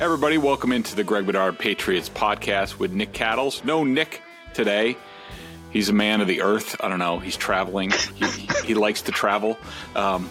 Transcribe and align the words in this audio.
Everybody, 0.00 0.38
welcome 0.38 0.72
into 0.72 0.96
the 0.96 1.04
Greg 1.04 1.26
Bedard 1.26 1.58
Patriots 1.58 2.08
podcast 2.08 2.78
with 2.78 2.90
Nick 2.90 3.12
Cattles. 3.12 3.62
No 3.64 3.84
Nick 3.84 4.22
today. 4.54 4.96
He's 5.72 5.90
a 5.90 5.92
man 5.92 6.22
of 6.22 6.26
the 6.26 6.40
earth. 6.40 6.74
I 6.80 6.88
don't 6.88 6.98
know. 6.98 7.18
He's 7.18 7.36
traveling. 7.36 7.90
He, 8.14 8.24
he 8.64 8.74
likes 8.74 9.02
to 9.02 9.12
travel. 9.12 9.58
Um, 9.94 10.30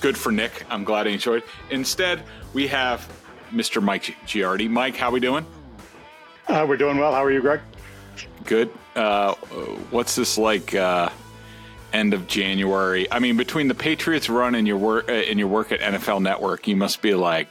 good 0.00 0.16
for 0.16 0.30
Nick. 0.30 0.64
I'm 0.70 0.84
glad 0.84 1.08
he 1.08 1.12
enjoyed. 1.12 1.42
Instead, 1.70 2.22
we 2.52 2.68
have 2.68 3.04
Mr. 3.50 3.82
Mike 3.82 4.14
Giardi. 4.26 4.70
Mike, 4.70 4.94
how 4.94 5.10
we 5.10 5.18
doing? 5.18 5.44
Uh, 6.46 6.64
we're 6.68 6.76
doing 6.76 6.96
well. 6.96 7.12
How 7.12 7.24
are 7.24 7.32
you, 7.32 7.40
Greg? 7.40 7.62
Good. 8.44 8.70
Uh, 8.94 9.34
what's 9.90 10.14
this 10.14 10.38
like? 10.38 10.72
Uh, 10.72 11.10
end 11.92 12.14
of 12.14 12.28
January. 12.28 13.10
I 13.10 13.18
mean, 13.18 13.36
between 13.36 13.66
the 13.66 13.74
Patriots 13.74 14.28
run 14.28 14.54
and 14.54 14.68
your 14.68 14.76
work 14.76 15.08
uh, 15.08 15.14
and 15.14 15.36
your 15.36 15.48
work 15.48 15.72
at 15.72 15.80
NFL 15.80 16.22
Network, 16.22 16.68
you 16.68 16.76
must 16.76 17.02
be 17.02 17.14
like, 17.14 17.48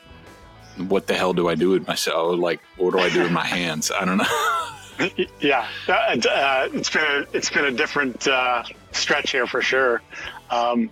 what 0.87 1.07
the 1.07 1.13
hell 1.13 1.33
do 1.33 1.49
I 1.49 1.55
do 1.55 1.69
with 1.69 1.87
myself? 1.87 2.39
Like, 2.39 2.61
what 2.77 2.91
do 2.91 2.99
I 2.99 3.09
do 3.09 3.23
with 3.23 3.31
my 3.31 3.45
hands? 3.45 3.91
I 3.91 4.05
don't 4.05 4.17
know. 4.17 5.27
yeah, 5.39 5.67
uh, 5.87 6.69
it's 6.73 6.89
been 6.89 7.03
a, 7.03 7.25
it's 7.33 7.49
been 7.49 7.65
a 7.65 7.71
different 7.71 8.27
uh, 8.27 8.63
stretch 8.91 9.31
here 9.31 9.47
for 9.47 9.61
sure. 9.61 10.01
Um, 10.49 10.89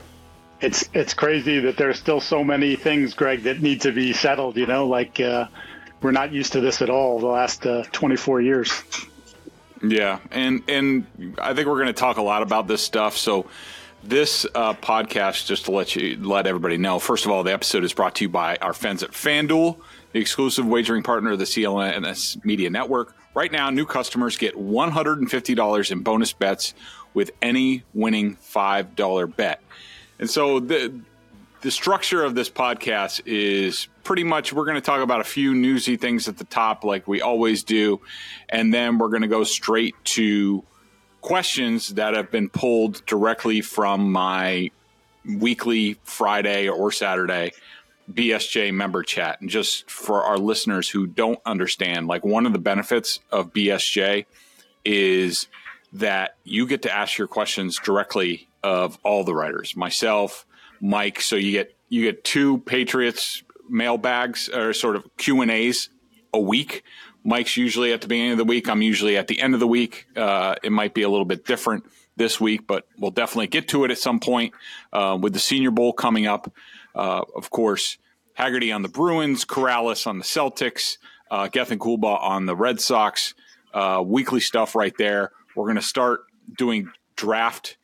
it's 0.61 0.89
it's 0.93 1.13
crazy 1.13 1.59
that 1.59 1.77
there's 1.77 1.99
still 1.99 2.21
so 2.21 2.43
many 2.43 2.75
things, 2.75 3.13
Greg, 3.13 3.43
that 3.43 3.61
need 3.61 3.81
to 3.81 3.91
be 3.91 4.13
settled. 4.13 4.57
You 4.57 4.65
know, 4.65 4.87
like 4.87 5.19
uh, 5.19 5.47
we're 6.01 6.11
not 6.11 6.31
used 6.31 6.53
to 6.53 6.61
this 6.61 6.81
at 6.81 6.89
all 6.89 7.19
the 7.19 7.27
last 7.27 7.65
uh, 7.65 7.83
24 7.91 8.41
years. 8.41 8.83
Yeah, 9.83 10.19
and 10.31 10.63
and 10.67 11.35
I 11.39 11.53
think 11.53 11.67
we're 11.67 11.75
going 11.75 11.87
to 11.87 11.93
talk 11.93 12.17
a 12.17 12.21
lot 12.21 12.41
about 12.41 12.67
this 12.67 12.81
stuff. 12.81 13.17
So 13.17 13.47
this 14.07 14.45
uh, 14.55 14.73
podcast, 14.73 15.47
just 15.47 15.65
to 15.65 15.71
let 15.71 15.95
you 15.95 16.17
let 16.21 16.47
everybody 16.47 16.77
know, 16.77 16.99
first 16.99 17.25
of 17.25 17.31
all, 17.31 17.43
the 17.43 17.53
episode 17.53 17.83
is 17.83 17.93
brought 17.93 18.15
to 18.15 18.23
you 18.25 18.29
by 18.29 18.57
our 18.57 18.73
friends 18.73 19.03
at 19.03 19.11
FanDuel, 19.11 19.77
the 20.13 20.19
exclusive 20.19 20.65
wagering 20.65 21.03
partner 21.03 21.31
of 21.31 21.39
the 21.39 21.45
CLNS 21.45 22.43
Media 22.45 22.69
Network. 22.69 23.15
Right 23.33 23.51
now, 23.51 23.69
new 23.69 23.85
customers 23.85 24.37
get 24.37 24.55
$150 24.55 25.91
in 25.91 25.99
bonus 25.99 26.33
bets 26.33 26.73
with 27.13 27.31
any 27.41 27.83
winning 27.93 28.35
$5 28.37 29.35
bet. 29.35 29.61
And 30.19 30.29
so 30.29 30.59
the 30.59 30.99
the 31.61 31.71
structure 31.71 32.23
of 32.23 32.35
this 32.35 32.49
podcast 32.49 33.21
is 33.25 33.87
pretty 34.03 34.23
much 34.23 34.53
we're 34.53 34.65
going 34.65 34.75
to 34.75 34.81
talk 34.81 35.01
about 35.01 35.21
a 35.21 35.25
few 35.25 35.55
newsy 35.55 35.97
things 35.97 36.27
at 36.27 36.37
the 36.37 36.43
top 36.43 36.83
like 36.83 37.07
we 37.07 37.19
always 37.19 37.63
do 37.63 37.99
and 38.47 38.71
then 38.71 38.99
we're 38.99 39.09
going 39.09 39.23
to 39.23 39.27
go 39.27 39.43
straight 39.43 39.95
to 40.03 40.63
questions 41.27 41.89
that 41.95 42.13
have 42.13 42.31
been 42.31 42.47
pulled 42.47 43.05
directly 43.05 43.59
from 43.59 44.09
my 44.09 44.71
weekly 45.25 45.97
Friday 46.05 46.69
or 46.69 46.89
Saturday 46.89 47.51
BSJ 48.09 48.73
member 48.73 49.03
chat. 49.03 49.41
And 49.41 49.49
just 49.49 49.91
for 49.91 50.23
our 50.23 50.37
listeners 50.37 50.87
who 50.87 51.05
don't 51.05 51.37
understand, 51.45 52.07
like 52.07 52.23
one 52.23 52.45
of 52.45 52.53
the 52.53 52.59
benefits 52.59 53.19
of 53.29 53.51
BSJ 53.51 54.25
is 54.85 55.49
that 55.91 56.37
you 56.45 56.65
get 56.65 56.83
to 56.83 56.95
ask 56.95 57.17
your 57.17 57.27
questions 57.27 57.77
directly 57.77 58.47
of 58.63 58.97
all 59.03 59.25
the 59.25 59.35
writers, 59.35 59.75
myself, 59.75 60.45
Mike. 60.79 61.19
So 61.19 61.35
you 61.35 61.51
get 61.51 61.75
you 61.89 62.03
get 62.03 62.23
two 62.23 62.59
Patriots 62.59 63.43
mailbags 63.67 64.47
or 64.47 64.71
sort 64.71 64.95
of 64.95 65.03
Q 65.17 65.41
and 65.41 65.51
A's 65.51 65.89
a 66.33 66.39
week 66.39 66.85
Mike's 67.23 67.57
usually 67.57 67.91
at 67.93 68.01
the 68.01 68.07
beginning 68.07 68.33
of 68.33 68.37
the 68.37 68.45
week. 68.45 68.69
I'm 68.69 68.81
usually 68.81 69.17
at 69.17 69.27
the 69.27 69.39
end 69.41 69.53
of 69.53 69.59
the 69.59 69.67
week. 69.67 70.07
Uh, 70.15 70.55
it 70.63 70.71
might 70.71 70.93
be 70.93 71.01
a 71.01 71.09
little 71.09 71.25
bit 71.25 71.45
different 71.45 71.85
this 72.15 72.39
week, 72.39 72.67
but 72.67 72.87
we'll 72.97 73.11
definitely 73.11 73.47
get 73.47 73.67
to 73.69 73.83
it 73.83 73.91
at 73.91 73.97
some 73.97 74.19
point 74.19 74.53
uh, 74.93 75.17
with 75.19 75.33
the 75.33 75.39
Senior 75.39 75.71
Bowl 75.71 75.93
coming 75.93 76.25
up. 76.25 76.51
Uh, 76.95 77.23
of 77.35 77.49
course, 77.49 77.97
Haggerty 78.33 78.71
on 78.71 78.81
the 78.81 78.89
Bruins, 78.89 79.45
Karalis 79.45 80.07
on 80.07 80.19
the 80.19 80.23
Celtics, 80.23 80.97
uh, 81.29 81.47
Gethin 81.47 81.79
Coolbaugh 81.79 82.21
on 82.21 82.45
the 82.45 82.55
Red 82.55 82.79
Sox. 82.79 83.33
Uh, 83.73 84.01
weekly 84.05 84.39
stuff 84.39 84.75
right 84.75 84.93
there. 84.97 85.31
We're 85.55 85.65
going 85.65 85.75
to 85.75 85.81
start 85.81 86.21
doing 86.57 86.91
draft 87.15 87.77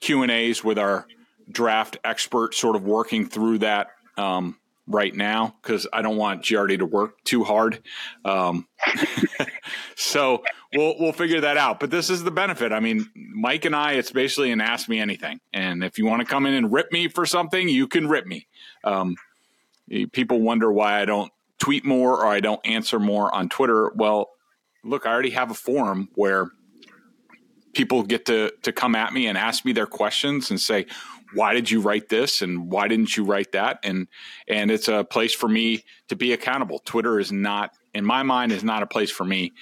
Q 0.00 0.22
and 0.22 0.30
A's 0.30 0.62
with 0.62 0.78
our 0.78 1.06
draft 1.50 1.96
expert, 2.04 2.54
sort 2.54 2.76
of 2.76 2.84
working 2.84 3.28
through 3.28 3.58
that. 3.58 3.88
Um, 4.16 4.58
right 4.86 5.14
now 5.14 5.56
because 5.60 5.86
I 5.92 6.02
don't 6.02 6.16
want 6.16 6.42
Giardi 6.42 6.78
to 6.78 6.86
work 6.86 7.22
too 7.24 7.44
hard. 7.44 7.82
Um, 8.24 8.66
so 9.96 10.44
we'll 10.74 10.94
we'll 10.98 11.12
figure 11.12 11.40
that 11.40 11.56
out. 11.56 11.80
But 11.80 11.90
this 11.90 12.10
is 12.10 12.22
the 12.22 12.30
benefit. 12.30 12.72
I 12.72 12.80
mean, 12.80 13.10
Mike 13.14 13.64
and 13.64 13.74
I, 13.74 13.94
it's 13.94 14.12
basically 14.12 14.52
an 14.52 14.60
ask 14.60 14.88
me 14.88 15.00
anything. 15.00 15.40
And 15.52 15.82
if 15.82 15.98
you 15.98 16.06
want 16.06 16.20
to 16.20 16.26
come 16.26 16.46
in 16.46 16.54
and 16.54 16.72
rip 16.72 16.92
me 16.92 17.08
for 17.08 17.26
something, 17.26 17.68
you 17.68 17.88
can 17.88 18.08
rip 18.08 18.26
me. 18.26 18.46
Um, 18.84 19.16
people 20.12 20.40
wonder 20.40 20.72
why 20.72 21.00
I 21.00 21.04
don't 21.04 21.32
tweet 21.58 21.84
more 21.84 22.24
or 22.24 22.26
I 22.26 22.40
don't 22.40 22.64
answer 22.64 22.98
more 23.00 23.34
on 23.34 23.48
Twitter. 23.48 23.92
Well, 23.94 24.30
look, 24.84 25.06
I 25.06 25.10
already 25.12 25.30
have 25.30 25.50
a 25.50 25.54
forum 25.54 26.08
where 26.14 26.50
people 27.74 28.02
get 28.02 28.24
to 28.26 28.52
to 28.62 28.72
come 28.72 28.94
at 28.94 29.12
me 29.12 29.26
and 29.26 29.36
ask 29.36 29.64
me 29.64 29.72
their 29.72 29.86
questions 29.86 30.50
and 30.50 30.60
say 30.60 30.86
why 31.36 31.52
did 31.52 31.70
you 31.70 31.80
write 31.80 32.08
this 32.08 32.40
and 32.42 32.70
why 32.70 32.88
didn't 32.88 33.16
you 33.16 33.24
write 33.24 33.52
that? 33.52 33.78
And 33.82 34.08
and 34.48 34.70
it's 34.70 34.88
a 34.88 35.04
place 35.04 35.34
for 35.34 35.48
me 35.48 35.84
to 36.08 36.16
be 36.16 36.32
accountable. 36.32 36.80
Twitter 36.84 37.20
is 37.20 37.30
not 37.30 37.72
in 37.94 38.04
my 38.04 38.22
mind 38.22 38.52
is 38.52 38.64
not 38.64 38.82
a 38.82 38.86
place 38.86 39.10
for 39.10 39.24
me 39.24 39.52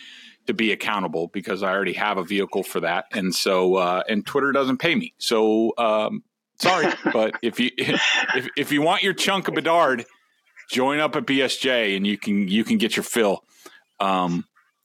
to 0.47 0.55
be 0.55 0.73
accountable 0.73 1.29
because 1.29 1.63
i 1.63 1.73
already 1.73 1.95
have 1.95 2.19
a 2.19 2.25
vehicle 2.25 2.63
for 2.63 2.81
that. 2.81 3.07
And 3.13 3.35
so 3.35 3.75
uh, 3.77 4.03
and 4.09 4.25
twitter 4.25 4.53
doesn't 4.53 4.79
pay 4.79 4.95
me. 4.95 5.15
So 5.19 5.73
um, 5.77 6.23
sorry 6.61 6.93
but 7.13 7.35
if 7.43 7.59
you 7.59 7.71
if, 7.77 8.49
if 8.57 8.73
you 8.73 8.81
want 8.81 9.03
your 9.03 9.15
chunk 9.15 9.49
of 9.49 9.55
bedard 9.55 10.05
join 10.71 10.99
up 10.99 11.15
at 11.17 11.27
bsj 11.27 11.97
and 11.97 12.07
you 12.07 12.17
can 12.17 12.49
you 12.49 12.65
can 12.65 12.79
get 12.79 12.97
your 12.97 13.05
fill. 13.05 13.45
Um, 14.01 14.45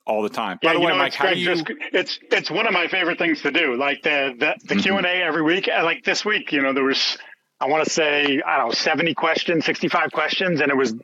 all 0.09 0.23
the 0.23 0.29
time. 0.29 0.57
Yeah, 0.61 0.69
By 0.69 0.73
the 0.73 0.79
way, 0.79 0.91
know, 0.91 0.97
Mike, 0.97 1.13
how 1.13 1.31
do 1.31 1.39
you? 1.39 1.45
Just, 1.45 1.65
it's 1.93 2.19
it's 2.31 2.51
one 2.51 2.65
of 2.65 2.73
my 2.73 2.87
favorite 2.87 3.19
things 3.19 3.41
to 3.43 3.51
do. 3.51 3.75
Like 3.77 4.01
the 4.01 4.33
the, 4.37 4.55
the 4.65 4.75
mm-hmm. 4.75 4.79
Q 4.79 4.97
and 4.97 5.05
A 5.05 5.21
every 5.21 5.43
week. 5.43 5.67
Like 5.67 6.03
this 6.03 6.25
week, 6.25 6.51
you 6.51 6.61
know, 6.61 6.73
there 6.73 6.83
was 6.83 7.17
I 7.61 7.67
want 7.67 7.83
to 7.83 7.89
say 7.89 8.41
I 8.45 8.57
don't 8.57 8.67
know 8.69 8.73
seventy 8.73 9.13
questions, 9.13 9.65
sixty 9.65 9.87
five 9.87 10.11
questions, 10.11 10.61
and 10.61 10.71
it 10.71 10.75
was 10.75 10.95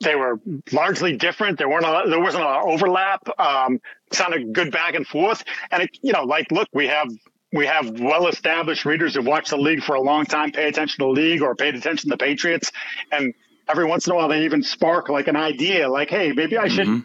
they 0.00 0.14
were 0.14 0.40
largely 0.72 1.16
different. 1.16 1.58
There 1.58 1.68
weren't 1.68 1.84
a, 1.84 2.08
there 2.08 2.20
wasn't 2.20 2.44
a 2.44 2.46
lot 2.46 2.62
of 2.62 2.68
overlap. 2.68 3.28
Um, 3.38 3.80
sounded 4.12 4.52
good 4.54 4.72
back 4.72 4.94
and 4.94 5.06
forth, 5.06 5.44
and 5.70 5.82
it, 5.82 5.90
you 6.00 6.12
know, 6.12 6.24
like 6.24 6.50
look, 6.50 6.68
we 6.72 6.86
have 6.86 7.08
we 7.52 7.66
have 7.66 8.00
well 8.00 8.28
established 8.28 8.86
readers 8.86 9.14
who've 9.14 9.26
watched 9.26 9.50
the 9.50 9.58
league 9.58 9.82
for 9.82 9.94
a 9.94 10.00
long 10.00 10.24
time, 10.24 10.52
pay 10.52 10.68
attention 10.68 11.00
to 11.00 11.04
the 11.04 11.20
league 11.20 11.42
or 11.42 11.54
paid 11.54 11.74
attention 11.74 12.08
to 12.08 12.14
the 12.14 12.24
Patriots, 12.24 12.72
and 13.10 13.34
every 13.68 13.84
once 13.84 14.06
in 14.06 14.12
a 14.12 14.16
while 14.16 14.28
they 14.28 14.44
even 14.44 14.62
spark 14.62 15.08
like 15.08 15.28
an 15.28 15.36
idea, 15.36 15.88
like, 15.88 16.10
hey, 16.10 16.32
maybe 16.32 16.56
I 16.56 16.68
should. 16.68 17.02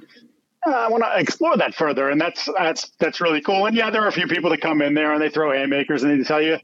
I 0.73 0.89
want 0.89 1.03
to 1.03 1.19
explore 1.19 1.57
that 1.57 1.75
further, 1.75 2.09
and 2.09 2.19
that's 2.19 2.47
that's 2.57 2.91
that's 2.99 3.21
really 3.21 3.41
cool. 3.41 3.65
And 3.65 3.75
yeah, 3.75 3.89
there 3.89 4.03
are 4.03 4.07
a 4.07 4.11
few 4.11 4.27
people 4.27 4.49
that 4.51 4.61
come 4.61 4.81
in 4.81 4.93
there 4.93 5.13
and 5.13 5.21
they 5.21 5.29
throw 5.29 5.51
haymakers 5.51 6.03
and 6.03 6.19
they 6.19 6.23
tell 6.23 6.41
you 6.41 6.57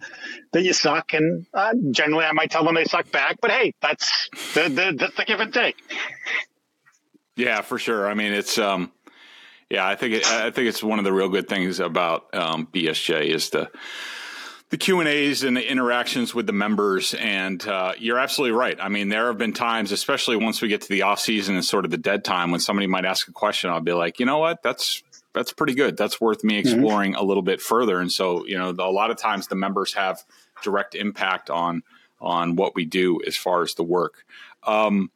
that 0.52 0.64
you 0.64 0.74
suck, 0.74 1.14
and 1.14 1.46
uh, 1.54 1.74
generally 1.92 2.26
I 2.26 2.32
might 2.32 2.52
tell 2.52 2.64
them 2.64 2.76
they 2.76 2.86
suck 2.86 3.12
back. 3.12 3.38
But 3.42 3.52
hey, 3.52 3.74
that's 3.82 4.30
the, 4.54 4.70
the 4.70 4.96
that's 4.98 5.16
the 5.16 5.26
give 5.26 5.40
and 5.40 5.54
take. 5.54 5.78
Yeah, 7.36 7.62
for 7.62 7.80
sure. 7.80 8.08
I 8.08 8.14
mean, 8.14 8.34
it's 8.34 8.58
um, 8.58 8.92
yeah, 9.70 9.88
I 9.88 9.96
think 9.96 10.16
it, 10.16 10.26
I 10.28 10.52
think 10.52 10.68
it's 10.68 10.84
one 10.84 11.00
of 11.00 11.06
the 11.06 11.14
real 11.14 11.30
good 11.30 11.48
things 11.48 11.80
about 11.80 12.34
um, 12.36 12.68
BSJ 12.68 13.26
is 13.26 13.50
the 13.50 13.72
the 14.74 14.78
Q 14.78 15.02
and 15.02 15.08
A's 15.08 15.44
and 15.44 15.56
the 15.56 15.70
interactions 15.70 16.34
with 16.34 16.48
the 16.48 16.52
members. 16.52 17.14
And 17.14 17.64
uh, 17.68 17.94
you're 18.00 18.18
absolutely 18.18 18.58
right. 18.58 18.76
I 18.82 18.90
mean, 18.90 19.08
there 19.08 19.28
have 19.28 19.38
been 19.38 19.54
times, 19.54 19.92
especially 19.92 20.36
once 20.36 20.64
we 20.64 20.68
get 20.68 20.82
to 20.82 20.90
the 20.90 21.04
off 21.04 21.20
season 21.20 21.54
and 21.54 21.64
sort 21.64 21.86
of 21.86 21.92
the 21.92 21.98
dead 22.00 22.24
time, 22.26 22.50
when 22.50 22.60
somebody 22.60 22.88
might 22.88 23.06
ask 23.06 23.28
a 23.28 23.32
question, 23.32 23.70
I'll 23.70 23.82
be 23.82 23.94
like, 23.94 24.20
you 24.20 24.26
know 24.26 24.40
what, 24.40 24.64
that's 24.64 25.04
that's 25.32 25.54
pretty 25.54 25.76
good. 25.76 25.96
That's 25.96 26.20
worth 26.20 26.44
me 26.44 26.60
mm-hmm. 26.60 26.68
exploring 26.68 27.12
mm-hmm. 27.12 27.22
a 27.22 27.24
little 27.24 27.44
bit 27.44 27.62
further. 27.62 28.00
And 28.00 28.12
so, 28.12 28.48
you 28.48 28.58
know, 28.58 28.72
a 28.72 28.90
lot 28.90 29.12
of 29.12 29.18
times 29.18 29.46
the 29.46 29.54
members 29.54 29.94
have 29.94 30.24
direct 30.64 30.96
impact 30.96 31.52
on 31.52 31.84
on 32.20 32.56
what 32.56 32.74
we 32.74 32.84
do 32.84 33.22
as 33.28 33.38
far 33.38 33.62
as 33.62 33.76
the 33.76 33.84
work. 33.84 34.26
Um, 34.66 35.12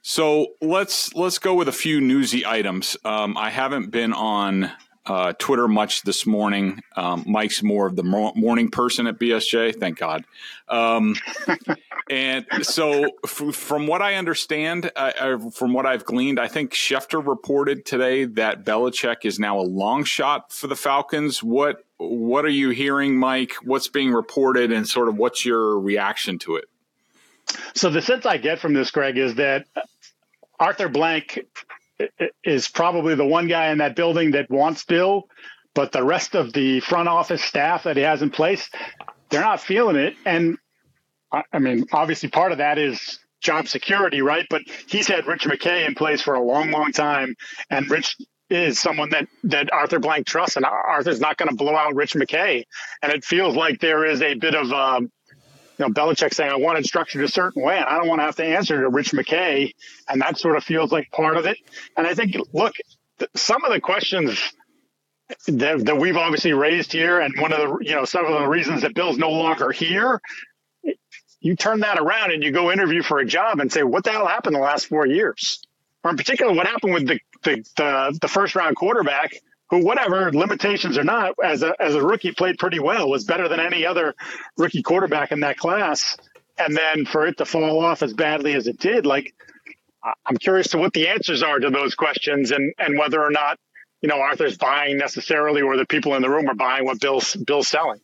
so 0.00 0.46
let's 0.60 1.12
let's 1.16 1.40
go 1.40 1.54
with 1.56 1.66
a 1.66 1.72
few 1.72 2.00
newsy 2.00 2.46
items. 2.46 2.96
Um, 3.04 3.36
I 3.36 3.50
haven't 3.50 3.90
been 3.90 4.12
on 4.12 4.70
uh, 5.06 5.32
Twitter 5.38 5.66
much 5.66 6.02
this 6.02 6.26
morning. 6.26 6.82
Um, 6.96 7.24
Mike's 7.26 7.62
more 7.62 7.86
of 7.86 7.96
the 7.96 8.02
morning 8.02 8.70
person 8.70 9.06
at 9.06 9.18
BSJ, 9.18 9.76
thank 9.76 9.98
God. 9.98 10.24
Um, 10.68 11.16
and 12.10 12.46
so, 12.62 13.10
f- 13.24 13.54
from 13.54 13.86
what 13.86 14.02
I 14.02 14.14
understand, 14.14 14.90
uh, 14.94 15.38
from 15.50 15.72
what 15.72 15.86
I've 15.86 16.04
gleaned, 16.04 16.38
I 16.38 16.48
think 16.48 16.72
Schefter 16.72 17.26
reported 17.26 17.84
today 17.84 18.26
that 18.26 18.64
Belichick 18.64 19.24
is 19.24 19.38
now 19.38 19.58
a 19.58 19.62
long 19.62 20.04
shot 20.04 20.52
for 20.52 20.66
the 20.66 20.76
Falcons. 20.76 21.42
What 21.42 21.84
what 21.96 22.44
are 22.44 22.48
you 22.48 22.70
hearing, 22.70 23.18
Mike? 23.18 23.54
What's 23.62 23.88
being 23.88 24.12
reported, 24.12 24.72
and 24.72 24.88
sort 24.88 25.08
of 25.08 25.16
what's 25.16 25.44
your 25.44 25.78
reaction 25.78 26.38
to 26.40 26.56
it? 26.56 26.64
So 27.74 27.90
the 27.90 28.02
sense 28.02 28.26
I 28.26 28.36
get 28.36 28.60
from 28.60 28.74
this, 28.74 28.90
Greg, 28.90 29.18
is 29.18 29.34
that 29.36 29.66
Arthur 30.58 30.88
Blank 30.88 31.46
is 32.44 32.68
probably 32.68 33.14
the 33.14 33.26
one 33.26 33.48
guy 33.48 33.70
in 33.70 33.78
that 33.78 33.96
building 33.96 34.32
that 34.32 34.50
wants 34.50 34.84
Bill, 34.84 35.24
but 35.74 35.92
the 35.92 36.02
rest 36.02 36.34
of 36.34 36.52
the 36.52 36.80
front 36.80 37.08
office 37.08 37.42
staff 37.42 37.84
that 37.84 37.96
he 37.96 38.02
has 38.02 38.22
in 38.22 38.30
place, 38.30 38.68
they're 39.30 39.40
not 39.40 39.60
feeling 39.60 39.96
it. 39.96 40.14
And 40.24 40.58
I 41.52 41.58
mean, 41.58 41.86
obviously, 41.92 42.28
part 42.28 42.52
of 42.52 42.58
that 42.58 42.78
is 42.78 43.18
job 43.40 43.68
security, 43.68 44.20
right? 44.20 44.46
But 44.50 44.62
he's 44.88 45.06
had 45.08 45.26
Rich 45.26 45.44
McKay 45.44 45.86
in 45.86 45.94
place 45.94 46.20
for 46.20 46.34
a 46.34 46.42
long, 46.42 46.70
long 46.70 46.92
time, 46.92 47.36
and 47.70 47.88
Rich 47.90 48.16
is 48.50 48.80
someone 48.80 49.10
that 49.10 49.28
that 49.44 49.72
Arthur 49.72 50.00
Blank 50.00 50.26
trusts, 50.26 50.56
and 50.56 50.64
Arthur's 50.64 51.20
not 51.20 51.36
going 51.36 51.48
to 51.48 51.54
blow 51.54 51.76
out 51.76 51.94
Rich 51.94 52.14
McKay. 52.14 52.64
And 53.00 53.12
it 53.12 53.24
feels 53.24 53.54
like 53.54 53.80
there 53.80 54.04
is 54.04 54.22
a 54.22 54.34
bit 54.34 54.54
of 54.54 54.72
um, 54.72 55.10
you 55.80 55.86
know 55.86 55.92
Belichick 55.92 56.34
saying, 56.34 56.50
"I 56.50 56.56
want 56.56 56.78
it 56.78 56.86
structured 56.86 57.24
a 57.24 57.28
certain 57.28 57.62
way, 57.62 57.76
and 57.76 57.86
I 57.86 57.96
don't 57.96 58.08
want 58.08 58.20
to 58.20 58.24
have 58.24 58.36
to 58.36 58.44
answer 58.44 58.80
to 58.80 58.88
Rich 58.88 59.12
McKay," 59.12 59.72
and 60.08 60.20
that 60.20 60.38
sort 60.38 60.56
of 60.56 60.64
feels 60.64 60.92
like 60.92 61.10
part 61.10 61.36
of 61.36 61.46
it. 61.46 61.56
And 61.96 62.06
I 62.06 62.14
think, 62.14 62.36
look, 62.52 62.74
some 63.34 63.64
of 63.64 63.72
the 63.72 63.80
questions. 63.80 64.38
That, 65.46 65.84
that 65.84 65.96
we've 65.96 66.16
obviously 66.16 66.54
raised 66.54 66.90
here, 66.90 67.20
and 67.20 67.32
one 67.40 67.52
of 67.52 67.58
the 67.60 67.78
you 67.82 67.94
know 67.94 68.04
some 68.04 68.26
of 68.26 68.32
the 68.40 68.48
reasons 68.48 68.82
that 68.82 68.96
Bill's 68.96 69.16
no 69.16 69.30
longer 69.30 69.70
here 69.70 70.20
you 71.40 71.56
turn 71.56 71.80
that 71.80 71.98
around 71.98 72.32
and 72.32 72.42
you 72.42 72.50
go 72.50 72.70
interview 72.70 73.02
for 73.02 73.18
a 73.18 73.24
job 73.24 73.60
and 73.60 73.72
say, 73.72 73.82
what 73.82 74.04
the 74.04 74.10
hell 74.10 74.26
happened 74.26 74.54
the 74.54 74.60
last 74.60 74.86
four 74.86 75.06
years? 75.06 75.62
Or 76.04 76.10
in 76.10 76.16
particular, 76.16 76.52
what 76.52 76.66
happened 76.66 76.94
with 76.94 77.06
the, 77.06 77.20
the, 77.42 77.64
the, 77.76 78.18
the 78.20 78.28
first 78.28 78.54
round 78.54 78.76
quarterback 78.76 79.34
who, 79.70 79.84
whatever 79.84 80.32
limitations 80.32 80.98
or 80.98 81.04
not, 81.04 81.34
as 81.42 81.62
a, 81.62 81.74
as 81.80 81.94
a 81.94 82.04
rookie 82.04 82.32
played 82.32 82.58
pretty 82.58 82.80
well, 82.80 83.08
was 83.08 83.24
better 83.24 83.48
than 83.48 83.60
any 83.60 83.86
other 83.86 84.14
rookie 84.58 84.82
quarterback 84.82 85.32
in 85.32 85.40
that 85.40 85.56
class. 85.56 86.16
And 86.58 86.76
then 86.76 87.06
for 87.06 87.26
it 87.26 87.38
to 87.38 87.46
fall 87.46 87.82
off 87.82 88.02
as 88.02 88.12
badly 88.12 88.54
as 88.54 88.66
it 88.66 88.78
did, 88.78 89.06
like, 89.06 89.34
I'm 90.26 90.36
curious 90.36 90.68
to 90.68 90.78
what 90.78 90.92
the 90.92 91.08
answers 91.08 91.42
are 91.42 91.58
to 91.58 91.70
those 91.70 91.94
questions 91.94 92.50
and, 92.50 92.72
and 92.78 92.98
whether 92.98 93.22
or 93.22 93.30
not, 93.30 93.58
you 94.02 94.08
know, 94.08 94.20
Arthur's 94.20 94.56
buying 94.56 94.98
necessarily 94.98 95.62
or 95.62 95.76
the 95.76 95.86
people 95.86 96.14
in 96.14 96.22
the 96.22 96.30
room 96.30 96.48
are 96.48 96.54
buying 96.54 96.84
what 96.84 97.00
Bill's, 97.00 97.34
Bill's 97.36 97.68
selling. 97.68 98.00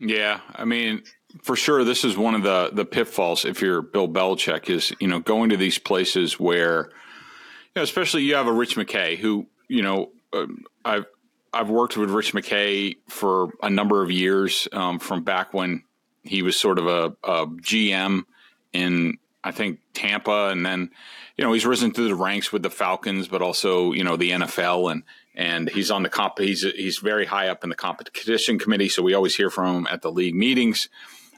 Yeah. 0.00 0.40
I 0.54 0.64
mean, 0.64 1.04
for 1.42 1.56
sure, 1.56 1.84
this 1.84 2.04
is 2.04 2.16
one 2.16 2.34
of 2.34 2.42
the 2.42 2.70
the 2.72 2.84
pitfalls 2.84 3.44
if 3.44 3.62
you're 3.62 3.80
Bill 3.80 4.08
Belichick 4.08 4.68
is 4.68 4.92
you 5.00 5.08
know 5.08 5.20
going 5.20 5.50
to 5.50 5.56
these 5.56 5.78
places 5.78 6.38
where, 6.38 6.86
you 6.86 7.76
know, 7.76 7.82
especially 7.82 8.22
you 8.24 8.34
have 8.34 8.48
a 8.48 8.52
Rich 8.52 8.76
McKay 8.76 9.16
who 9.16 9.46
you 9.72 9.82
know 9.82 10.10
uh, 10.32 10.46
I've 10.84 11.06
I've 11.52 11.70
worked 11.70 11.96
with 11.96 12.10
Rich 12.10 12.34
McKay 12.34 12.96
for 13.08 13.52
a 13.62 13.70
number 13.70 14.02
of 14.02 14.10
years 14.10 14.68
um, 14.72 14.98
from 14.98 15.24
back 15.24 15.52
when 15.52 15.82
he 16.22 16.42
was 16.42 16.58
sort 16.58 16.78
of 16.78 16.86
a, 16.86 17.16
a 17.24 17.46
GM 17.46 18.24
in 18.72 19.18
I 19.42 19.50
think 19.50 19.80
Tampa, 19.94 20.48
and 20.48 20.64
then 20.64 20.90
you 21.36 21.44
know 21.44 21.52
he's 21.52 21.66
risen 21.66 21.92
through 21.92 22.08
the 22.08 22.14
ranks 22.14 22.52
with 22.52 22.62
the 22.62 22.70
Falcons, 22.70 23.28
but 23.28 23.42
also 23.42 23.92
you 23.92 24.04
know 24.04 24.16
the 24.16 24.30
NFL 24.30 24.92
and 24.92 25.02
and 25.34 25.70
he's 25.70 25.90
on 25.90 26.02
the 26.02 26.10
comp. 26.10 26.38
He's 26.38 26.62
he's 26.62 26.98
very 26.98 27.24
high 27.24 27.48
up 27.48 27.64
in 27.64 27.70
the 27.70 27.76
competition 27.76 28.58
committee, 28.58 28.90
so 28.90 29.02
we 29.02 29.14
always 29.14 29.34
hear 29.34 29.50
from 29.50 29.76
him 29.76 29.88
at 29.90 30.02
the 30.02 30.12
league 30.12 30.34
meetings. 30.34 30.88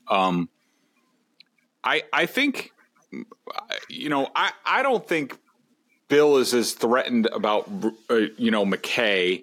Um, 0.09 0.49
I 1.83 2.03
I 2.13 2.27
think 2.27 2.73
you 3.89 4.09
know 4.09 4.29
I 4.35 4.53
I 4.67 4.83
don't 4.83 5.07
think 5.07 5.39
Bill 6.15 6.37
is 6.37 6.55
as 6.55 6.75
threatened 6.75 7.27
about 7.27 7.69
uh, 8.09 8.27
you 8.37 8.53
know 8.53 8.65
McKay. 8.65 9.43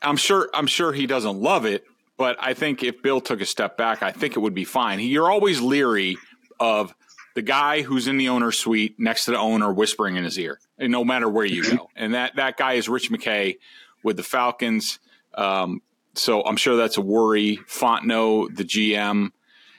I'm 0.00 0.16
sure 0.16 0.48
I'm 0.54 0.68
sure 0.68 0.92
he 0.92 1.08
doesn't 1.08 1.40
love 1.40 1.64
it, 1.64 1.84
but 2.16 2.36
I 2.38 2.54
think 2.54 2.84
if 2.84 3.02
Bill 3.02 3.20
took 3.20 3.40
a 3.40 3.44
step 3.44 3.76
back, 3.76 4.00
I 4.00 4.12
think 4.12 4.36
it 4.36 4.38
would 4.38 4.54
be 4.54 4.62
fine. 4.62 5.00
You're 5.00 5.28
always 5.28 5.60
leery 5.60 6.16
of 6.60 6.94
the 7.34 7.42
guy 7.42 7.82
who's 7.82 8.06
in 8.06 8.16
the 8.16 8.28
owner's 8.28 8.56
suite 8.56 8.94
next 8.96 9.24
to 9.24 9.32
the 9.32 9.40
owner 9.40 9.72
whispering 9.72 10.14
in 10.14 10.22
his 10.22 10.38
ear, 10.38 10.60
and 10.78 10.92
no 10.92 11.04
matter 11.04 11.28
where 11.28 11.44
you 11.44 11.68
go. 11.68 11.90
And 11.96 12.14
that 12.14 12.36
that 12.36 12.56
guy 12.56 12.74
is 12.74 12.88
Rich 12.88 13.10
McKay 13.10 13.58
with 14.04 14.16
the 14.16 14.22
Falcons. 14.22 15.00
Um, 15.34 15.82
so 16.14 16.44
I'm 16.44 16.56
sure 16.56 16.76
that's 16.76 16.96
a 16.96 17.00
worry. 17.00 17.56
Fontenot, 17.66 18.54
the 18.54 18.62
GM, 18.62 19.30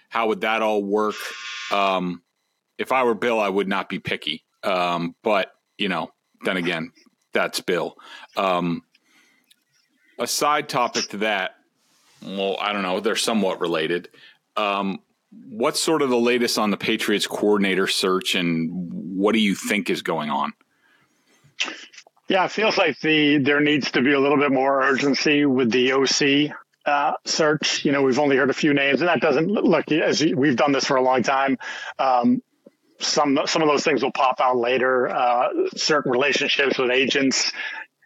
how 0.10 0.28
would 0.28 0.42
that 0.42 0.62
all 0.62 0.84
work? 0.84 1.16
Um, 1.72 2.24
if 2.78 2.92
I 2.92 3.06
were 3.06 3.16
Bill, 3.16 3.40
I 3.40 3.48
would 3.48 3.70
not 3.70 3.88
be 3.88 4.00
picky. 4.00 4.44
Um, 4.64 5.16
but 5.24 5.54
you 5.78 5.88
know, 5.88 6.12
then 6.46 6.58
again, 6.58 6.92
that's 7.34 7.60
Bill. 7.62 7.98
Um, 8.38 8.84
a 10.18 10.28
side 10.28 10.70
topic 10.70 11.10
to 11.10 11.18
that. 11.18 11.56
Well, 12.22 12.58
I 12.60 12.74
don't 12.74 12.82
know. 12.82 13.00
They're 13.00 13.16
somewhat 13.16 13.60
related. 13.60 14.10
Um, 14.56 15.00
what's 15.50 15.82
sort 15.82 16.02
of 16.02 16.10
the 16.10 16.18
latest 16.18 16.58
on 16.58 16.72
the 16.72 16.78
Patriots 16.78 17.28
coordinator 17.28 17.88
search, 17.88 18.36
and 18.36 18.70
what 18.72 19.34
do 19.34 19.40
you 19.40 19.56
think 19.56 19.90
is 19.90 20.02
going 20.02 20.30
on? 20.30 20.54
Yeah, 22.28 22.46
it 22.46 22.52
feels 22.52 22.78
like 22.78 23.00
the 23.02 23.38
there 23.38 23.60
needs 23.60 23.92
to 23.92 24.02
be 24.02 24.14
a 24.14 24.20
little 24.20 24.38
bit 24.38 24.52
more 24.52 24.82
urgency 24.82 25.46
with 25.46 25.72
the 25.72 25.92
OC 25.92 26.56
uh, 26.86 27.14
search. 27.26 27.86
You 27.86 27.92
know, 27.92 28.02
we've 28.02 28.20
only 28.20 28.38
heard 28.38 28.50
a 28.50 28.54
few 28.54 28.74
names, 28.74 29.02
and 29.02 29.08
that 29.08 29.22
doesn't 29.22 29.48
look 29.48 29.92
as 29.92 30.24
we've 30.24 30.56
done 30.56 30.72
this 30.72 30.86
for 30.86 30.98
a 30.98 31.02
long 31.02 31.22
time. 31.22 31.58
Um, 32.00 32.42
some 33.00 33.40
some 33.46 33.62
of 33.62 33.68
those 33.68 33.84
things 33.84 34.04
will 34.04 34.12
pop 34.12 34.40
out 34.40 34.58
later. 34.58 35.08
Uh, 35.08 35.50
certain 35.76 36.12
relationships 36.12 36.78
with 36.78 36.92
agents, 36.92 37.52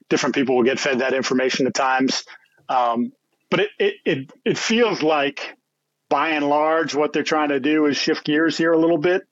different 0.09 0.35
people 0.35 0.55
will 0.55 0.63
get 0.63 0.79
fed 0.79 0.99
that 0.99 1.13
information 1.13 1.67
at 1.67 1.73
times. 1.73 2.23
Um, 2.67 3.11
but 3.49 3.59
it, 3.61 3.69
it 3.79 3.93
it 4.05 4.31
it 4.45 4.57
feels 4.57 5.01
like, 5.01 5.55
by 6.09 6.29
and 6.29 6.47
large, 6.47 6.95
what 6.95 7.13
they're 7.13 7.23
trying 7.23 7.49
to 7.49 7.59
do 7.59 7.85
is 7.85 7.97
shift 7.97 8.25
gears 8.25 8.57
here 8.57 8.73
a 8.73 8.79
little 8.79 8.97
bit. 8.97 9.23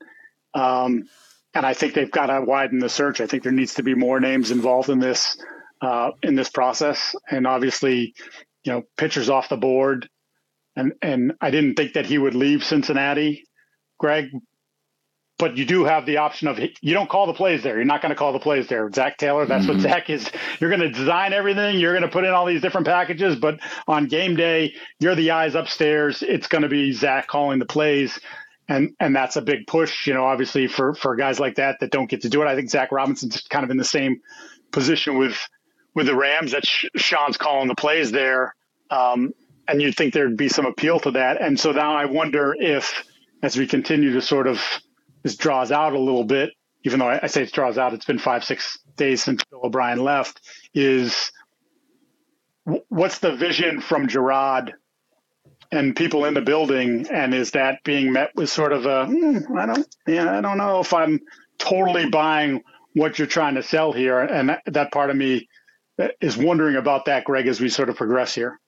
Um, 0.53 1.09
and 1.53 1.65
I 1.65 1.73
think 1.73 1.93
they've 1.93 2.11
got 2.11 2.27
to 2.27 2.41
widen 2.41 2.79
the 2.79 2.89
search. 2.89 3.21
I 3.21 3.27
think 3.27 3.43
there 3.43 3.51
needs 3.51 3.75
to 3.75 3.83
be 3.83 3.95
more 3.95 4.19
names 4.19 4.51
involved 4.51 4.89
in 4.89 4.99
this 4.99 5.37
uh, 5.81 6.11
in 6.21 6.35
this 6.35 6.49
process. 6.49 7.15
And 7.29 7.47
obviously, 7.47 8.13
you 8.63 8.71
know, 8.71 8.83
Pitcher's 8.95 9.29
off 9.29 9.49
the 9.49 9.57
board. 9.57 10.09
And, 10.75 10.93
and 11.01 11.33
I 11.41 11.49
didn't 11.49 11.73
think 11.73 11.93
that 11.93 12.05
he 12.05 12.19
would 12.19 12.35
leave 12.35 12.63
Cincinnati, 12.63 13.45
Greg, 13.97 14.29
but 15.37 15.55
you 15.55 15.65
do 15.65 15.85
have 15.85 16.05
the 16.05 16.17
option 16.17 16.47
of 16.47 16.59
you 16.59 16.93
don't 16.93 17.09
call 17.09 17.27
the 17.27 17.33
plays 17.33 17.61
there. 17.61 17.75
You're 17.75 17.85
not 17.85 18.01
going 18.01 18.09
to 18.09 18.15
call 18.15 18.33
the 18.33 18.39
plays 18.39 18.67
there. 18.67 18.91
Zac 18.91 19.17
Taylor, 19.17 19.45
that's 19.45 19.65
mm-hmm. 19.65 19.73
what 19.73 19.81
Zac 19.81 20.09
is. 20.09 20.29
You're 20.59 20.69
going 20.69 20.81
to 20.81 20.89
design 20.89 21.33
everything. 21.33 21.79
You're 21.79 21.93
going 21.93 22.03
to 22.03 22.09
put 22.09 22.23
in 22.23 22.31
all 22.31 22.45
these 22.45 22.61
different 22.61 22.87
packages, 22.87 23.35
but 23.35 23.59
on 23.87 24.07
game 24.07 24.35
day, 24.35 24.73
you're 24.99 25.15
the 25.15 25.31
eyes 25.31 25.53
upstairs. 25.53 26.23
It's 26.23 26.47
going 26.47 26.63
to 26.63 26.69
be 26.69 26.91
Zac 26.91 27.27
calling 27.27 27.59
the 27.59 27.65
plays. 27.65 28.19
And, 28.67 28.95
and 28.99 29.15
that's 29.15 29.35
a 29.35 29.41
big 29.41 29.67
push, 29.67 30.07
you 30.07 30.13
know, 30.13 30.25
obviously 30.25 30.67
for, 30.67 30.93
for 30.93 31.15
guys 31.15 31.39
like 31.39 31.55
that 31.55 31.77
that 31.79 31.91
don't 31.91 32.09
get 32.09 32.21
to 32.23 32.29
do 32.29 32.41
it. 32.41 32.47
I 32.47 32.55
think 32.55 32.69
Zac 32.69 32.91
Robinson's 32.91 33.41
kind 33.43 33.63
of 33.63 33.69
in 33.69 33.77
the 33.77 33.85
same 33.85 34.21
position 34.71 35.17
with, 35.17 35.39
with 35.93 36.07
the 36.07 36.15
Rams 36.15 36.51
that 36.51 36.65
Sean's 36.65 37.37
calling 37.37 37.69
the 37.69 37.75
plays 37.75 38.11
there. 38.11 38.55
Um, 38.89 39.33
and 39.67 39.81
you'd 39.81 39.95
think 39.95 40.13
there'd 40.13 40.35
be 40.35 40.49
some 40.49 40.65
appeal 40.65 40.99
to 41.01 41.11
that. 41.11 41.41
And 41.41 41.59
so 41.59 41.71
now 41.71 41.95
I 41.95 42.05
wonder 42.05 42.55
if, 42.57 43.03
as 43.41 43.55
we 43.55 43.67
continue 43.67 44.13
to 44.13 44.21
sort 44.21 44.47
of, 44.47 44.61
this 45.23 45.35
draws 45.35 45.71
out 45.71 45.93
a 45.93 45.99
little 45.99 46.23
bit, 46.23 46.51
even 46.83 46.99
though 46.99 47.09
I, 47.09 47.19
I 47.23 47.27
say 47.27 47.43
it 47.43 47.51
draws 47.51 47.77
out, 47.77 47.93
it's 47.93 48.05
been 48.05 48.19
five, 48.19 48.43
six 48.43 48.77
days 48.95 49.23
since 49.23 49.43
Bill 49.45 49.61
O'Brien 49.63 50.03
left, 50.03 50.41
is 50.73 51.31
what's 52.89 53.19
the 53.19 53.35
vision 53.35 53.81
from 53.81 54.07
Jerod 54.07 54.73
and 55.71 55.95
people 55.95 56.25
in 56.25 56.33
the 56.33 56.41
building? 56.41 57.07
And 57.11 57.33
is 57.33 57.51
that 57.51 57.83
being 57.83 58.11
met 58.11 58.35
with 58.35 58.49
sort 58.49 58.73
of 58.73 58.85
a, 58.85 59.05
hmm, 59.05 59.57
I 59.57 59.65
don't, 59.65 59.95
yeah, 60.07 60.37
I 60.37 60.41
don't 60.41 60.57
know 60.57 60.79
if 60.79 60.93
I'm 60.93 61.19
totally 61.57 62.09
buying 62.09 62.63
what 62.93 63.17
you're 63.17 63.27
trying 63.27 63.55
to 63.55 63.63
sell 63.63 63.91
here. 63.91 64.19
And 64.19 64.49
that, 64.49 64.61
that 64.65 64.91
part 64.91 65.09
of 65.09 65.15
me 65.15 65.47
is 66.21 66.37
wondering 66.37 66.75
about 66.75 67.05
that, 67.05 67.25
Greg, 67.25 67.47
as 67.47 67.59
we 67.59 67.69
sort 67.69 67.89
of 67.89 67.95
progress 67.95 68.33
here. 68.33 68.59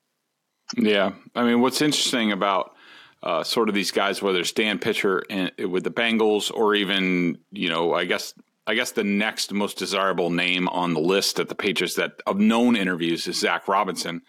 Yeah, 0.77 1.13
I 1.35 1.43
mean, 1.43 1.61
what's 1.61 1.81
interesting 1.81 2.31
about 2.31 2.73
uh, 3.21 3.43
sort 3.43 3.69
of 3.69 3.75
these 3.75 3.91
guys, 3.91 4.21
whether 4.21 4.39
it's 4.39 4.51
Dan 4.51 4.79
Pitcher 4.79 5.23
with 5.59 5.83
the 5.83 5.91
Bengals 5.91 6.51
or 6.53 6.75
even 6.75 7.37
you 7.51 7.69
know, 7.69 7.93
I 7.93 8.05
guess 8.05 8.33
I 8.65 8.75
guess 8.75 8.91
the 8.91 9.03
next 9.03 9.51
most 9.51 9.77
desirable 9.77 10.29
name 10.29 10.67
on 10.69 10.93
the 10.93 10.99
list 10.99 11.39
at 11.39 11.49
the 11.49 11.55
Patriots 11.55 11.95
that 11.95 12.21
of 12.27 12.39
known 12.39 12.75
interviews 12.75 13.27
is 13.27 13.39
Zac 13.39 13.67
Robinson, 13.67 14.21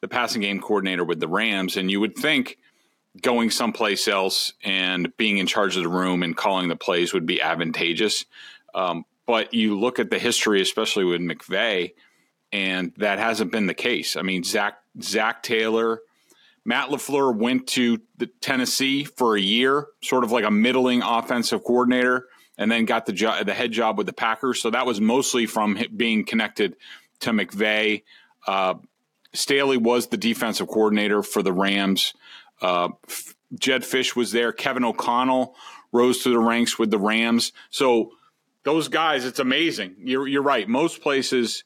the 0.00 0.08
passing 0.08 0.42
game 0.42 0.60
coordinator 0.60 1.04
with 1.04 1.20
the 1.20 1.28
Rams, 1.28 1.76
and 1.76 1.90
you 1.90 2.00
would 2.00 2.16
think 2.16 2.58
going 3.22 3.50
someplace 3.50 4.08
else 4.08 4.52
and 4.62 5.16
being 5.16 5.38
in 5.38 5.46
charge 5.46 5.76
of 5.76 5.82
the 5.82 5.88
room 5.88 6.22
and 6.22 6.36
calling 6.36 6.68
the 6.68 6.76
plays 6.76 7.14
would 7.14 7.26
be 7.26 7.40
advantageous. 7.40 8.26
Um, 8.74 9.04
but 9.26 9.54
you 9.54 9.78
look 9.78 9.98
at 9.98 10.10
the 10.10 10.18
history, 10.18 10.60
especially 10.60 11.04
with 11.04 11.20
McVay, 11.20 11.94
and 12.52 12.92
that 12.98 13.18
hasn't 13.18 13.50
been 13.50 13.66
the 13.66 13.74
case. 13.74 14.16
I 14.16 14.22
mean, 14.22 14.44
Zach 14.44 14.78
Zac 15.02 15.42
Taylor, 15.42 16.00
Matt 16.66 16.88
LaFleur 16.88 17.34
went 17.34 17.68
to 17.68 18.00
the 18.16 18.26
Tennessee 18.26 19.04
for 19.04 19.36
a 19.36 19.40
year, 19.40 19.86
sort 20.02 20.24
of 20.24 20.32
like 20.32 20.44
a 20.44 20.50
middling 20.50 21.00
offensive 21.00 21.62
coordinator, 21.62 22.26
and 22.58 22.70
then 22.70 22.86
got 22.86 23.06
the 23.06 23.12
the 23.46 23.54
head 23.54 23.70
job 23.70 23.96
with 23.96 24.08
the 24.08 24.12
Packers. 24.12 24.60
So 24.60 24.70
that 24.70 24.84
was 24.84 25.00
mostly 25.00 25.46
from 25.46 25.78
being 25.96 26.24
connected 26.24 26.74
to 27.20 27.30
McVay. 27.30 28.02
Uh, 28.48 28.74
Staley 29.32 29.76
was 29.76 30.08
the 30.08 30.16
defensive 30.16 30.66
coordinator 30.66 31.22
for 31.22 31.40
the 31.40 31.52
Rams. 31.52 32.14
Uh, 32.60 32.88
Jedd 33.54 33.82
Fisch 33.82 34.16
was 34.16 34.32
there. 34.32 34.52
Kevin 34.52 34.84
O'Connell 34.84 35.54
rose 35.92 36.24
to 36.24 36.30
the 36.30 36.38
ranks 36.38 36.80
with 36.80 36.90
the 36.90 36.98
Rams. 36.98 37.52
So 37.70 38.10
those 38.64 38.88
guys, 38.88 39.24
it's 39.24 39.38
amazing. 39.38 39.94
You're, 40.00 40.26
you're 40.26 40.42
right. 40.42 40.68
Most 40.68 41.00
places 41.00 41.62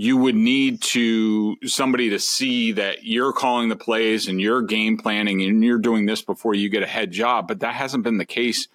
you 0.00 0.16
would 0.16 0.34
need 0.34 0.80
to 0.80 1.56
somebody 1.66 2.08
to 2.08 2.18
see 2.18 2.72
that 2.72 3.04
you're 3.04 3.34
calling 3.34 3.68
the 3.68 3.76
plays 3.76 4.28
and 4.28 4.40
you're 4.40 4.62
game 4.62 4.96
planning 4.96 5.42
and 5.42 5.62
you're 5.62 5.84
doing 5.88 6.06
this 6.06 6.22
before 6.22 6.54
you 6.54 6.70
get 6.70 6.82
a 6.82 6.86
head 6.86 7.10
job. 7.10 7.46
But 7.46 7.60
that 7.60 7.74
hasn't 7.74 8.04
been 8.04 8.16
the 8.16 8.24
case 8.40 8.68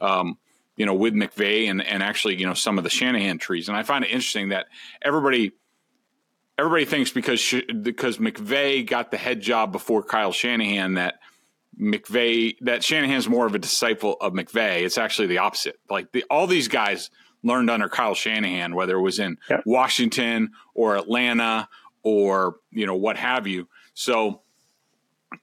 Um, 0.00 0.38
you 0.76 0.86
know, 0.86 0.94
with 0.94 1.14
McVay 1.14 1.68
and, 1.68 1.84
and 1.84 2.02
actually, 2.04 2.36
you 2.36 2.46
know, 2.46 2.54
some 2.54 2.78
of 2.78 2.84
the 2.84 2.90
Shanahan 2.90 3.38
trees. 3.38 3.68
And 3.68 3.76
I 3.76 3.82
find 3.82 4.04
it 4.04 4.12
interesting 4.12 4.50
that 4.50 4.66
everybody 5.02 5.50
everybody 6.56 6.84
thinks 6.84 7.10
because 7.10 7.42
because 7.82 8.18
McVay 8.18 8.86
got 8.86 9.10
the 9.10 9.16
head 9.16 9.40
job 9.40 9.72
before 9.72 10.04
Kyle 10.04 10.32
Shanahan 10.32 10.94
that 10.94 11.18
McVay 11.80 12.56
that 12.60 12.84
Shanahan's 12.84 13.28
more 13.28 13.46
of 13.46 13.54
a 13.56 13.58
disciple 13.58 14.16
of 14.20 14.32
McVay. 14.32 14.82
It's 14.82 14.98
actually 14.98 15.26
the 15.26 15.38
opposite. 15.38 15.80
Like 15.90 16.12
the, 16.12 16.24
all 16.30 16.46
these 16.46 16.68
guys 16.68 17.10
learned 17.42 17.70
under 17.70 17.88
Kyle 17.88 18.14
Shanahan, 18.14 18.74
whether 18.74 18.96
it 18.96 19.02
was 19.02 19.18
in. 19.18 19.38
Washington 19.64 20.52
or 20.74 20.96
Atlanta 20.96 21.68
or 22.02 22.56
you 22.70 22.86
know 22.86 22.94
what 22.94 23.16
have 23.16 23.46
you. 23.46 23.68
So 23.94 24.42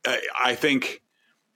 I, 0.06 0.22
I 0.44 0.56
think 0.56 1.02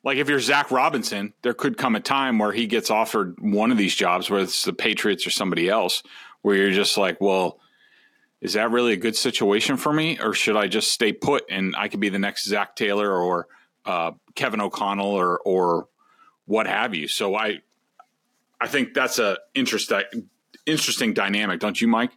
like 0.03 0.17
if 0.17 0.29
you're 0.29 0.39
Zac 0.39 0.71
Robinson, 0.71 1.33
there 1.41 1.53
could 1.53 1.77
come 1.77 1.95
a 1.95 1.99
time 1.99 2.39
where 2.39 2.51
he 2.51 2.67
gets 2.67 2.89
offered 2.89 3.37
one 3.39 3.71
of 3.71 3.77
these 3.77 3.95
jobs, 3.95 4.29
whether 4.29 4.43
it's 4.43 4.63
the 4.63 4.73
Patriots 4.73 5.27
or 5.27 5.31
somebody 5.31 5.69
else, 5.69 6.03
where 6.41 6.55
you're 6.55 6.71
just 6.71 6.97
like, 6.97 7.19
well, 7.19 7.59
is 8.41 8.53
that 8.53 8.71
really 8.71 8.93
a 8.93 8.97
good 8.97 9.17
situation 9.17 9.75
for 9.75 9.91
me, 9.91 10.17
or 10.19 10.33
should 10.33 10.55
I 10.55 10.67
just 10.67 10.91
stay 10.91 11.11
put 11.11 11.43
and 11.49 11.75
I 11.77 11.89
could 11.89 11.99
be 11.99 12.09
the 12.09 12.19
next 12.19 12.45
Zac 12.45 12.75
Taylor 12.75 13.11
or 13.11 13.47
uh, 13.85 14.11
Kevin 14.35 14.61
O'Connell 14.61 15.07
or 15.11 15.39
or 15.39 15.87
what 16.45 16.65
have 16.65 16.95
you? 16.95 17.07
So 17.07 17.35
I 17.35 17.61
I 18.61 18.67
think 18.67 18.93
that's 18.93 19.19
a 19.19 19.37
interesting 19.55 20.03
interesting 20.65 21.13
dynamic, 21.13 21.59
don't 21.59 21.79
you, 21.79 21.87
Mike? 21.87 22.11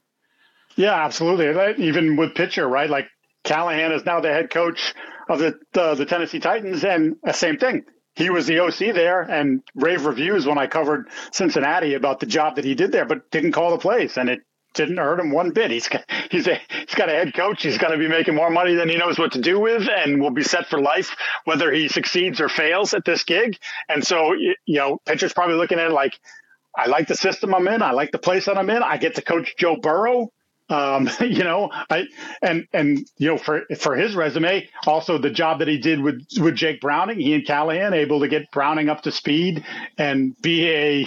Yeah, 0.76 0.94
absolutely. 0.94 1.84
Even 1.84 2.16
with 2.16 2.34
Pitcher, 2.34 2.66
right? 2.66 2.88
Like 2.88 3.08
Callahan 3.44 3.92
is 3.92 4.04
now 4.04 4.20
the 4.20 4.32
head 4.32 4.50
coach 4.50 4.94
of 5.28 5.38
the 5.38 5.58
uh, 5.74 5.94
the 5.94 6.06
Tennessee 6.06 6.40
Titans, 6.40 6.84
and 6.84 7.16
the 7.22 7.32
same 7.32 7.58
thing. 7.58 7.84
He 8.14 8.28
was 8.28 8.46
the 8.46 8.58
OC 8.60 8.94
there, 8.94 9.22
and 9.22 9.62
rave 9.74 10.04
reviews 10.04 10.46
when 10.46 10.58
I 10.58 10.66
covered 10.66 11.08
Cincinnati 11.30 11.94
about 11.94 12.20
the 12.20 12.26
job 12.26 12.56
that 12.56 12.64
he 12.64 12.74
did 12.74 12.92
there, 12.92 13.06
but 13.06 13.30
didn't 13.30 13.52
call 13.52 13.70
the 13.70 13.78
plays, 13.78 14.18
and 14.18 14.28
it 14.28 14.40
didn't 14.74 14.98
hurt 14.98 15.20
him 15.20 15.30
one 15.30 15.50
bit. 15.50 15.70
He's 15.70 15.88
got, 15.88 16.04
he's 16.30 16.46
a, 16.46 16.58
he's 16.68 16.94
got 16.94 17.08
a 17.08 17.12
head 17.12 17.34
coach. 17.34 17.62
He's 17.62 17.78
going 17.78 17.92
to 17.92 17.98
be 17.98 18.08
making 18.08 18.34
more 18.34 18.50
money 18.50 18.74
than 18.74 18.88
he 18.88 18.96
knows 18.96 19.18
what 19.18 19.32
to 19.32 19.40
do 19.40 19.58
with, 19.60 19.88
and 19.88 20.20
will 20.20 20.30
be 20.30 20.42
set 20.42 20.68
for 20.68 20.80
life 20.80 21.14
whether 21.44 21.72
he 21.72 21.88
succeeds 21.88 22.40
or 22.40 22.48
fails 22.48 22.94
at 22.94 23.04
this 23.04 23.24
gig. 23.24 23.56
And 23.88 24.06
so, 24.06 24.32
you 24.32 24.54
know, 24.66 25.00
Pitcher's 25.04 25.32
probably 25.32 25.56
looking 25.56 25.78
at 25.78 25.86
it 25.86 25.92
like, 25.92 26.18
I 26.74 26.86
like 26.86 27.08
the 27.08 27.14
system 27.14 27.54
I'm 27.54 27.68
in. 27.68 27.82
I 27.82 27.92
like 27.92 28.12
the 28.12 28.18
place 28.18 28.46
that 28.46 28.56
I'm 28.56 28.70
in. 28.70 28.82
I 28.82 28.96
get 28.96 29.16
to 29.16 29.22
coach 29.22 29.54
Joe 29.58 29.76
Burrow. 29.76 30.32
Um, 30.68 31.10
you 31.20 31.44
know, 31.44 31.70
I 31.90 32.04
and 32.40 32.66
and 32.72 32.98
you 33.18 33.28
know 33.28 33.36
for 33.36 33.62
for 33.78 33.94
his 33.94 34.14
resume, 34.14 34.68
also 34.86 35.18
the 35.18 35.30
job 35.30 35.58
that 35.58 35.68
he 35.68 35.78
did 35.78 36.00
with 36.00 36.26
with 36.38 36.54
Jake 36.54 36.80
Browning, 36.80 37.20
he 37.20 37.34
and 37.34 37.46
Callahan 37.46 37.92
able 37.92 38.20
to 38.20 38.28
get 38.28 38.50
Browning 38.50 38.88
up 38.88 39.02
to 39.02 39.12
speed 39.12 39.64
and 39.98 40.34
be 40.40 40.70
a 40.70 41.06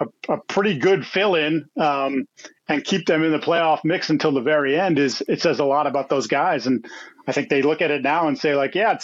a, 0.00 0.06
a 0.28 0.38
pretty 0.48 0.78
good 0.78 1.06
fill 1.06 1.36
in 1.36 1.66
um, 1.78 2.26
and 2.68 2.84
keep 2.84 3.06
them 3.06 3.22
in 3.22 3.32
the 3.32 3.38
playoff 3.38 3.84
mix 3.84 4.10
until 4.10 4.32
the 4.32 4.40
very 4.40 4.78
end 4.78 4.98
is 4.98 5.22
it 5.28 5.42
says 5.42 5.58
a 5.58 5.64
lot 5.64 5.86
about 5.86 6.08
those 6.08 6.26
guys. 6.26 6.66
And 6.66 6.86
I 7.26 7.32
think 7.32 7.48
they 7.48 7.62
look 7.62 7.82
at 7.82 7.90
it 7.90 8.02
now 8.02 8.28
and 8.28 8.38
say 8.38 8.54
like, 8.54 8.74
yeah, 8.74 8.98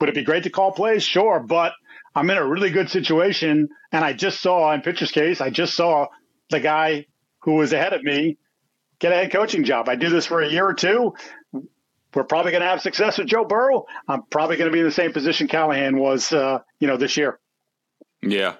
would 0.00 0.08
it 0.08 0.14
be 0.14 0.24
great 0.24 0.44
to 0.44 0.50
call 0.50 0.72
plays? 0.72 1.02
Sure, 1.02 1.40
but 1.40 1.72
I'm 2.14 2.30
in 2.30 2.36
a 2.36 2.46
really 2.46 2.70
good 2.70 2.90
situation, 2.90 3.68
and 3.90 4.04
I 4.04 4.12
just 4.12 4.40
saw 4.40 4.72
in 4.72 4.82
Pitcher's 4.82 5.10
case, 5.10 5.40
I 5.40 5.50
just 5.50 5.74
saw 5.74 6.06
the 6.50 6.60
guy 6.60 7.06
who 7.40 7.54
was 7.54 7.72
ahead 7.72 7.92
of 7.92 8.02
me 8.02 8.38
get 9.00 9.12
a 9.12 9.16
head 9.16 9.32
coaching 9.32 9.64
job. 9.64 9.88
I 9.88 9.96
do 9.96 10.08
this 10.08 10.26
for 10.26 10.40
a 10.40 10.48
year 10.48 10.66
or 10.66 10.74
two. 10.74 11.14
We're 12.14 12.24
probably 12.24 12.52
going 12.52 12.62
to 12.62 12.68
have 12.68 12.80
success 12.80 13.18
with 13.18 13.26
Joe 13.26 13.44
Burrow. 13.44 13.86
I'm 14.06 14.22
probably 14.30 14.56
going 14.56 14.70
to 14.70 14.72
be 14.72 14.78
in 14.78 14.84
the 14.84 14.92
same 14.92 15.12
position 15.12 15.48
Callahan 15.48 15.98
was, 15.98 16.32
uh, 16.32 16.60
you 16.78 16.86
know, 16.86 16.96
this 16.96 17.16
year. 17.16 17.40
Yeah. 18.22 18.54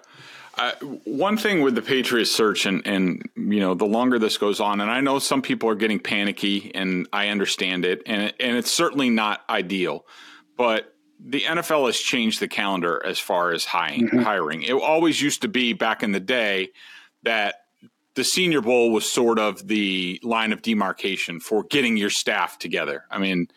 Uh, 0.56 0.72
one 1.04 1.36
thing 1.36 1.62
with 1.62 1.74
the 1.74 1.82
Patriots 1.82 2.30
search, 2.30 2.66
and, 2.66 2.86
and 2.86 3.28
you 3.36 3.60
know, 3.60 3.74
the 3.74 3.84
longer 3.84 4.18
this 4.18 4.38
goes 4.38 4.60
on, 4.60 4.80
and 4.80 4.90
I 4.90 5.00
know 5.00 5.18
some 5.18 5.42
people 5.42 5.68
are 5.68 5.74
getting 5.74 5.98
panicky, 5.98 6.70
and 6.74 7.08
I 7.12 7.28
understand 7.28 7.84
it, 7.84 8.02
and 8.06 8.32
and 8.38 8.56
it's 8.56 8.70
certainly 8.70 9.10
not 9.10 9.42
ideal, 9.48 10.06
but 10.56 10.94
the 11.18 11.40
NFL 11.40 11.86
has 11.86 11.98
changed 11.98 12.40
the 12.40 12.48
calendar 12.48 13.02
as 13.04 13.18
far 13.18 13.52
as 13.52 13.64
hiring. 13.64 14.08
Mm-hmm. 14.08 14.18
Hiring. 14.20 14.62
It 14.62 14.74
always 14.74 15.20
used 15.20 15.42
to 15.42 15.48
be 15.48 15.72
back 15.72 16.02
in 16.02 16.12
the 16.12 16.20
day 16.20 16.68
that 17.22 17.64
the 18.14 18.24
Senior 18.24 18.60
Bowl 18.60 18.92
was 18.92 19.10
sort 19.10 19.38
of 19.38 19.66
the 19.66 20.20
line 20.22 20.52
of 20.52 20.62
demarcation 20.62 21.40
for 21.40 21.64
getting 21.64 21.96
your 21.96 22.10
staff 22.10 22.58
together. 22.58 23.04
I 23.10 23.18
mean, 23.18 23.48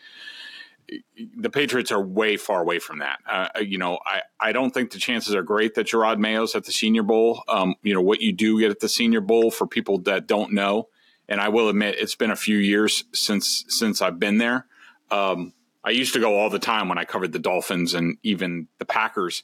the 1.38 1.50
Patriots 1.50 1.92
are 1.92 2.02
way 2.02 2.38
far 2.38 2.62
away 2.62 2.80
from 2.80 3.00
that. 3.00 3.20
Uh, 3.30 3.48
uh, 3.56 3.60
you 3.60 3.78
know, 3.78 4.00
I, 4.06 4.22
I 4.40 4.52
don't 4.52 4.74
think 4.74 4.92
the 4.92 5.00
chances 5.00 5.36
are 5.36 5.44
great 5.44 5.76
that 5.76 5.88
Jerod 5.88 6.18
Mayo's 6.18 6.56
at 6.56 6.66
the 6.66 6.72
Senior 6.72 7.04
Bowl. 7.04 7.44
Um, 7.48 7.76
you 7.84 7.94
know, 7.94 8.02
what 8.02 8.22
you 8.22 8.32
do 8.32 8.60
get 8.60 8.72
at 8.72 8.80
the 8.80 8.90
Senior 8.90 9.22
Bowl 9.22 9.52
for 9.52 9.68
people 9.68 10.00
that 10.00 10.28
don't 10.28 10.54
know, 10.54 10.88
and 11.28 11.42
I 11.42 11.50
will 11.50 11.70
admit 11.70 11.96
it's 12.00 12.16
been 12.16 12.32
a 12.32 12.36
few 12.36 12.58
years 12.58 13.04
since 13.14 13.66
since 13.68 14.02
I've 14.02 14.20
been 14.20 14.38
there. 14.38 14.66
Um, 15.12 15.54
I 15.84 15.92
used 15.92 16.14
to 16.14 16.20
go 16.20 16.38
all 16.38 16.50
the 16.50 16.60
time 16.60 16.90
when 16.90 16.98
I 16.98 17.06
covered 17.06 17.32
the 17.32 17.40
Dolphins 17.40 17.94
and 17.94 18.18
even 18.24 18.68
the 18.78 18.86
Packers 18.86 19.44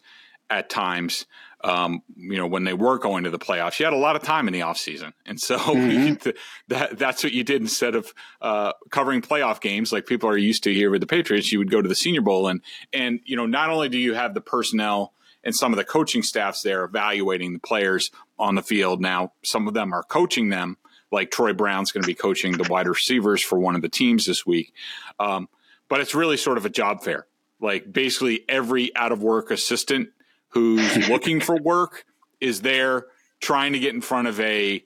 at 0.50 0.70
times 0.70 1.26
um, 1.64 2.04
you 2.18 2.38
know, 2.38 2.48
when 2.48 2.66
they 2.66 2.74
were 2.74 3.00
going 3.00 3.24
to 3.24 3.30
the 3.30 3.40
playoffs, 3.40 3.80
you 3.80 3.86
had 3.86 3.94
a 3.94 3.98
lot 3.98 4.16
of 4.16 4.22
time 4.22 4.48
in 4.48 4.54
the 4.54 4.60
offseason. 4.60 5.14
And 5.26 5.40
so 5.40 5.58
mm-hmm. 5.60 6.30
that, 6.68 6.98
that's 6.98 7.24
what 7.24 7.32
you 7.32 7.44
did 7.44 7.62
instead 7.62 7.96
of 7.96 8.14
uh, 8.42 8.74
covering 8.90 9.22
playoff 9.22 9.62
games 9.62 9.94
like 9.94 10.06
people 10.06 10.30
are 10.30 10.38
used 10.38 10.64
to 10.64 10.74
here 10.74 10.92
with 10.92 11.02
the 11.02 11.08
Patriots. 11.08 11.52
You 11.52 11.60
would 11.60 11.72
go 11.72 11.82
to 11.82 11.88
the 11.88 11.96
Senior 11.96 12.22
Bowl. 12.22 12.48
And, 12.48 12.62
and, 12.92 13.22
you 13.24 13.38
know, 13.38 13.46
not 13.46 13.70
only 13.70 13.88
do 13.88 13.98
you 13.98 14.14
have 14.14 14.34
the 14.34 14.42
personnel 14.42 15.14
and 15.44 15.56
some 15.56 15.72
of 15.72 15.78
the 15.78 15.86
coaching 15.86 16.22
staffs 16.22 16.64
there 16.64 16.84
evaluating 16.84 17.54
the 17.54 17.60
players 17.60 18.12
on 18.38 18.56
the 18.56 18.62
field, 18.62 19.02
now 19.02 19.32
some 19.44 19.68
of 19.68 19.74
them 19.74 19.94
are 19.94 20.04
coaching 20.04 20.50
them, 20.50 20.78
like 21.12 21.32
Troy 21.32 21.54
Brown's 21.54 21.94
going 21.94 22.04
to 22.04 22.08
be 22.08 22.16
coaching 22.16 22.58
the 22.58 22.68
wide 22.70 22.88
receivers 22.88 23.42
for 23.42 23.58
one 23.58 23.76
of 23.76 23.82
the 23.82 23.90
teams 23.90 24.26
this 24.26 24.46
week. 24.46 24.74
Um, 25.18 25.48
but 25.88 26.02
it's 26.02 26.16
really 26.16 26.38
sort 26.38 26.58
of 26.58 26.66
a 26.66 26.70
job 26.70 27.04
fair. 27.04 27.26
Like 27.62 27.94
basically 27.94 28.44
every 28.50 28.94
out 28.98 29.14
of 29.14 29.24
work 29.24 29.50
assistant– 29.50 30.10
who's 30.54 31.10
looking 31.10 31.40
for 31.40 31.58
work 31.58 32.06
is 32.40 32.62
there 32.62 33.08
trying 33.40 33.74
to 33.74 33.80
get 33.80 33.94
in 33.94 34.02
front 34.02 34.28
of 34.28 34.40
a 34.40 34.84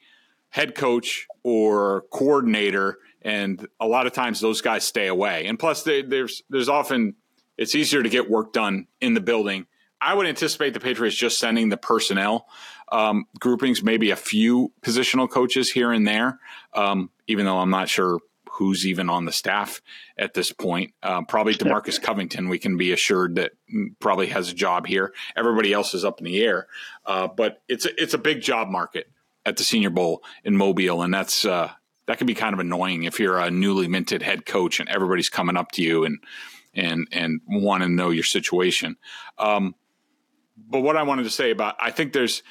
head 0.50 0.76
coach 0.76 1.28
or 1.44 2.04
coordinator. 2.12 2.98
And 3.22 3.68
a 3.80 3.88
lot 3.88 4.08
of 4.08 4.14
times 4.14 4.40
those 4.40 4.62
guys 4.62 4.84
stay 4.86 5.08
away. 5.08 5.46
And 5.46 5.60
plus 5.60 5.84
they, 5.84 6.02
there's 6.02 6.44
there's 6.50 6.70
often 6.70 7.16
it's 7.58 7.76
easier 7.76 8.04
to 8.04 8.10
get 8.10 8.30
work 8.30 8.54
done 8.54 8.88
in 9.02 9.14
the 9.14 9.22
building. 9.22 9.66
I 10.00 10.14
would 10.14 10.28
anticipate 10.28 10.74
the 10.74 10.80
patriots 10.80 11.16
just 11.16 11.40
sending 11.40 11.70
the 11.70 11.78
personnel 11.78 12.48
um, 12.92 13.26
groupings 13.40 13.84
maybe 13.84 14.12
a 14.12 14.16
few 14.16 14.72
positional 14.82 15.30
coaches 15.30 15.70
here 15.70 15.92
and 15.92 16.08
there 16.08 16.40
um, 16.74 17.10
even 17.28 17.46
though 17.46 17.58
i'm 17.58 17.70
not 17.70 17.90
sure 17.90 18.20
who's 18.58 18.88
even 18.88 19.10
on 19.10 19.26
the 19.26 19.32
staff 19.32 19.82
at 20.18 20.34
this 20.34 20.52
point. 20.52 20.94
Uh, 21.04 21.22
probably 21.24 21.54
Demarcus 21.54 22.02
Covington, 22.02 22.50
we 22.50 22.58
can 22.58 22.76
be 22.76 22.92
assured 22.92 23.36
that 23.36 23.52
probably 24.00 24.28
has 24.28 24.50
a 24.50 24.54
job 24.56 24.88
here. 24.88 25.14
Everybody 25.36 25.74
else 25.74 25.94
is 25.94 26.04
up 26.04 26.20
in 26.20 26.26
the 26.26 26.44
air, 26.44 26.68
uh, 27.06 27.28
but 27.28 27.62
it's 27.68 27.86
a, 27.86 28.02
it's 28.02 28.16
a 28.16 28.18
big 28.18 28.42
job 28.42 28.70
market 28.70 29.12
at 29.46 29.58
the 29.58 29.64
Senior 29.64 29.92
Bowl 29.92 30.24
in 30.44 30.58
Mobile, 30.58 31.04
and 31.04 31.14
that's 31.14 31.46
uh, 31.46 31.72
that 32.08 32.18
can 32.18 32.26
be 32.26 32.34
kind 32.34 32.54
of 32.54 32.60
annoying 32.60 33.04
if 33.04 33.20
you're 33.20 33.38
a 33.38 33.52
newly 33.52 33.88
minted 33.88 34.24
head 34.24 34.46
coach 34.46 34.80
and 34.80 34.90
everybody's 34.90 35.30
coming 35.30 35.56
up 35.56 35.72
to 35.74 35.84
you 35.84 36.04
and 36.04 36.18
and 36.74 37.08
and 37.12 37.42
want 37.48 37.84
to 37.84 37.90
know 37.90 38.10
your 38.10 38.24
situation. 38.24 38.98
Um, 39.38 39.76
but 40.58 40.82
what 40.82 40.98
I 40.98 41.04
wanted 41.04 41.24
to 41.24 41.30
say 41.30 41.52
about 41.52 41.76
I 41.80 41.92
think 41.92 42.14
there's 42.14 42.42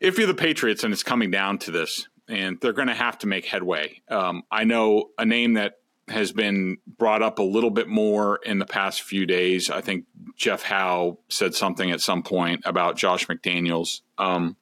if 0.00 0.18
you're 0.18 0.26
the 0.26 0.34
Patriots 0.34 0.82
and 0.82 0.92
it's 0.92 1.04
coming 1.04 1.30
down 1.30 1.58
to 1.58 1.70
this, 1.70 2.08
and 2.28 2.58
they're 2.60 2.72
going 2.72 2.88
to 2.88 2.94
have 2.94 3.18
to 3.18 3.26
make 3.26 3.44
headway. 3.44 4.00
Um, 4.08 4.42
I 4.50 4.64
know 4.64 5.10
a 5.18 5.24
name 5.24 5.54
that 5.54 5.78
has 6.08 6.32
been 6.32 6.78
brought 6.86 7.22
up 7.22 7.38
a 7.38 7.42
little 7.42 7.70
bit 7.70 7.88
more 7.88 8.36
in 8.44 8.58
the 8.58 8.66
past 8.66 9.02
few 9.02 9.26
days. 9.26 9.70
I 9.70 9.80
think 9.80 10.04
Jeff 10.36 10.62
Howe 10.62 11.18
said 11.28 11.54
something 11.54 11.90
at 11.90 12.00
some 12.00 12.22
point 12.22 12.62
about 12.64 12.96
Josh 12.96 13.26
McDaniels. 13.26 14.02
Um, 14.18 14.56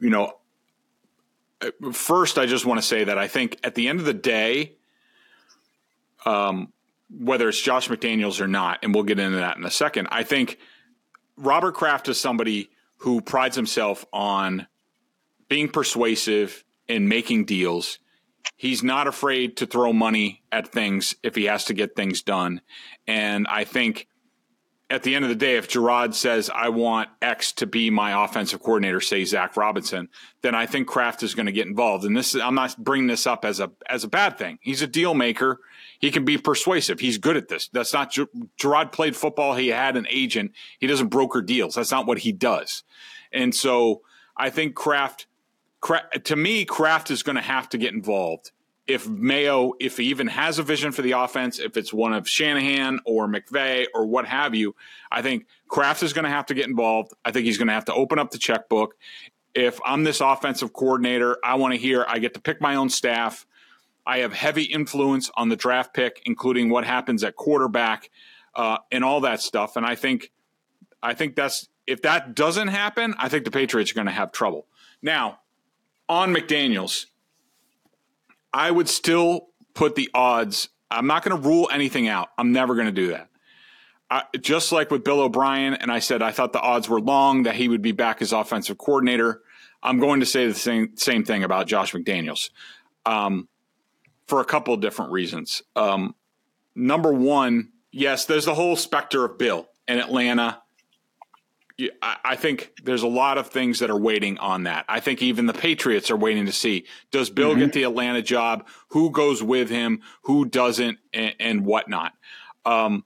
you 0.00 0.10
know, 0.10 0.32
first, 1.92 2.38
I 2.38 2.46
just 2.46 2.64
want 2.64 2.80
to 2.80 2.86
say 2.86 3.04
that 3.04 3.18
I 3.18 3.28
think 3.28 3.58
at 3.62 3.74
the 3.74 3.88
end 3.88 4.00
of 4.00 4.06
the 4.06 4.14
day, 4.14 4.72
um, 6.24 6.72
whether 7.10 7.48
it's 7.48 7.60
Josh 7.60 7.88
McDaniels 7.88 8.40
or 8.40 8.48
not, 8.48 8.78
and 8.82 8.94
we'll 8.94 9.04
get 9.04 9.18
into 9.18 9.38
that 9.38 9.56
in 9.56 9.64
a 9.64 9.70
second, 9.70 10.08
I 10.10 10.22
think 10.22 10.58
Robert 11.36 11.74
Kraft 11.74 12.08
is 12.08 12.18
somebody 12.18 12.70
who 12.98 13.20
prides 13.20 13.56
himself 13.56 14.06
on 14.12 14.66
being 15.52 15.68
persuasive 15.68 16.64
and 16.88 17.10
making 17.10 17.44
deals. 17.44 17.98
He's 18.56 18.82
not 18.82 19.06
afraid 19.06 19.58
to 19.58 19.66
throw 19.66 19.92
money 19.92 20.42
at 20.50 20.72
things 20.72 21.14
if 21.22 21.34
he 21.34 21.44
has 21.44 21.66
to 21.66 21.74
get 21.74 21.94
things 21.94 22.22
done. 22.22 22.62
And 23.06 23.46
I 23.46 23.64
think 23.64 24.08
at 24.88 25.02
the 25.02 25.14
end 25.14 25.26
of 25.26 25.28
the 25.28 25.34
day, 25.36 25.56
if 25.58 25.68
Jerod 25.68 26.14
says, 26.14 26.48
I 26.48 26.70
want 26.70 27.10
X 27.20 27.52
to 27.52 27.66
be 27.66 27.90
my 27.90 28.24
offensive 28.24 28.62
coordinator, 28.62 29.02
say 29.02 29.26
Zac 29.26 29.58
Robinson, 29.58 30.08
then 30.40 30.54
I 30.54 30.64
think 30.64 30.88
Kraft 30.88 31.22
is 31.22 31.34
going 31.34 31.44
to 31.44 31.52
get 31.52 31.66
involved. 31.66 32.06
And 32.06 32.16
this 32.16 32.34
is, 32.34 32.40
I'm 32.40 32.54
not 32.54 32.74
bringing 32.82 33.08
this 33.08 33.26
up 33.26 33.44
as 33.44 33.60
a, 33.60 33.70
as 33.90 34.04
a 34.04 34.08
bad 34.08 34.38
thing. 34.38 34.58
He's 34.62 34.80
a 34.80 34.86
deal 34.86 35.12
maker. 35.12 35.60
He 35.98 36.10
can 36.10 36.24
be 36.24 36.38
persuasive. 36.38 36.98
He's 36.98 37.18
good 37.18 37.36
at 37.36 37.48
this. 37.48 37.68
That's 37.74 37.92
not, 37.92 38.16
Jerod 38.58 38.90
played 38.90 39.16
football. 39.16 39.54
He 39.54 39.68
had 39.68 39.98
an 39.98 40.06
agent. 40.08 40.52
He 40.78 40.86
doesn't 40.86 41.08
broker 41.08 41.42
deals. 41.42 41.74
That's 41.74 41.92
not 41.92 42.06
what 42.06 42.20
he 42.20 42.32
does. 42.32 42.84
And 43.30 43.54
so 43.54 44.00
I 44.34 44.48
think 44.48 44.74
Kraft, 44.74 45.26
to 46.24 46.36
me, 46.36 46.64
Kraft 46.64 47.10
is 47.10 47.22
going 47.22 47.36
to 47.36 47.42
have 47.42 47.68
to 47.70 47.78
get 47.78 47.92
involved 47.92 48.52
if 48.86 49.08
Mayo, 49.08 49.72
if 49.78 49.96
he 49.96 50.04
even 50.04 50.26
has 50.26 50.58
a 50.58 50.62
vision 50.62 50.92
for 50.92 51.02
the 51.02 51.12
offense, 51.12 51.58
if 51.58 51.76
it's 51.76 51.92
one 51.92 52.12
of 52.12 52.28
Shanahan 52.28 53.00
or 53.04 53.28
McVay 53.28 53.86
or 53.94 54.06
what 54.06 54.26
have 54.26 54.54
you, 54.54 54.74
I 55.10 55.22
think 55.22 55.46
Kraft 55.68 56.02
is 56.02 56.12
going 56.12 56.24
to 56.24 56.30
have 56.30 56.46
to 56.46 56.54
get 56.54 56.66
involved. 56.66 57.12
I 57.24 57.30
think 57.30 57.46
he's 57.46 57.58
going 57.58 57.68
to 57.68 57.74
have 57.74 57.84
to 57.86 57.94
open 57.94 58.18
up 58.18 58.30
the 58.30 58.38
checkbook. 58.38 58.96
If 59.54 59.78
I'm 59.84 60.02
this 60.04 60.20
offensive 60.20 60.72
coordinator, 60.72 61.38
I 61.44 61.54
want 61.56 61.74
to 61.74 61.78
hear 61.78 62.04
I 62.08 62.18
get 62.18 62.34
to 62.34 62.40
pick 62.40 62.60
my 62.60 62.74
own 62.74 62.90
staff. 62.90 63.46
I 64.04 64.18
have 64.18 64.32
heavy 64.32 64.64
influence 64.64 65.30
on 65.36 65.48
the 65.48 65.56
draft 65.56 65.94
pick, 65.94 66.20
including 66.26 66.68
what 66.68 66.84
happens 66.84 67.22
at 67.22 67.36
quarterback 67.36 68.10
uh, 68.56 68.78
and 68.90 69.04
all 69.04 69.20
that 69.20 69.40
stuff. 69.40 69.76
And 69.76 69.86
I 69.86 69.94
think, 69.94 70.32
I 71.02 71.14
think 71.14 71.36
that's 71.36 71.68
if 71.86 72.02
that 72.02 72.34
doesn't 72.34 72.68
happen, 72.68 73.14
I 73.18 73.28
think 73.28 73.44
the 73.44 73.50
Patriots 73.50 73.92
are 73.92 73.94
going 73.94 74.06
to 74.06 74.12
have 74.12 74.32
trouble. 74.32 74.66
Now, 75.02 75.38
on 76.08 76.34
McDaniels 76.34 77.06
I 78.52 78.70
would 78.70 78.88
still 78.88 79.48
put 79.74 79.94
the 79.94 80.10
odds. 80.14 80.68
I'm 80.90 81.06
not 81.06 81.24
going 81.24 81.40
to 81.40 81.48
rule 81.48 81.68
anything 81.72 82.08
out. 82.08 82.28
I'm 82.36 82.52
never 82.52 82.74
going 82.74 82.86
to 82.86 82.92
do 82.92 83.08
that. 83.08 83.28
I, 84.10 84.24
just 84.38 84.72
like 84.72 84.90
with 84.90 85.04
Bill 85.04 85.20
O'Brien, 85.20 85.74
and 85.74 85.90
I 85.90 86.00
said 86.00 86.20
I 86.20 86.32
thought 86.32 86.52
the 86.52 86.60
odds 86.60 86.88
were 86.88 87.00
long 87.00 87.44
that 87.44 87.54
he 87.54 87.68
would 87.68 87.80
be 87.80 87.92
back 87.92 88.20
as 88.20 88.32
offensive 88.32 88.76
coordinator. 88.76 89.40
I'm 89.82 89.98
going 89.98 90.20
to 90.20 90.26
say 90.26 90.46
the 90.46 90.54
same 90.54 90.96
same 90.96 91.24
thing 91.24 91.42
about 91.42 91.66
Josh 91.66 91.94
McDaniels, 91.94 92.50
um, 93.06 93.48
for 94.26 94.40
a 94.40 94.44
couple 94.44 94.74
of 94.74 94.80
different 94.80 95.12
reasons. 95.12 95.62
Um, 95.74 96.14
number 96.74 97.10
one, 97.10 97.70
yes, 97.90 98.26
there's 98.26 98.44
the 98.44 98.54
whole 98.54 98.76
specter 98.76 99.24
of 99.24 99.38
Bill 99.38 99.66
in 99.88 99.98
Atlanta 99.98 100.61
I 102.02 102.36
think 102.36 102.72
there's 102.82 103.02
a 103.02 103.08
lot 103.08 103.38
of 103.38 103.48
things 103.48 103.78
that 103.78 103.90
are 103.90 103.98
waiting 103.98 104.38
on 104.38 104.64
that. 104.64 104.84
I 104.88 105.00
think 105.00 105.22
even 105.22 105.46
the 105.46 105.54
Patriots 105.54 106.10
are 106.10 106.16
waiting 106.16 106.46
to 106.46 106.52
see 106.52 106.84
does 107.10 107.30
Bill 107.30 107.50
mm-hmm. 107.50 107.60
get 107.60 107.72
the 107.72 107.84
Atlanta 107.84 108.22
job? 108.22 108.66
Who 108.88 109.10
goes 109.10 109.42
with 109.42 109.70
him? 109.70 110.00
Who 110.22 110.44
doesn't? 110.44 110.98
And, 111.12 111.34
and 111.40 111.66
whatnot. 111.66 112.12
Um, 112.64 113.04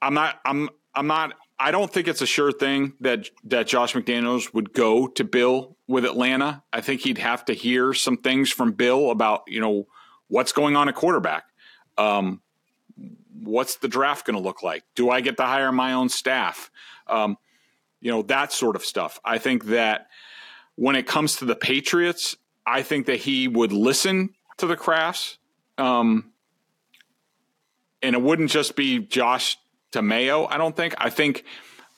I'm 0.00 0.14
not. 0.14 0.40
I'm. 0.44 0.68
I'm 0.94 1.06
not. 1.06 1.34
I 1.58 1.70
don't 1.70 1.90
think 1.90 2.08
it's 2.08 2.22
a 2.22 2.26
sure 2.26 2.52
thing 2.52 2.94
that 3.00 3.30
that 3.44 3.66
Josh 3.66 3.94
McDaniels 3.94 4.52
would 4.52 4.72
go 4.72 5.06
to 5.08 5.24
Bill 5.24 5.76
with 5.86 6.04
Atlanta. 6.04 6.62
I 6.72 6.80
think 6.80 7.02
he'd 7.02 7.18
have 7.18 7.44
to 7.46 7.54
hear 7.54 7.94
some 7.94 8.16
things 8.16 8.50
from 8.50 8.72
Bill 8.72 9.10
about 9.10 9.44
you 9.46 9.60
know 9.60 9.86
what's 10.28 10.52
going 10.52 10.76
on 10.76 10.88
at 10.88 10.94
quarterback. 10.94 11.44
Um, 11.98 12.40
what's 13.32 13.76
the 13.76 13.88
draft 13.88 14.26
going 14.26 14.36
to 14.36 14.42
look 14.42 14.62
like? 14.62 14.84
Do 14.94 15.10
I 15.10 15.20
get 15.20 15.36
to 15.38 15.44
hire 15.44 15.72
my 15.72 15.92
own 15.92 16.08
staff? 16.08 16.70
Um, 17.06 17.36
you 18.00 18.10
know, 18.10 18.22
that 18.22 18.52
sort 18.52 18.76
of 18.76 18.84
stuff. 18.84 19.20
I 19.24 19.38
think 19.38 19.66
that 19.66 20.08
when 20.76 20.96
it 20.96 21.06
comes 21.06 21.36
to 21.36 21.44
the 21.44 21.56
Patriots, 21.56 22.36
I 22.66 22.82
think 22.82 23.06
that 23.06 23.16
he 23.16 23.48
would 23.48 23.72
listen 23.72 24.30
to 24.58 24.66
the 24.66 24.76
Krafts. 24.76 25.38
Um, 25.78 26.32
and 28.02 28.14
it 28.14 28.22
wouldn't 28.22 28.50
just 28.50 28.76
be 28.76 28.98
Josh 28.98 29.56
to 29.92 30.02
Mayo, 30.02 30.46
I 30.46 30.58
don't 30.58 30.76
think. 30.76 30.94
I 30.98 31.10
think 31.10 31.44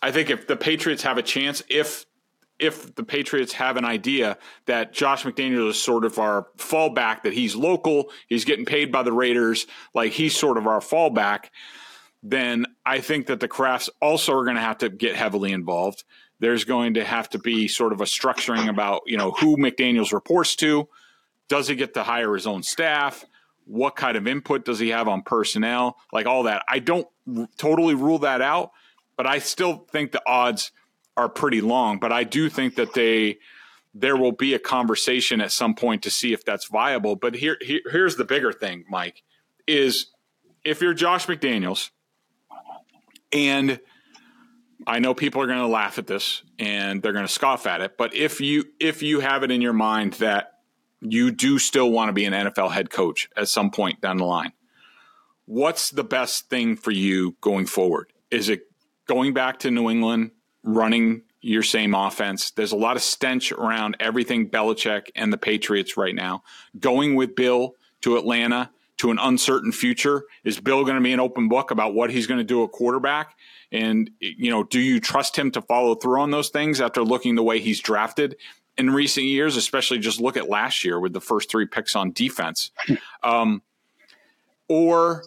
I 0.00 0.12
think 0.12 0.30
if 0.30 0.46
the 0.46 0.56
Patriots 0.56 1.02
have 1.02 1.18
a 1.18 1.22
chance, 1.22 1.62
if 1.68 2.06
if 2.58 2.94
the 2.94 3.04
Patriots 3.04 3.52
have 3.54 3.76
an 3.76 3.84
idea 3.84 4.36
that 4.66 4.92
Josh 4.92 5.24
McDaniel 5.24 5.68
is 5.68 5.80
sort 5.80 6.04
of 6.04 6.18
our 6.18 6.48
fallback, 6.56 7.22
that 7.22 7.32
he's 7.32 7.54
local, 7.54 8.10
he's 8.26 8.44
getting 8.44 8.64
paid 8.64 8.90
by 8.90 9.02
the 9.02 9.12
Raiders, 9.12 9.66
like 9.94 10.12
he's 10.12 10.36
sort 10.36 10.58
of 10.58 10.66
our 10.66 10.80
fallback, 10.80 11.50
then 12.22 12.66
I 12.84 13.00
think 13.00 13.26
that 13.26 13.40
the 13.40 13.48
Krafts 13.48 13.88
also 14.00 14.34
are 14.34 14.44
going 14.44 14.56
to 14.56 14.62
have 14.62 14.78
to 14.78 14.88
get 14.88 15.14
heavily 15.14 15.52
involved. 15.52 16.04
There's 16.40 16.64
going 16.64 16.94
to 16.94 17.04
have 17.04 17.28
to 17.30 17.38
be 17.38 17.68
sort 17.68 17.92
of 17.92 18.00
a 18.00 18.04
structuring 18.04 18.68
about, 18.68 19.02
you 19.06 19.16
know, 19.16 19.32
who 19.32 19.56
McDaniels 19.56 20.12
reports 20.12 20.56
to. 20.56 20.88
Does 21.48 21.68
he 21.68 21.74
get 21.74 21.94
to 21.94 22.02
hire 22.02 22.34
his 22.34 22.46
own 22.46 22.62
staff? 22.62 23.24
What 23.64 23.96
kind 23.96 24.16
of 24.16 24.26
input 24.26 24.64
does 24.64 24.78
he 24.78 24.88
have 24.90 25.08
on 25.08 25.22
personnel? 25.22 25.96
Like 26.12 26.26
all 26.26 26.44
that. 26.44 26.64
I 26.68 26.78
don't 26.78 27.06
r- 27.36 27.48
totally 27.56 27.94
rule 27.94 28.20
that 28.20 28.40
out, 28.40 28.70
but 29.16 29.26
I 29.26 29.38
still 29.38 29.86
think 29.90 30.12
the 30.12 30.22
odds 30.26 30.72
are 31.16 31.28
pretty 31.28 31.60
long. 31.60 31.98
But 31.98 32.12
I 32.12 32.24
do 32.24 32.48
think 32.48 32.76
that 32.76 32.94
they 32.94 33.38
there 33.94 34.16
will 34.16 34.32
be 34.32 34.54
a 34.54 34.58
conversation 34.58 35.40
at 35.40 35.50
some 35.50 35.74
point 35.74 36.02
to 36.02 36.10
see 36.10 36.32
if 36.32 36.44
that's 36.44 36.66
viable. 36.66 37.16
But 37.16 37.34
here, 37.34 37.56
here 37.60 37.80
here's 37.90 38.16
the 38.16 38.24
bigger 38.24 38.52
thing, 38.52 38.84
Mike, 38.88 39.22
is 39.66 40.06
if 40.64 40.80
you're 40.80 40.94
Josh 40.94 41.26
McDaniels 41.26 41.90
and 43.32 43.80
I 44.86 45.00
know 45.00 45.14
people 45.14 45.42
are 45.42 45.46
going 45.46 45.58
to 45.58 45.66
laugh 45.66 45.98
at 45.98 46.06
this 46.06 46.42
and 46.58 47.02
they're 47.02 47.12
going 47.12 47.26
to 47.26 47.32
scoff 47.32 47.66
at 47.66 47.80
it, 47.80 47.96
but 47.98 48.14
if 48.14 48.40
you 48.40 48.64
if 48.80 49.02
you 49.02 49.20
have 49.20 49.42
it 49.42 49.50
in 49.50 49.60
your 49.60 49.72
mind 49.72 50.14
that 50.14 50.52
you 51.00 51.30
do 51.30 51.58
still 51.58 51.90
want 51.90 52.08
to 52.08 52.12
be 52.12 52.24
an 52.24 52.32
NFL 52.32 52.72
head 52.72 52.90
coach 52.90 53.28
at 53.36 53.48
some 53.48 53.70
point 53.70 54.00
down 54.00 54.16
the 54.16 54.24
line, 54.24 54.52
what's 55.44 55.90
the 55.90 56.04
best 56.04 56.48
thing 56.48 56.76
for 56.76 56.90
you 56.90 57.36
going 57.40 57.66
forward? 57.66 58.12
Is 58.30 58.48
it 58.48 58.62
going 59.06 59.34
back 59.34 59.60
to 59.60 59.70
New 59.70 59.90
England, 59.90 60.30
running 60.62 61.22
your 61.40 61.62
same 61.62 61.94
offense? 61.94 62.50
There's 62.50 62.72
a 62.72 62.76
lot 62.76 62.96
of 62.96 63.02
stench 63.02 63.52
around 63.52 63.96
everything 64.00 64.50
Belichick 64.50 65.08
and 65.14 65.32
the 65.32 65.38
Patriots 65.38 65.96
right 65.96 66.14
now. 66.14 66.42
Going 66.78 67.14
with 67.14 67.34
Bill 67.34 67.74
to 68.02 68.16
Atlanta 68.16 68.70
to 68.98 69.10
an 69.10 69.18
uncertain 69.18 69.72
future? 69.72 70.24
Is 70.44 70.60
Bill 70.60 70.84
going 70.84 70.96
to 70.96 71.02
be 71.02 71.12
an 71.12 71.20
open 71.20 71.48
book 71.48 71.70
about 71.70 71.94
what 71.94 72.10
he's 72.10 72.26
going 72.26 72.38
to 72.38 72.44
do 72.44 72.62
at 72.64 72.72
quarterback? 72.72 73.36
And, 73.72 74.10
you 74.20 74.50
know, 74.50 74.64
do 74.64 74.80
you 74.80 75.00
trust 75.00 75.36
him 75.36 75.50
to 75.52 75.62
follow 75.62 75.94
through 75.94 76.20
on 76.20 76.30
those 76.30 76.48
things 76.48 76.80
after 76.80 77.02
looking 77.02 77.34
the 77.34 77.42
way 77.42 77.60
he's 77.60 77.80
drafted 77.80 78.36
in 78.76 78.90
recent 78.90 79.26
years, 79.26 79.56
especially 79.56 79.98
just 79.98 80.20
look 80.20 80.36
at 80.36 80.48
last 80.48 80.84
year 80.84 81.00
with 81.00 81.12
the 81.12 81.20
first 81.20 81.50
three 81.50 81.66
picks 81.66 81.96
on 81.96 82.12
defense? 82.12 82.70
Um, 83.22 83.62
or 84.68 85.24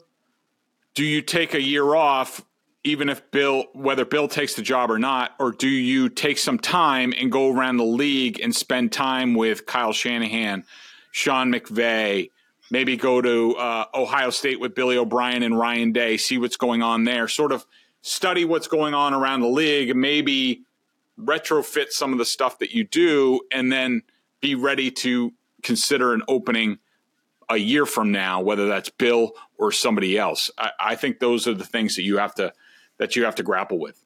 do 0.93 1.03
you 1.03 1.21
take 1.21 1.53
a 1.53 1.62
year 1.62 1.95
off, 1.95 2.45
even 2.84 3.10
if 3.10 3.29
Bill, 3.31 3.65
whether 3.73 4.05
Bill 4.05 4.27
takes 4.27 4.53
the 4.53 4.62
job 4.62 4.89
or 4.89 4.99
not, 4.99 5.31
or 5.39 5.51
do 5.51 5.67
you 5.67 6.10
take 6.10 6.38
some 6.38 6.57
time 6.57 7.13
and 7.17 7.31
go 7.31 7.51
around 7.51 7.77
the 7.77 7.84
league 7.84 8.39
and 8.39 8.55
spend 8.55 8.91
time 8.91 9.34
with 9.34 9.65
Kyle 9.65 9.93
Shanahan, 9.93 10.63
Sean 11.12 11.51
McVay, 11.51 12.29
maybe 12.71 12.95
go 12.95 13.21
to 13.21 13.55
uh, 13.55 13.86
Ohio 13.93 14.31
State 14.31 14.60
with 14.60 14.73
Billy 14.73 14.97
O'Brien 14.97 15.43
and 15.43 15.57
Ryan 15.57 15.91
Day, 15.91 16.17
see 16.17 16.38
what's 16.38 16.57
going 16.57 16.81
on 16.81 17.03
there, 17.03 17.27
sort 17.27 17.51
of 17.51 17.65
study 18.01 18.45
what's 18.45 18.67
going 18.67 18.93
on 18.93 19.13
around 19.13 19.41
the 19.41 19.47
league, 19.47 19.95
maybe 19.95 20.63
retrofit 21.19 21.91
some 21.91 22.12
of 22.13 22.17
the 22.17 22.25
stuff 22.25 22.57
that 22.60 22.71
you 22.71 22.84
do, 22.84 23.41
and 23.51 23.71
then 23.71 24.01
be 24.39 24.55
ready 24.55 24.89
to 24.89 25.34
consider 25.62 26.13
an 26.13 26.23
opening 26.27 26.79
a 27.49 27.57
year 27.57 27.86
from 27.86 28.12
now, 28.12 28.41
whether 28.41 28.67
that's 28.67 28.89
Bill 28.89 29.34
or 29.57 29.71
somebody 29.71 30.17
else. 30.17 30.49
I, 30.57 30.71
I 30.79 30.95
think 30.95 31.19
those 31.19 31.47
are 31.47 31.53
the 31.53 31.65
things 31.65 31.95
that 31.97 32.03
you 32.03 32.17
have 32.17 32.34
to 32.36 32.53
that 32.97 33.15
you 33.15 33.25
have 33.25 33.36
to 33.36 33.43
grapple 33.43 33.79
with. 33.79 34.03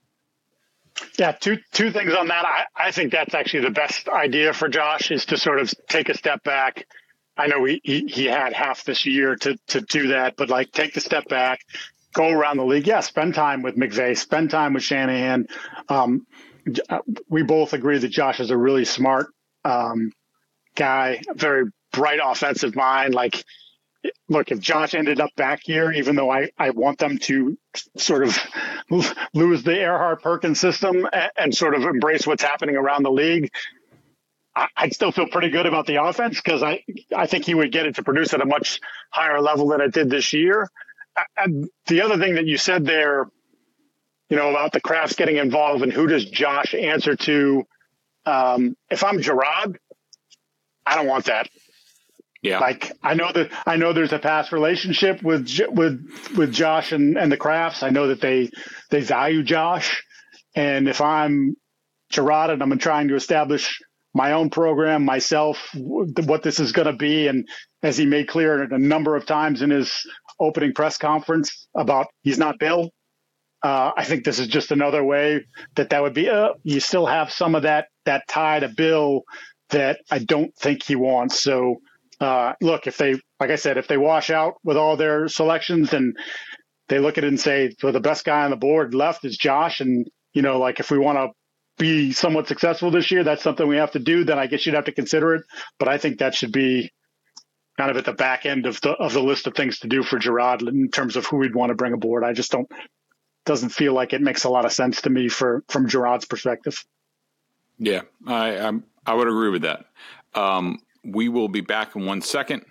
Yeah, 1.18 1.34
two 1.34 1.58
two 1.72 1.92
things 1.92 2.14
on 2.14 2.28
that. 2.30 2.46
I, 2.46 2.88
I 2.88 2.92
think 2.92 3.12
that's 3.12 3.34
actually 3.34 3.64
the 3.64 3.72
best 3.72 4.10
idea 4.10 4.54
for 4.54 4.68
Josh 4.68 5.12
is 5.12 5.26
to 5.28 5.38
sort 5.38 5.60
of 5.60 5.72
take 5.88 6.10
a 6.10 6.18
step 6.18 6.44
back, 6.44 6.88
I 7.38 7.48
know 7.48 7.64
he, 7.66 7.82
he, 7.84 8.06
he 8.08 8.26
had 8.26 8.54
half 8.54 8.84
this 8.84 9.06
year 9.06 9.36
to, 9.38 9.58
to 9.68 9.82
do 9.82 10.10
that, 10.10 10.36
but 10.38 10.50
like 10.50 10.72
take 10.72 10.94
the 10.94 11.02
step 11.02 11.28
back, 11.28 11.60
go 12.14 12.30
around 12.30 12.58
the 12.58 12.66
league. 12.66 12.88
Yeah, 12.88 13.02
spend 13.02 13.36
time 13.36 13.62
with 13.62 13.76
McVay, 13.76 14.18
spend 14.18 14.52
time 14.52 14.74
with 14.74 14.84
Shanahan. 14.84 15.48
Um, 15.90 16.26
uh, 16.90 17.00
we 17.30 17.44
both 17.44 17.74
agree 17.74 17.98
that 17.98 18.08
Josh 18.10 18.40
is 18.40 18.52
a 18.52 18.58
really 18.58 18.86
smart 18.86 19.28
um, 19.64 20.12
guy, 20.76 21.22
very 21.34 21.66
bright 21.92 22.20
offensive 22.24 22.76
mind. 22.76 23.14
Like, 23.14 23.44
look, 24.30 24.52
if 24.52 24.60
Josh 24.60 24.94
ended 24.94 25.20
up 25.20 25.32
back 25.36 25.62
here, 25.64 25.92
even 25.92 26.16
though 26.16 26.30
I, 26.30 26.50
I 26.58 26.72
want 26.72 27.00
them 27.00 27.18
to 27.20 27.58
sort 27.98 28.24
of 28.24 28.38
lose 29.34 29.64
the 29.64 29.72
Erhardt 29.72 30.22
Perkins 30.22 30.60
system 30.60 31.08
and, 31.12 31.32
and 31.38 31.56
sort 31.56 31.76
of 31.76 31.84
embrace 31.84 32.26
what's 32.26 32.44
happening 32.44 32.76
around 32.76 33.04
the 33.04 33.12
league, 33.12 33.52
I'd 34.56 34.94
still 34.94 35.12
feel 35.12 35.28
pretty 35.28 35.50
good 35.50 35.66
about 35.66 35.86
the 35.86 36.02
offense 36.04 36.42
because 36.42 36.64
I 36.64 36.84
I 37.16 37.28
think 37.28 37.46
he 37.46 37.54
would 37.54 37.72
get 37.72 37.86
it 37.86 37.96
to 37.96 38.04
produce 38.04 38.34
at 38.34 38.42
a 38.42 38.46
much 38.46 38.80
higher 39.10 39.42
level 39.42 39.68
than 39.68 39.82
it 39.82 39.94
did 39.94 40.10
this 40.10 40.32
year. 40.34 40.70
And 41.38 41.70
the 41.88 42.02
other 42.02 42.18
thing 42.18 42.36
that 42.36 42.46
you 42.46 42.58
said 42.58 42.86
there, 42.86 43.26
you 44.30 44.38
know, 44.38 44.50
about 44.50 44.72
the 44.72 44.82
Krafts 44.82 45.16
getting 45.16 45.38
involved 45.38 45.84
and 45.84 45.92
who 45.92 46.08
does 46.08 46.26
Josh 46.26 46.74
answer 46.74 47.16
to? 47.16 47.64
Um, 48.26 48.76
if 48.90 49.04
I'm 49.04 49.20
Jerod, 49.20 49.76
I 50.86 50.96
don't 50.96 51.08
want 51.08 51.26
that. 51.26 51.48
Yeah. 52.42 52.60
Like 52.60 52.92
I 53.02 53.16
know 53.16 53.32
that 53.32 53.52
I 53.66 53.76
know 53.76 53.92
there's 53.92 54.14
a 54.14 54.20
past 54.20 54.52
relationship 54.52 55.22
with 55.24 55.50
with 55.70 56.32
with 56.38 56.54
Josh 56.54 56.92
and, 56.92 57.18
and 57.18 57.32
the 57.32 57.38
Krafts. 57.38 57.84
I 57.84 57.90
know 57.90 58.08
that 58.08 58.22
they 58.22 58.52
they 58.90 59.02
value 59.02 59.44
Josh, 59.44 60.04
and 60.56 60.88
if 60.88 61.02
I'm 61.02 61.58
Jerod 62.14 62.52
and 62.52 62.62
I'm 62.62 62.78
trying 62.78 63.08
to 63.10 63.16
establish 63.16 63.82
my 64.16 64.32
own 64.32 64.50
program 64.50 65.04
myself, 65.04 65.70
what 65.76 66.42
this 66.42 66.60
is 66.60 66.72
going 66.72 66.88
to 66.88 66.94
be, 66.94 67.28
and 67.28 67.48
as 67.84 67.98
he 67.98 68.06
made 68.06 68.30
clear 68.30 68.64
a 68.64 68.80
number 68.80 69.16
of 69.16 69.26
times 69.26 69.62
in 69.62 69.70
his 69.70 69.92
opening 70.40 70.74
press 70.74 70.98
conference 70.98 71.68
about 71.76 72.08
he's 72.24 72.40
not 72.40 72.58
Bill. 72.58 72.90
Uh, 73.62 73.92
I 73.98 74.06
think 74.06 74.24
this 74.24 74.40
is 74.40 74.48
just 74.48 74.72
another 74.72 75.04
way 75.04 75.46
that 75.76 75.90
that 75.90 76.02
would 76.02 76.14
be. 76.14 76.30
Uh, 76.30 76.50
you 76.64 76.80
still 76.80 77.06
have 77.06 77.32
some 77.32 77.56
of 77.56 77.64
that 77.64 77.88
that 78.06 78.24
tie 78.28 78.60
to 78.60 78.70
Bill 78.70 79.24
that 79.70 80.00
I 80.10 80.20
don't 80.20 80.56
think 80.56 80.84
he 80.84 80.96
wants. 80.96 81.42
So 81.42 81.82
uh, 82.22 82.54
look, 82.62 82.88
if 82.88 82.98
they, 82.98 83.20
like 83.40 83.50
I 83.50 83.56
said, 83.56 83.78
if 83.78 83.88
they 83.88 83.98
wash 83.98 84.30
out 84.30 84.54
with 84.64 84.78
all 84.78 84.96
their 84.96 85.28
selections 85.28 85.94
and 85.94 86.16
they 86.88 87.00
look 87.00 87.18
at 87.18 87.24
it 87.24 87.28
and 87.28 87.40
say, 87.40 87.76
well, 87.84 87.92
the 87.92 88.00
best 88.00 88.24
guy 88.24 88.46
on 88.46 88.52
the 88.52 88.56
board 88.56 88.94
left 88.94 89.26
is 89.26 89.38
Josh. 89.38 89.82
And, 89.82 90.08
you 90.34 90.42
know, 90.42 90.60
like 90.60 90.80
if 90.80 90.90
we 90.92 91.00
want 91.00 91.18
to 91.18 91.30
be 91.78 92.12
somewhat 92.12 92.48
successful 92.48 92.92
this 92.92 93.12
year, 93.12 93.24
that's 93.24 93.44
something 93.44 93.68
we 93.68 93.78
have 93.78 93.92
to 93.92 94.00
do, 94.00 94.24
then 94.24 94.40
I 94.40 94.48
guess 94.48 94.66
you'd 94.66 94.76
have 94.76 94.86
to 94.86 94.92
consider 94.92 95.36
it. 95.36 95.44
But 95.80 95.88
I 95.88 95.98
think 95.98 96.20
that 96.20 96.36
should 96.36 96.52
be 96.52 96.92
kind 97.78 97.92
of 97.92 97.98
at 97.98 98.06
the 98.06 98.14
back 98.14 98.46
end 98.46 98.66
of 98.66 98.80
the, 98.82 98.92
of 98.92 99.14
the 99.14 99.22
list 99.22 99.48
of 99.48 99.54
things 99.54 99.80
to 99.80 99.88
do 99.88 100.04
for 100.04 100.18
Jerod 100.18 100.68
in 100.68 100.90
terms 100.90 101.16
of 101.16 101.26
who 101.26 101.38
we'd 101.38 101.56
want 101.56 101.72
to 101.72 101.76
bring 101.76 101.94
aboard. 101.94 102.24
I 102.24 102.34
just 102.34 102.52
don't, 102.52 102.72
doesn't 103.46 103.70
feel 103.70 103.94
like 103.94 104.14
it 104.14 104.22
makes 104.22 104.46
a 104.46 104.50
lot 104.50 104.66
of 104.66 104.72
sense 104.72 105.02
to 105.02 105.10
me 105.10 105.28
for, 105.28 105.64
from 105.68 105.88
Jerod's 105.88 106.26
perspective. 106.26 106.84
Yeah, 107.78 108.02
I, 108.26 108.58
I, 108.60 108.72
I 109.06 109.14
would 109.14 109.28
agree 109.28 109.50
with 109.50 109.64
that. 109.64 109.86
Um, 110.34 110.80
we 111.04 111.30
will 111.30 111.50
be 111.50 111.62
back 111.62 111.96
in 111.96 112.06
one 112.06 112.22
second. 112.22 112.66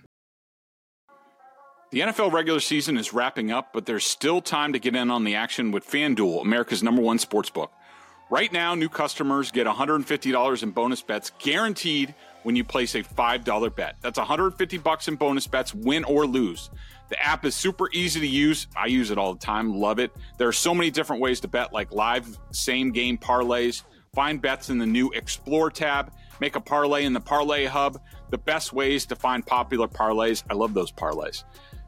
The 1.90 2.01
NFL 2.01 2.33
regular 2.33 2.59
season 2.59 2.97
is 2.97 3.12
wrapping 3.12 3.53
up, 3.53 3.73
but 3.73 3.87
there's 3.87 4.05
still 4.05 4.40
time 4.40 4.73
to 4.73 4.81
get 4.81 4.97
in 4.97 5.11
on 5.11 5.23
the 5.23 5.37
action 5.37 5.71
with 5.71 5.88
FanDuel, 5.88 6.43
America's 6.43 6.83
number 6.83 7.01
one 7.01 7.21
sports 7.21 7.51
book. 7.51 7.71
Right 8.35 8.53
now, 8.53 8.75
new 8.75 8.88
customers 8.88 9.53
get 9.53 9.64
$150 9.68 10.62
in 10.64 10.70
bonus 10.73 11.03
bets 11.03 11.31
guaranteed 11.38 12.16
when 12.42 12.57
you 12.57 12.64
place 12.64 12.97
a 12.97 13.05
$5 13.05 13.77
bet. 13.77 13.94
That's 14.01 14.18
150 14.18 14.77
bucks 14.79 15.07
in 15.07 15.14
bonus 15.14 15.47
bets, 15.47 15.73
win 15.73 16.03
or 16.03 16.27
lose. 16.27 16.70
The 17.11 17.23
app 17.25 17.44
is 17.44 17.55
super 17.55 17.88
easy 17.92 18.18
to 18.18 18.27
use. 18.27 18.66
I 18.77 18.87
use 18.87 19.12
it 19.12 19.18
all 19.18 19.35
the 19.35 19.38
time, 19.38 19.73
love 19.77 20.01
it. 20.01 20.11
There 20.37 20.49
are 20.49 20.53
so 20.53 20.75
many 20.75 20.90
different 20.90 21.23
ways 21.23 21.38
to 21.42 21.49
bet, 21.49 21.73
like 21.73 21.92
live 21.92 22.37
same 22.51 22.90
game 22.90 23.18
parlays. 23.18 23.85
Find 24.16 24.42
bets 24.42 24.68
in 24.68 24.79
the 24.79 24.87
new 24.87 25.12
Explore 25.12 25.70
tab 25.70 26.11
Make 26.40 26.57
a 26.57 26.61
parlay 26.61 27.05
in 27.05 27.12
the 27.12 27.20
Parlay 27.20 27.66
Hub. 27.66 28.01
The 28.31 28.38
best 28.38 28.73
ways 28.73 29.07
to 29.07 29.16
find 29.16 29.47
popular 29.47 29.87
parlays. 29.87 30.42
I 30.51 30.55
love 30.55 30.75
those 30.75 30.90
parlays. 30.90 31.44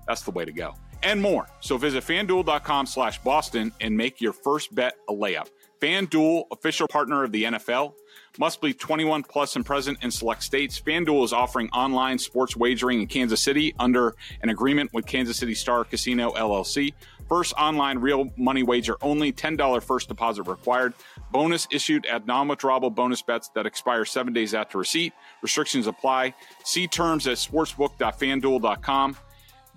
That's 0.06 0.22
the 0.22 0.30
way 0.30 0.44
to 0.44 0.52
go. 0.52 0.74
And 1.02 1.20
more. 1.20 1.48
So 1.60 1.76
visit 1.76 2.04
fanduel.com 2.04 2.86
slash 2.86 3.18
Boston 3.22 3.72
and 3.80 3.96
make 3.96 4.20
your 4.20 4.32
first 4.32 4.74
bet 4.74 4.94
a 5.08 5.12
layup. 5.12 5.48
FanDuel, 5.80 6.44
official 6.50 6.88
partner 6.88 7.24
of 7.24 7.32
the 7.32 7.44
NFL, 7.44 7.94
must 8.38 8.60
be 8.60 8.72
21 8.72 9.22
plus 9.22 9.56
and 9.56 9.64
present 9.64 10.02
in 10.02 10.10
select 10.10 10.42
states. 10.42 10.80
FanDuel 10.80 11.24
is 11.24 11.32
offering 11.32 11.68
online 11.70 12.18
sports 12.18 12.56
wagering 12.56 13.00
in 13.00 13.06
Kansas 13.06 13.42
City 13.42 13.74
under 13.78 14.14
an 14.42 14.48
agreement 14.48 14.92
with 14.92 15.06
Kansas 15.06 15.38
City 15.38 15.54
Star 15.54 15.84
Casino 15.84 16.32
LLC. 16.32 16.92
First 17.28 17.54
online 17.54 17.98
real 17.98 18.30
money 18.36 18.62
wager 18.62 18.96
only, 19.02 19.32
$10 19.32 19.82
first 19.82 20.08
deposit 20.08 20.44
required. 20.44 20.94
Bonus 21.32 21.66
issued 21.72 22.06
at 22.06 22.26
non 22.26 22.48
withdrawable 22.48 22.94
bonus 22.94 23.22
bets 23.22 23.48
that 23.54 23.66
expire 23.66 24.04
seven 24.04 24.32
days 24.32 24.54
after 24.54 24.78
receipt. 24.78 25.12
Restrictions 25.42 25.86
apply. 25.86 26.34
See 26.64 26.86
terms 26.86 27.26
at 27.26 27.36
sportsbook.fanduel.com. 27.36 29.16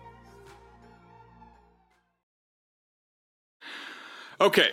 Okay, 4.41 4.69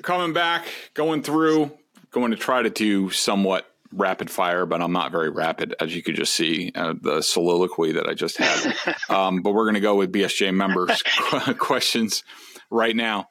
coming 0.00 0.32
back, 0.32 0.64
going 0.94 1.22
through, 1.22 1.70
going 2.10 2.30
to 2.30 2.38
try 2.38 2.62
to 2.62 2.70
do 2.70 3.10
somewhat 3.10 3.70
rapid 3.92 4.30
fire, 4.30 4.64
but 4.64 4.80
I'm 4.80 4.94
not 4.94 5.12
very 5.12 5.28
rapid, 5.28 5.74
as 5.78 5.94
you 5.94 6.02
could 6.02 6.14
just 6.14 6.34
see 6.34 6.72
uh, 6.74 6.94
the 6.98 7.20
soliloquy 7.20 7.92
that 7.92 8.08
I 8.08 8.14
just 8.14 8.38
had. 8.38 8.74
um, 9.10 9.42
but 9.42 9.52
we're 9.52 9.64
going 9.64 9.74
to 9.74 9.80
go 9.80 9.96
with 9.96 10.10
BSJ 10.10 10.54
members 10.54 11.02
questions 11.58 12.24
right 12.70 12.96
now. 12.96 13.28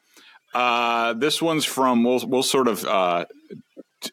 Uh, 0.54 1.14
this 1.14 1.42
one's 1.42 1.64
from 1.64 2.04
we'll 2.04 2.24
we'll 2.24 2.44
sort 2.44 2.68
of 2.68 2.84
uh, 2.84 3.24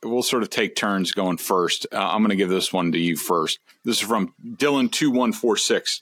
we'll 0.03 0.23
sort 0.23 0.41
of 0.41 0.49
take 0.49 0.75
turns 0.75 1.11
going 1.11 1.37
first. 1.37 1.85
Uh, 1.91 1.97
I'm 1.97 2.21
going 2.21 2.31
to 2.31 2.35
give 2.35 2.49
this 2.49 2.73
one 2.73 2.91
to 2.93 2.97
you 2.97 3.15
first. 3.15 3.59
This 3.85 3.97
is 3.97 4.07
from 4.07 4.33
Dylan 4.43 4.91
two 4.91 5.11
one 5.11 5.31
four 5.31 5.57
six. 5.57 6.01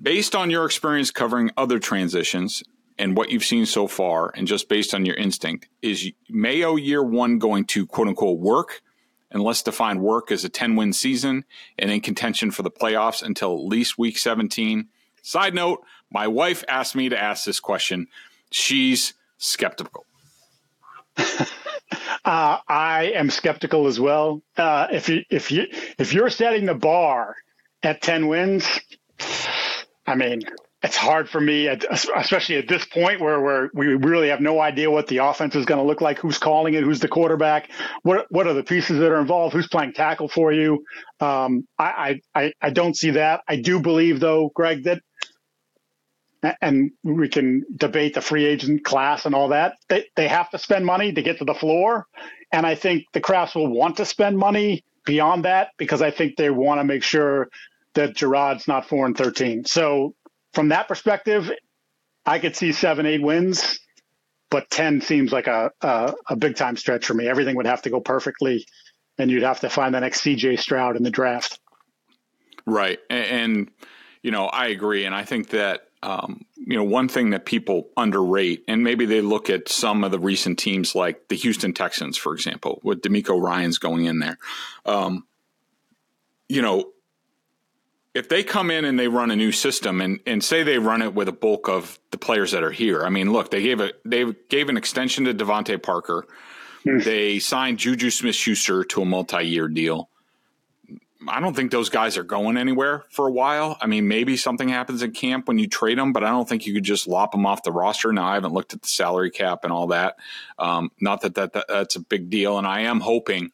Based 0.00 0.34
on 0.34 0.48
your 0.48 0.64
experience 0.64 1.10
covering 1.10 1.50
other 1.58 1.78
transitions 1.78 2.62
and 2.98 3.16
what 3.16 3.30
you've 3.30 3.44
seen 3.44 3.66
so 3.66 3.86
far, 3.86 4.32
and 4.34 4.46
just 4.46 4.68
based 4.68 4.94
on 4.94 5.06
your 5.06 5.16
instinct, 5.16 5.68
is 5.82 6.10
Mayo 6.28 6.76
year 6.76 7.02
one 7.02 7.38
going 7.38 7.64
to 7.66 7.86
quote 7.86 8.08
unquote 8.08 8.38
work? 8.38 8.82
And 9.30 9.42
let's 9.42 9.62
define 9.62 10.00
work 10.00 10.32
as 10.32 10.44
a 10.44 10.48
10 10.48 10.74
win 10.74 10.92
season 10.92 11.44
and 11.78 11.90
in 11.90 12.00
contention 12.00 12.50
for 12.50 12.62
the 12.62 12.70
playoffs 12.70 13.22
until 13.22 13.54
at 13.54 13.64
least 13.64 13.98
week 13.98 14.16
17. 14.16 14.88
Side 15.22 15.54
note, 15.54 15.84
my 16.10 16.26
wife 16.26 16.64
asked 16.66 16.96
me 16.96 17.10
to 17.10 17.18
ask 17.18 17.44
this 17.44 17.60
question 17.60 18.06
she's 18.50 19.14
skeptical. 19.36 20.06
Uh, 22.24 22.58
I 22.68 23.12
am 23.14 23.30
skeptical 23.30 23.86
as 23.86 23.98
well. 23.98 24.42
Uh, 24.54 24.88
if 24.92 25.08
you 25.08 25.22
if 25.30 25.50
you 25.50 25.66
if 25.98 26.12
you're 26.12 26.28
setting 26.28 26.66
the 26.66 26.74
bar 26.74 27.36
at 27.82 28.02
ten 28.02 28.28
wins, 28.28 28.66
I 30.06 30.14
mean, 30.14 30.42
it's 30.82 30.96
hard 30.96 31.28
for 31.28 31.40
me, 31.40 31.66
especially 31.66 32.56
at 32.56 32.68
this 32.68 32.84
point 32.84 33.20
where 33.20 33.68
we 33.74 33.94
really 33.94 34.28
have 34.28 34.40
no 34.40 34.60
idea 34.60 34.90
what 34.90 35.08
the 35.08 35.18
offense 35.18 35.56
is 35.56 35.66
going 35.66 35.80
to 35.80 35.86
look 35.86 36.00
like, 36.00 36.18
who's 36.18 36.38
calling 36.38 36.74
it, 36.74 36.84
who's 36.84 37.00
the 37.00 37.08
quarterback, 37.08 37.70
what 38.02 38.26
what 38.30 38.46
are 38.46 38.54
the 38.54 38.62
pieces 38.62 38.98
that 39.00 39.10
are 39.10 39.20
involved, 39.20 39.54
who's 39.54 39.68
playing 39.68 39.92
tackle 39.92 40.28
for 40.28 40.52
you. 40.52 40.84
Um, 41.20 41.66
I, 41.78 42.20
I 42.34 42.52
I 42.62 42.70
don't 42.70 42.96
see 42.96 43.10
that. 43.12 43.42
I 43.48 43.56
do 43.56 43.80
believe 43.80 44.20
though, 44.20 44.52
Greg, 44.54 44.84
that 44.84 45.02
and 46.62 46.92
we 47.02 47.28
can 47.28 47.64
debate 47.74 48.14
the 48.14 48.20
free 48.20 48.44
agent 48.44 48.84
class 48.84 49.26
and 49.26 49.34
all 49.34 49.48
that. 49.48 49.74
They, 49.88 50.06
they 50.16 50.28
have 50.28 50.50
to 50.50 50.58
spend 50.58 50.86
money 50.86 51.12
to 51.12 51.22
get 51.22 51.38
to 51.38 51.44
the 51.44 51.54
floor. 51.54 52.06
And 52.52 52.66
I 52.66 52.74
think 52.76 53.04
the 53.12 53.20
Krafts 53.20 53.54
will 53.54 53.68
want 53.68 53.96
to 53.96 54.04
spend 54.04 54.38
money 54.38 54.84
beyond 55.04 55.44
that 55.44 55.70
because 55.78 56.02
I 56.02 56.10
think 56.10 56.36
they 56.36 56.50
want 56.50 56.80
to 56.80 56.84
make 56.84 57.02
sure 57.02 57.48
that 57.94 58.14
Jerod's 58.14 58.68
not 58.68 58.88
4 58.88 59.06
and 59.06 59.16
13. 59.16 59.64
So 59.64 60.14
from 60.54 60.68
that 60.68 60.88
perspective, 60.88 61.50
I 62.24 62.38
could 62.38 62.56
see 62.56 62.72
seven, 62.72 63.06
eight 63.06 63.22
wins, 63.22 63.78
but 64.50 64.70
10 64.70 65.00
seems 65.00 65.32
like 65.32 65.46
a, 65.46 65.72
a, 65.80 66.14
a 66.28 66.36
big 66.36 66.56
time 66.56 66.76
stretch 66.76 67.06
for 67.06 67.14
me. 67.14 67.28
Everything 67.28 67.56
would 67.56 67.66
have 67.66 67.82
to 67.82 67.90
go 67.90 68.00
perfectly, 68.00 68.66
and 69.18 69.30
you'd 69.30 69.42
have 69.42 69.60
to 69.60 69.70
find 69.70 69.94
the 69.94 70.00
next 70.00 70.22
CJ 70.22 70.58
Stroud 70.58 70.96
in 70.96 71.02
the 71.02 71.10
draft. 71.10 71.58
Right. 72.66 72.98
And, 73.08 73.70
you 74.22 74.30
know, 74.30 74.46
I 74.46 74.66
agree. 74.66 75.04
And 75.04 75.14
I 75.14 75.24
think 75.24 75.50
that 75.50 75.88
um, 76.02 76.44
you 76.54 76.76
know, 76.76 76.84
one 76.84 77.08
thing 77.08 77.30
that 77.30 77.44
people 77.44 77.88
underrate, 77.96 78.64
and 78.68 78.84
maybe 78.84 79.06
they 79.06 79.20
look 79.20 79.50
at 79.50 79.68
some 79.68 80.04
of 80.04 80.10
the 80.10 80.18
recent 80.18 80.58
teams 80.58 80.94
like 80.94 81.28
the 81.28 81.36
Houston 81.36 81.72
Texans, 81.72 82.16
for 82.16 82.34
example, 82.34 82.80
with 82.84 83.02
DeMeco 83.02 83.40
Ryans 83.40 83.78
going 83.78 84.04
in 84.04 84.20
there. 84.20 84.38
Um, 84.84 85.26
you 86.48 86.62
know, 86.62 86.92
if 88.18 88.28
they 88.28 88.42
come 88.42 88.68
in 88.72 88.84
and 88.84 88.98
they 88.98 89.06
run 89.06 89.30
a 89.30 89.36
new 89.36 89.52
system 89.52 90.00
and, 90.00 90.18
and 90.26 90.42
say 90.42 90.64
they 90.64 90.78
run 90.78 91.02
it 91.02 91.14
with 91.14 91.28
a 91.28 91.32
bulk 91.32 91.68
of 91.68 92.00
the 92.10 92.18
players 92.18 92.50
that 92.50 92.64
are 92.64 92.72
here. 92.72 93.04
I 93.04 93.10
mean, 93.10 93.32
look, 93.32 93.52
they 93.52 93.62
gave 93.62 93.80
a 93.80 93.92
they 94.04 94.24
gave 94.48 94.68
an 94.68 94.76
extension 94.76 95.24
to 95.26 95.34
DeVante 95.34 95.80
Parker. 95.80 96.26
Mm. 96.84 97.04
They 97.04 97.38
signed 97.38 97.78
Juju 97.78 98.10
Smith 98.10 98.34
Schuster 98.34 98.82
to 98.82 99.02
a 99.02 99.04
multi 99.04 99.44
year 99.44 99.68
deal. 99.68 100.10
I 101.28 101.38
don't 101.38 101.54
think 101.54 101.70
those 101.70 101.90
guys 101.90 102.16
are 102.16 102.24
going 102.24 102.56
anywhere 102.56 103.04
for 103.10 103.28
a 103.28 103.32
while. 103.32 103.76
I 103.80 103.86
mean, 103.86 104.08
maybe 104.08 104.36
something 104.36 104.68
happens 104.68 105.02
in 105.02 105.12
camp 105.12 105.46
when 105.46 105.58
you 105.58 105.68
trade 105.68 105.98
them, 105.98 106.12
but 106.12 106.24
I 106.24 106.30
don't 106.30 106.48
think 106.48 106.66
you 106.66 106.74
could 106.74 106.84
just 106.84 107.06
lop 107.06 107.32
them 107.32 107.46
off 107.46 107.62
the 107.62 107.72
roster. 107.72 108.12
Now, 108.12 108.26
I 108.26 108.34
haven't 108.34 108.52
looked 108.52 108.72
at 108.72 108.82
the 108.82 108.88
salary 108.88 109.30
cap 109.30 109.64
and 109.64 109.72
all 109.72 109.88
that. 109.88 110.16
Um, 110.58 110.90
not 111.00 111.20
that, 111.22 111.34
that, 111.34 111.52
that 111.52 111.66
that's 111.68 111.96
a 111.96 112.00
big 112.00 112.30
deal, 112.30 112.58
and 112.58 112.66
I 112.66 112.82
am 112.82 113.00
hoping 113.00 113.50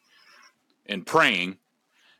and 0.85 1.05
praying 1.05 1.57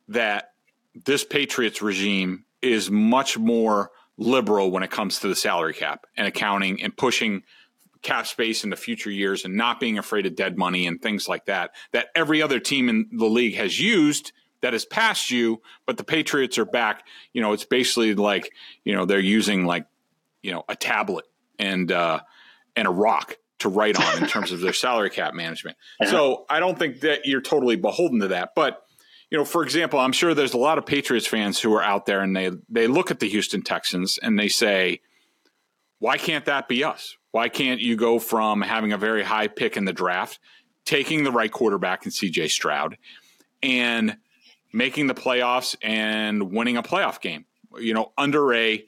that 0.10 0.55
this 1.04 1.24
Patriots 1.24 1.82
regime 1.82 2.46
is 2.62 2.90
much 2.90 3.38
more 3.38 3.92
liberal 4.18 4.72
when 4.72 4.84
it 4.84 4.92
comes 4.92 5.20
to 5.20 5.28
the 5.28 5.36
salary 5.36 5.74
cap 5.74 6.06
and 6.16 6.26
accounting 6.26 6.82
and 6.82 6.96
pushing 6.96 7.44
cap 8.02 8.28
space 8.28 8.64
in 8.64 8.70
the 8.70 8.76
future 8.76 9.10
years 9.10 9.46
and 9.46 9.56
not 9.56 9.80
being 9.80 9.98
afraid 9.98 10.26
of 10.26 10.36
dead 10.36 10.58
money 10.58 10.86
and 10.86 11.02
things 11.02 11.28
like 11.28 11.46
that 11.46 11.72
that 11.92 12.08
every 12.16 12.42
other 12.42 12.60
team 12.60 12.88
in 12.88 13.10
the 13.12 13.26
league 13.26 13.56
has 13.56 13.80
used 13.80 14.32
that 14.62 14.74
has 14.74 14.86
passed 14.86 15.32
you 15.32 15.62
but 15.86 15.98
the 15.98 16.04
patriots 16.04 16.58
are 16.58 16.66
back. 16.66 17.04
You 17.34 17.42
know 17.42 17.52
it's 17.52 17.66
basically 17.66 18.14
like 18.14 18.52
you 18.84 18.94
know 18.94 19.06
they're 19.06 19.20
using 19.20 19.66
like 19.66 19.88
you 20.44 20.52
know 20.52 20.64
a 20.70 20.76
tablet 20.76 21.26
and 21.58 21.92
uh 21.92 22.20
and 22.76 22.88
a 22.88 22.92
rock 22.92 23.38
to 23.60 23.70
write 23.70 24.00
on 24.00 24.22
in 24.22 24.30
terms 24.30 24.52
of 24.52 24.60
their 24.60 24.74
salary 24.74 25.10
cap 25.10 25.34
management. 25.34 25.76
So 26.06 26.46
i 26.48 26.60
don't 26.60 26.78
think 26.78 27.02
that 27.02 27.26
you're 27.26 27.42
totally 27.42 27.76
beholden 27.76 28.20
to 28.20 28.28
that 28.30 28.52
but 28.56 28.85
you 29.30 29.38
know, 29.38 29.46
for 29.46 29.64
example, 29.64 30.00
I'm 30.00 30.12
sure 30.12 30.34
there's 30.34 30.54
a 30.54 30.58
lot 30.58 30.78
of 30.78 30.86
Patriots 30.86 31.28
fans 31.28 31.60
who 31.60 31.74
are 31.74 31.84
out 31.84 32.06
there 32.06 32.22
and 32.22 32.36
they 32.36 32.52
they 32.70 32.88
look 32.88 33.12
at 33.12 33.20
the 33.20 33.30
Houston 33.30 33.62
Texans 33.62 34.20
and 34.22 34.38
they 34.38 34.48
say, 34.48 35.02
why 36.00 36.18
can't 36.18 36.46
that 36.46 36.68
be 36.68 36.84
us? 36.84 37.18
Why 37.32 37.50
can't 37.50 37.82
you 37.82 37.96
go 37.96 38.20
from 38.20 38.62
having 38.62 38.94
a 38.94 38.98
very 38.98 39.24
high 39.24 39.48
pick 39.48 39.78
in 39.78 39.86
the 39.86 39.94
draft, 39.94 40.40
taking 40.86 41.24
the 41.24 41.32
right 41.32 41.52
quarterback 41.52 42.06
in 42.06 42.12
CJ 42.12 42.50
Stroud, 42.50 42.98
and 43.62 44.18
making 44.72 45.08
the 45.08 45.16
playoffs 45.16 45.76
and 45.82 46.52
winning 46.52 46.78
a 46.78 46.84
playoff 46.84 47.20
game? 47.20 47.46
You 47.78 47.94
know, 47.94 48.14
under 48.18 48.54
a 48.54 48.86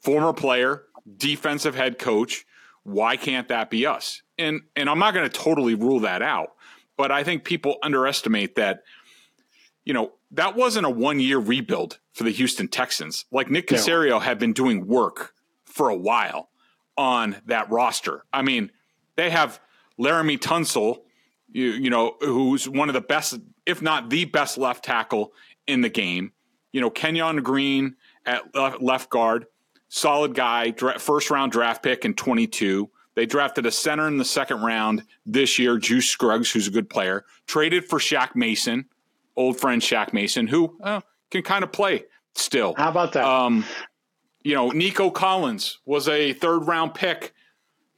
former 0.00 0.32
player, 0.32 0.84
defensive 1.16 1.74
head 1.74 1.98
coach, 1.98 2.46
why 2.82 3.16
can't 3.16 3.48
that 3.48 3.68
be 3.68 3.86
us? 3.86 4.22
And 4.38 4.62
and 4.74 4.88
I'm 4.88 4.98
not 4.98 5.12
going 5.12 5.28
to 5.28 5.38
totally 5.38 5.74
rule 5.74 6.00
that 6.00 6.22
out, 6.22 6.54
but 6.96 7.12
I 7.12 7.24
think 7.24 7.44
people 7.44 7.76
underestimate 7.82 8.54
that– 8.54 8.82
you 9.90 9.94
know, 9.94 10.12
that 10.30 10.54
wasn't 10.54 10.86
a 10.86 10.88
one 10.88 11.18
year 11.18 11.40
rebuild 11.40 11.98
for 12.12 12.22
the 12.22 12.30
Houston 12.30 12.68
Texans. 12.68 13.24
Like 13.32 13.50
Nick 13.50 13.66
Caserio 13.66 14.10
no. 14.10 14.18
had 14.20 14.38
been 14.38 14.52
doing 14.52 14.86
work 14.86 15.34
for 15.64 15.88
a 15.88 15.96
while 15.96 16.48
on 16.96 17.38
that 17.46 17.68
roster. 17.72 18.24
I 18.32 18.42
mean, 18.42 18.70
they 19.16 19.30
have 19.30 19.58
Laremy 19.98 20.38
Tunsil, 20.38 20.98
you, 21.50 21.70
you 21.70 21.90
know, 21.90 22.14
who's 22.20 22.68
one 22.68 22.88
of 22.88 22.92
the 22.92 23.00
best, 23.00 23.40
if 23.66 23.82
not 23.82 24.10
the 24.10 24.26
best 24.26 24.58
left 24.58 24.84
tackle 24.84 25.32
in 25.66 25.80
the 25.80 25.88
game. 25.88 26.34
You 26.70 26.80
know, 26.80 26.90
Kenyon 26.90 27.42
Green 27.42 27.96
at 28.24 28.54
left 28.80 29.10
guard, 29.10 29.46
solid 29.88 30.36
guy, 30.36 30.70
first 30.70 31.32
round 31.32 31.50
draft 31.50 31.82
pick 31.82 32.04
in 32.04 32.14
22. 32.14 32.88
They 33.16 33.26
drafted 33.26 33.66
a 33.66 33.72
center 33.72 34.06
in 34.06 34.18
the 34.18 34.24
second 34.24 34.62
round 34.62 35.02
this 35.26 35.58
year, 35.58 35.78
Juice 35.78 36.08
Scruggs, 36.08 36.52
who's 36.52 36.68
a 36.68 36.70
good 36.70 36.88
player. 36.88 37.24
Traded 37.48 37.86
for 37.86 37.98
Shaq 37.98 38.36
Mason, 38.36 38.86
old 39.40 39.58
friend 39.58 39.82
Shaq 39.82 40.12
Mason, 40.12 40.46
who 40.46 40.76
uh, 40.82 41.00
can 41.30 41.42
kind 41.42 41.64
of 41.64 41.72
play 41.72 42.04
still. 42.34 42.74
How 42.76 42.90
about 42.90 43.12
that? 43.14 43.24
Um, 43.24 43.64
you 44.42 44.54
know, 44.54 44.70
Nico 44.70 45.10
Collins 45.10 45.78
was 45.84 46.08
a 46.08 46.32
third 46.32 46.60
round 46.66 46.94
pick 46.94 47.32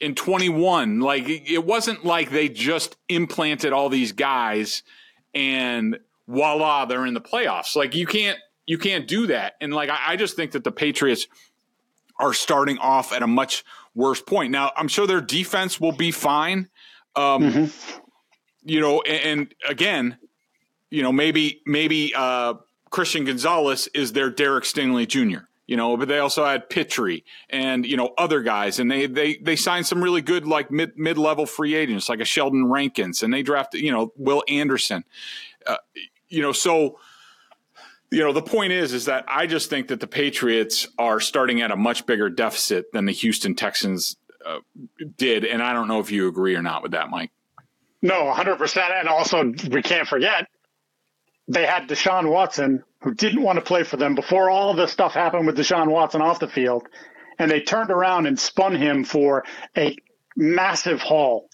in 0.01 0.15
21. 0.15 1.01
Like, 1.01 1.25
it 1.29 1.65
wasn't 1.65 2.05
like 2.05 2.31
they 2.31 2.49
just 2.49 2.97
implanted 3.09 3.73
all 3.73 3.89
these 3.89 4.13
guys 4.13 4.83
and 5.35 5.99
voila, 6.27 6.85
they're 6.85 7.07
in 7.07 7.15
the 7.15 7.21
playoffs. 7.21 7.77
Like, 7.77 7.95
you 7.95 8.07
can't. 8.07 8.39
You 8.65 8.79
can't 8.79 9.09
do 9.09 9.27
that. 9.27 9.55
And 9.61 9.75
like 9.75 9.91
I, 9.91 9.99
I 10.13 10.17
just 10.17 10.37
think 10.37 10.53
that 10.53 10.63
the 10.63 10.71
Patriots 10.71 11.27
are 12.21 12.33
starting 12.33 12.79
off 12.79 13.13
at 13.13 13.21
a 13.21 13.27
much 13.27 13.65
worse 13.93 14.23
point. 14.23 14.53
Now, 14.53 14.71
I'm 14.77 14.87
sure 14.87 15.07
their 15.07 15.21
defense 15.21 15.81
will 15.81 15.93
be 15.93 16.13
fine. 16.13 16.69
Um, 17.17 17.43
mm-hmm. 17.43 17.99
You 18.63 18.81
know, 18.81 19.01
and, 19.03 19.41
and, 19.41 19.55
again, 19.69 20.17
you 20.93 21.03
know, 21.03 21.11
maybe 21.11 21.63
maybe 21.65 22.13
uh, 22.15 22.55
Christian 22.91 23.25
Gonzalez 23.25 23.89
is 23.95 24.13
their 24.13 24.29
Derek 24.31 24.65
Stingley 24.65 25.09
Jr. 25.09 25.45
You 25.67 25.77
know, 25.79 25.97
but 25.97 26.07
they 26.07 26.19
also 26.19 26.45
had 26.45 26.69
Pitre 26.69 27.23
and 27.49 27.87
you 27.87 27.97
know 27.97 28.13
other 28.19 28.43
guys, 28.43 28.79
and 28.79 28.91
they 28.91 29.07
they 29.07 29.37
they 29.37 29.57
signed 29.57 29.87
some 29.87 30.05
really 30.05 30.21
good 30.21 30.47
like 30.47 30.71
mid 30.71 30.99
mid 30.99 31.17
level 31.17 31.47
free 31.47 31.75
agents 31.75 32.11
like 32.11 32.21
a 32.21 32.27
Sheldon 32.27 32.67
Rankins, 32.67 33.23
and 33.23 33.33
they 33.33 33.43
drafted 33.43 33.81
you 33.81 33.91
know 33.91 34.13
Will 34.17 34.45
Anderson. 34.49 35.05
Uh, 35.67 35.77
you 36.29 36.43
know, 36.43 36.53
so 36.53 36.99
you 38.11 38.21
know 38.21 38.35
the 38.35 38.43
point 38.43 38.73
is 38.73 38.93
is 38.93 39.07
that 39.07 39.25
I 39.27 39.47
just 39.47 39.71
think 39.71 39.89
that 39.89 40.01
the 40.01 40.07
Patriots 40.07 40.89
are 40.99 41.21
starting 41.21 41.63
at 41.63 41.71
a 41.71 41.77
much 41.77 42.05
bigger 42.05 42.29
deficit 42.29 42.93
than 42.93 43.07
the 43.07 43.13
Houston 43.13 43.55
Texans 43.55 44.17
uh, 44.45 44.59
did, 45.17 45.47
and 45.47 45.63
I 45.63 45.73
don't 45.73 45.89
know 45.89 46.01
if 46.01 46.11
you 46.11 46.29
agree 46.29 46.55
or 46.55 46.63
not 46.63 46.83
with 46.83 46.93
that, 46.93 47.09
Mike. 47.09 47.31
No, 48.03 48.25
100%. 48.35 49.01
And 49.01 49.09
also, 49.09 49.45
we 49.71 49.81
can't 49.81 50.09
forget 50.09 50.49
they 51.53 51.67
had 51.67 51.89
Deshaun 51.89 52.31
Watson, 52.31 52.83
who 53.03 53.15
didn't 53.15 53.43
want 53.43 53.59
to 53.59 53.65
play 53.65 53.83
for 53.83 53.97
them 53.97 54.15
before 54.15 54.51
all 54.51 54.75
this 54.75 54.93
stuff 54.93 55.15
happened 55.15 55.47
with 55.47 55.57
Deshaun 55.57 55.89
Watson 55.91 56.23
off 56.23 56.41
the 56.41 56.49
field. 56.49 56.87
And 57.39 57.51
they 57.51 57.61
turned 57.61 57.91
around 57.91 58.27
and 58.27 58.39
spun 58.39 58.77
him 58.77 59.05
for 59.05 59.45
a 59.77 59.97
massive 60.37 61.01
haul. 61.01 61.49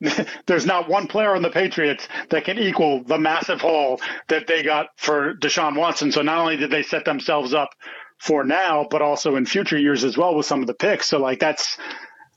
There's 0.46 0.66
not 0.66 0.88
one 0.88 1.08
player 1.08 1.34
on 1.34 1.42
the 1.42 1.50
Patriots 1.50 2.06
that 2.30 2.44
can 2.44 2.58
equal 2.58 3.02
the 3.04 3.18
massive 3.18 3.60
haul 3.60 4.00
that 4.28 4.46
they 4.46 4.62
got 4.62 4.88
for 4.96 5.34
Deshaun 5.34 5.76
Watson. 5.76 6.12
So 6.12 6.22
not 6.22 6.38
only 6.38 6.56
did 6.56 6.70
they 6.70 6.82
set 6.82 7.04
themselves 7.04 7.54
up 7.54 7.70
for 8.18 8.44
now, 8.44 8.86
but 8.90 9.02
also 9.02 9.36
in 9.36 9.46
future 9.46 9.78
years 9.78 10.04
as 10.04 10.16
well 10.16 10.34
with 10.34 10.46
some 10.46 10.60
of 10.60 10.66
the 10.66 10.74
picks. 10.74 11.08
So 11.08 11.18
like 11.18 11.40
that's 11.40 11.78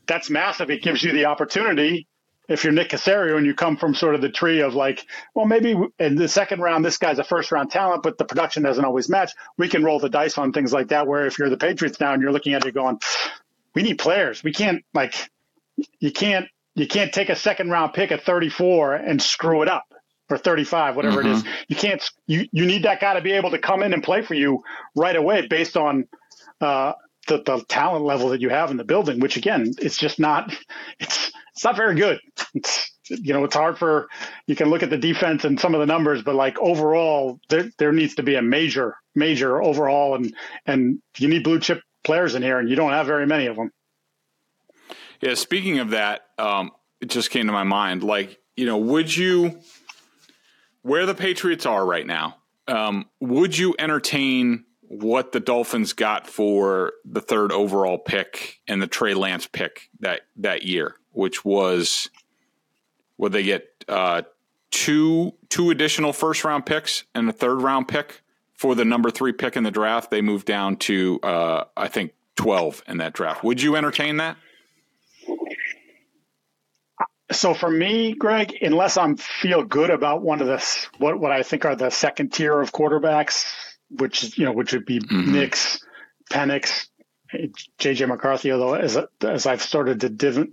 that's 0.08 0.30
massive. 0.30 0.72
It 0.72 0.84
gives 0.84 1.04
you 1.04 1.14
the 1.14 1.26
opportunity 1.26 2.09
if 2.50 2.64
you're 2.64 2.74
Nick 2.74 2.90
Caserio 2.90 3.38
and 3.38 3.46
you 3.46 3.54
come 3.54 3.78
from 3.78 3.94
sort 3.94 4.16
of 4.16 4.22
the 4.22 4.30
tree 4.30 4.62
of 4.62 4.74
like, 4.74 5.06
well, 5.36 5.46
maybe 5.46 5.76
in 6.00 6.16
the 6.16 6.28
second 6.28 6.62
round, 6.62 6.84
this 6.84 6.98
guy's 6.98 7.20
a 7.20 7.24
first 7.24 7.52
round 7.52 7.72
talent, 7.72 8.04
but 8.04 8.18
the 8.18 8.26
production 8.26 8.64
doesn't 8.64 8.84
always 8.84 9.08
match. 9.08 9.32
We 9.58 9.70
can 9.70 9.84
roll 9.84 10.00
the 10.00 10.10
dice 10.10 10.38
on 10.38 10.52
things 10.52 10.74
like 10.74 10.90
that. 10.90 11.08
Where 11.08 11.28
if 11.28 11.38
you're 11.38 11.50
the 11.50 11.58
Patriots 11.58 12.00
now 12.00 12.14
and 12.14 12.22
you're 12.22 12.32
looking 12.32 12.56
at 12.56 12.66
it 12.66 12.74
going, 12.74 13.00
we 13.76 13.84
need 13.84 14.00
players. 14.00 14.44
We 14.44 14.52
can't 14.52 14.84
like, 14.94 15.30
you 16.00 16.12
can't, 16.12 16.48
you 16.76 16.88
can't 16.88 17.14
take 17.14 17.30
a 17.30 17.36
second 17.36 17.70
round 17.70 17.94
pick 17.94 18.12
at 18.12 18.24
34 18.24 18.96
and 18.96 19.22
screw 19.22 19.62
it 19.62 19.68
up 19.70 19.94
or 20.30 20.38
35, 20.38 20.96
whatever 20.96 21.20
mm-hmm. 21.20 21.30
it 21.30 21.32
is. 21.32 21.44
Mm-hmm. 21.44 21.64
You 21.68 21.76
can't, 21.76 22.12
you, 22.26 22.48
you 22.52 22.66
need 22.66 22.84
that 22.84 23.00
guy 23.00 23.14
to 23.14 23.22
be 23.22 23.34
able 23.34 23.52
to 23.52 23.60
come 23.60 23.84
in 23.84 23.94
and 23.94 24.04
play 24.04 24.22
for 24.22 24.34
you 24.34 24.64
right 24.96 25.16
away 25.16 25.46
based 25.48 25.78
on, 25.78 26.08
uh, 26.62 26.94
the, 27.28 27.44
the 27.44 27.64
talent 27.68 28.06
level 28.06 28.30
that 28.30 28.42
you 28.42 28.50
have 28.50 28.72
in 28.72 28.78
the 28.78 28.84
building, 28.84 29.20
which 29.20 29.38
again, 29.38 29.72
it's 29.78 29.98
just 29.98 30.20
not, 30.20 30.52
it's, 31.00 31.29
it's 31.60 31.66
not 31.66 31.76
very 31.76 31.96
good. 31.96 32.22
You 33.12 33.34
know, 33.34 33.44
it's 33.44 33.56
hard 33.56 33.80
for 33.80 34.08
you 34.46 34.56
can 34.56 34.70
look 34.70 34.84
at 34.84 34.92
the 34.92 34.98
defense 34.98 35.44
and 35.44 35.60
some 35.60 35.74
of 35.74 35.80
the 35.80 35.88
numbers, 35.88 36.22
but 36.22 36.36
like 36.36 36.60
overall, 36.60 37.40
there 37.50 37.72
there 37.80 37.92
needs 37.92 38.14
to 38.16 38.22
be 38.22 38.36
a 38.36 38.42
major, 38.44 38.98
major 39.16 39.60
overall, 39.60 40.14
and 40.14 40.32
and 40.68 41.02
you 41.18 41.28
need 41.28 41.44
blue 41.44 41.60
chip 41.60 41.82
players 42.04 42.36
in 42.36 42.44
here, 42.44 42.60
and 42.60 42.70
you 42.70 42.76
don't 42.76 42.92
have 42.92 43.08
very 43.08 43.26
many 43.26 43.48
of 43.48 43.56
them. 43.56 43.72
Yeah, 45.22 45.34
speaking 45.34 45.80
of 45.80 45.90
that, 45.90 46.22
um, 46.38 46.70
it 47.02 47.10
just 47.10 47.32
came 47.32 47.48
to 47.48 47.52
my 47.52 47.64
mind. 47.64 48.04
Like, 48.04 48.38
you 48.56 48.68
know, 48.68 48.78
would 48.78 49.18
you, 49.18 49.60
where 50.84 51.08
the 51.08 51.16
Patriots 51.16 51.66
are 51.66 51.84
right 51.84 52.06
now, 52.06 52.36
um, 52.68 53.10
would 53.20 53.58
you 53.58 53.74
entertain 53.80 54.66
what 54.82 55.32
the 55.32 55.40
Dolphins 55.40 55.94
got 55.94 56.28
for 56.28 56.94
the 57.06 57.22
third 57.22 57.52
overall 57.52 57.98
pick 57.98 58.60
and 58.68 58.80
the 58.80 58.88
Trey 58.88 59.16
Lance 59.16 59.48
pick 59.48 59.90
that 60.02 60.22
that 60.36 60.62
year? 60.62 60.96
Which 61.12 61.44
was 61.44 62.10
would 63.18 63.32
they 63.32 63.44
get 63.44 63.68
uh, 63.88 64.24
two 64.72 65.34
two 65.50 65.70
additional 65.72 66.14
first 66.14 66.44
round 66.44 66.66
picks 66.66 67.04
and 67.14 67.30
a 67.30 67.34
third 67.34 67.62
round 67.62 67.88
pick 67.88 68.22
for 68.54 68.76
the 68.76 68.86
number 68.86 69.10
three 69.10 69.32
pick 69.32 69.56
in 69.56 69.64
the 69.64 69.72
draft. 69.72 70.12
They 70.12 70.22
moved 70.22 70.46
down 70.46 70.78
to 70.78 71.20
uh, 71.22 71.64
I 71.76 71.88
think 71.88 72.14
twelve 72.36 72.84
in 72.88 72.98
that 72.98 73.14
draft. 73.14 73.44
Would 73.44 73.62
you 73.62 73.76
entertain 73.76 74.18
that? 74.18 74.38
So 77.32 77.54
for 77.54 77.70
me, 77.70 78.16
Greg, 78.16 78.58
unless 78.62 78.98
I'm 78.98 79.16
feel 79.16 79.64
good 79.64 79.92
about 79.92 80.24
one 80.24 80.42
of 80.42 80.48
the 80.48 80.88
what 80.98 81.20
what 81.20 81.32
I 81.32 81.44
think 81.44 81.66
are 81.66 81.76
the 81.76 81.92
second 81.92 82.34
tier 82.34 82.60
of 82.60 82.72
quarterbacks, 82.72 83.46
which 83.90 84.38
you 84.38 84.46
know 84.46 84.52
which 84.52 84.74
would 84.74 84.86
be 84.86 85.00
mm-hmm. 85.00 85.36
Penix, 86.32 86.88
JJ 87.34 88.08
McCarthy, 88.08 88.52
although 88.52 88.74
as 88.74 88.98
as 89.22 89.46
I've 89.46 89.62
started 89.62 90.02
to 90.02 90.10
div- 90.10 90.48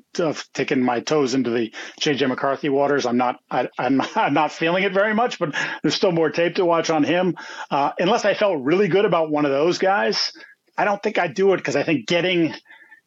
taken 0.53 0.83
my 0.83 1.01
toes 1.01 1.35
into 1.35 1.51
the 1.51 1.73
JJ 2.01 2.29
McCarthy 2.29 2.69
waters, 2.69 3.07
I'm 3.07 3.17
not 3.17 3.41
I, 3.51 3.69
am 3.79 3.97
not, 3.97 4.17
I'm 4.17 4.35
not 4.35 4.53
feeling 4.53 4.85
it 4.85 4.93
very 4.93 5.15
much. 5.15 5.39
But 5.39 5.55
there's 5.83 5.95
still 5.95 6.13
more 6.13 6.31
tape 6.31 6.57
to 6.57 6.65
watch 6.65 6.91
on 6.91 7.05
him. 7.05 7.37
Uh, 7.71 7.93
unless 7.99 8.25
I 8.25 8.35
felt 8.35 8.63
really 8.63 8.89
good 8.89 9.05
about 9.05 9.31
one 9.31 9.45
of 9.45 9.51
those 9.51 9.79
guys, 9.79 10.33
I 10.77 10.85
don't 10.85 11.03
think 11.03 11.19
I'd 11.19 11.35
do 11.35 11.55
it 11.55 11.59
because 11.59 11.77
I 11.77 11.83
think 11.83 12.07
getting 12.07 12.55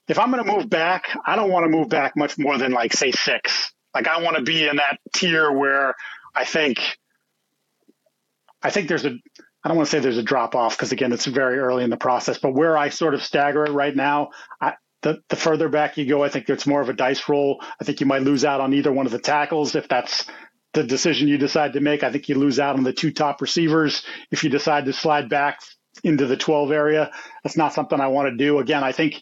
if 0.07 0.17
I'm 0.17 0.31
going 0.31 0.43
to 0.43 0.51
move 0.51 0.69
back, 0.69 1.15
I 1.25 1.35
don't 1.35 1.51
want 1.51 1.65
to 1.65 1.69
move 1.69 1.89
back 1.89 2.17
much 2.17 2.37
more 2.37 2.57
than 2.57 2.71
like 2.71 2.93
say 2.93 3.11
six. 3.11 3.71
Like 3.93 4.07
I 4.07 4.21
want 4.21 4.37
to 4.37 4.43
be 4.43 4.67
in 4.67 4.77
that 4.77 4.99
tier 5.13 5.51
where 5.51 5.93
I 6.35 6.45
think 6.45 6.79
I 8.61 8.71
think 8.71 8.87
there's 8.87 9.05
a 9.05 9.17
I 9.63 9.67
don't 9.67 9.77
want 9.77 9.89
to 9.89 9.91
say 9.91 9.99
there's 9.99 10.17
a 10.17 10.23
drop 10.23 10.55
off 10.55 10.77
because 10.77 10.91
again, 10.91 11.11
it's 11.11 11.25
very 11.25 11.59
early 11.59 11.83
in 11.83 11.89
the 11.89 11.97
process. 11.97 12.37
But 12.37 12.53
where 12.53 12.77
I 12.77 12.89
sort 12.89 13.13
of 13.13 13.23
stagger 13.23 13.65
it 13.65 13.71
right 13.71 13.95
now, 13.95 14.29
I, 14.61 14.73
the 15.01 15.21
the 15.29 15.35
further 15.35 15.69
back 15.69 15.97
you 15.97 16.05
go, 16.05 16.23
I 16.23 16.29
think 16.29 16.49
it's 16.49 16.67
more 16.67 16.81
of 16.81 16.89
a 16.89 16.93
dice 16.93 17.27
roll. 17.27 17.61
I 17.79 17.83
think 17.83 17.99
you 17.99 18.05
might 18.05 18.21
lose 18.23 18.45
out 18.45 18.61
on 18.61 18.73
either 18.73 18.91
one 18.91 19.05
of 19.05 19.11
the 19.11 19.19
tackles 19.19 19.75
if 19.75 19.87
that's 19.87 20.25
the 20.73 20.83
decision 20.83 21.27
you 21.27 21.37
decide 21.37 21.73
to 21.73 21.81
make. 21.81 22.03
I 22.03 22.11
think 22.11 22.29
you 22.29 22.35
lose 22.35 22.59
out 22.59 22.75
on 22.77 22.83
the 22.83 22.93
two 22.93 23.11
top 23.11 23.41
receivers 23.41 24.03
if 24.31 24.43
you 24.43 24.49
decide 24.49 24.85
to 24.85 24.93
slide 24.93 25.29
back 25.29 25.59
into 26.03 26.25
the 26.25 26.37
12 26.37 26.71
area. 26.71 27.11
That's 27.43 27.57
not 27.57 27.73
something 27.73 27.99
I 27.99 28.07
want 28.07 28.29
to 28.29 28.37
do. 28.37 28.59
Again, 28.59 28.83
I 28.83 28.91
think 28.91 29.21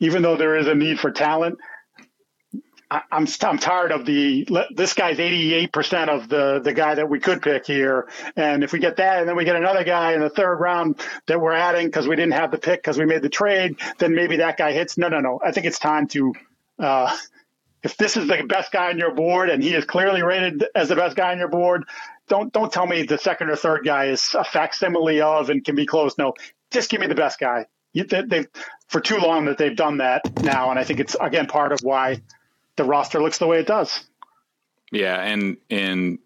even 0.00 0.22
though 0.22 0.36
there 0.36 0.56
is 0.56 0.66
a 0.66 0.74
need 0.74 1.00
for 1.00 1.10
talent, 1.10 1.58
I, 2.90 3.02
am 3.12 3.26
I'm 3.42 3.58
tired 3.58 3.92
of 3.92 4.04
the 4.04 4.48
this 4.74 4.94
guy's 4.94 5.18
88% 5.18 6.08
of 6.08 6.28
the 6.28 6.60
the 6.62 6.72
guy 6.72 6.96
that 6.96 7.08
we 7.08 7.20
could 7.20 7.40
pick 7.40 7.64
here, 7.66 8.08
and 8.36 8.64
if 8.64 8.72
we 8.72 8.80
get 8.80 8.96
that, 8.96 9.20
and 9.20 9.28
then 9.28 9.36
we 9.36 9.44
get 9.44 9.54
another 9.56 9.84
guy 9.84 10.14
in 10.14 10.20
the 10.20 10.30
third 10.30 10.56
round 10.56 11.00
that 11.26 11.40
we're 11.40 11.52
adding 11.52 11.86
because 11.86 12.08
we 12.08 12.16
didn't 12.16 12.32
have 12.32 12.50
the 12.50 12.58
pick 12.58 12.80
because 12.80 12.98
we 12.98 13.06
made 13.06 13.22
the 13.22 13.28
trade, 13.28 13.76
then 13.98 14.14
maybe 14.14 14.38
that 14.38 14.56
guy 14.56 14.72
hits. 14.72 14.98
No, 14.98 15.08
no, 15.08 15.20
no. 15.20 15.40
I 15.44 15.52
think 15.52 15.66
it's 15.66 15.78
time 15.78 16.08
to. 16.08 16.34
Uh, 16.78 17.16
if 17.82 17.96
this 17.96 18.16
is 18.16 18.26
the 18.28 18.42
best 18.42 18.72
guy 18.72 18.90
on 18.90 18.98
your 18.98 19.14
board 19.14 19.48
and 19.48 19.62
he 19.62 19.74
is 19.74 19.86
clearly 19.86 20.22
rated 20.22 20.64
as 20.74 20.90
the 20.90 20.96
best 20.96 21.16
guy 21.16 21.32
on 21.32 21.38
your 21.38 21.48
board, 21.48 21.84
don't 22.28 22.52
don't 22.52 22.72
tell 22.72 22.86
me 22.86 23.04
the 23.04 23.18
second 23.18 23.50
or 23.50 23.56
third 23.56 23.84
guy 23.84 24.06
is 24.06 24.34
a 24.34 24.44
facsimile 24.44 25.20
of 25.20 25.48
and 25.48 25.64
can 25.64 25.76
be 25.76 25.86
close. 25.86 26.18
No, 26.18 26.34
just 26.70 26.90
give 26.90 27.00
me 27.00 27.06
the 27.06 27.14
best 27.14 27.38
guy. 27.38 27.66
They, 27.94 28.46
for 28.88 29.00
too 29.00 29.16
long 29.16 29.46
that 29.46 29.58
they've 29.58 29.74
done 29.74 29.98
that 29.98 30.42
now, 30.42 30.70
and 30.70 30.78
I 30.78 30.84
think 30.84 31.00
it's 31.00 31.16
again 31.20 31.46
part 31.46 31.72
of 31.72 31.80
why 31.82 32.20
the 32.80 32.88
roster 32.88 33.22
looks 33.22 33.36
the 33.36 33.46
way 33.46 33.60
it 33.60 33.66
does. 33.66 34.04
Yeah, 34.90 35.22
and 35.22 35.58
and 35.68 36.18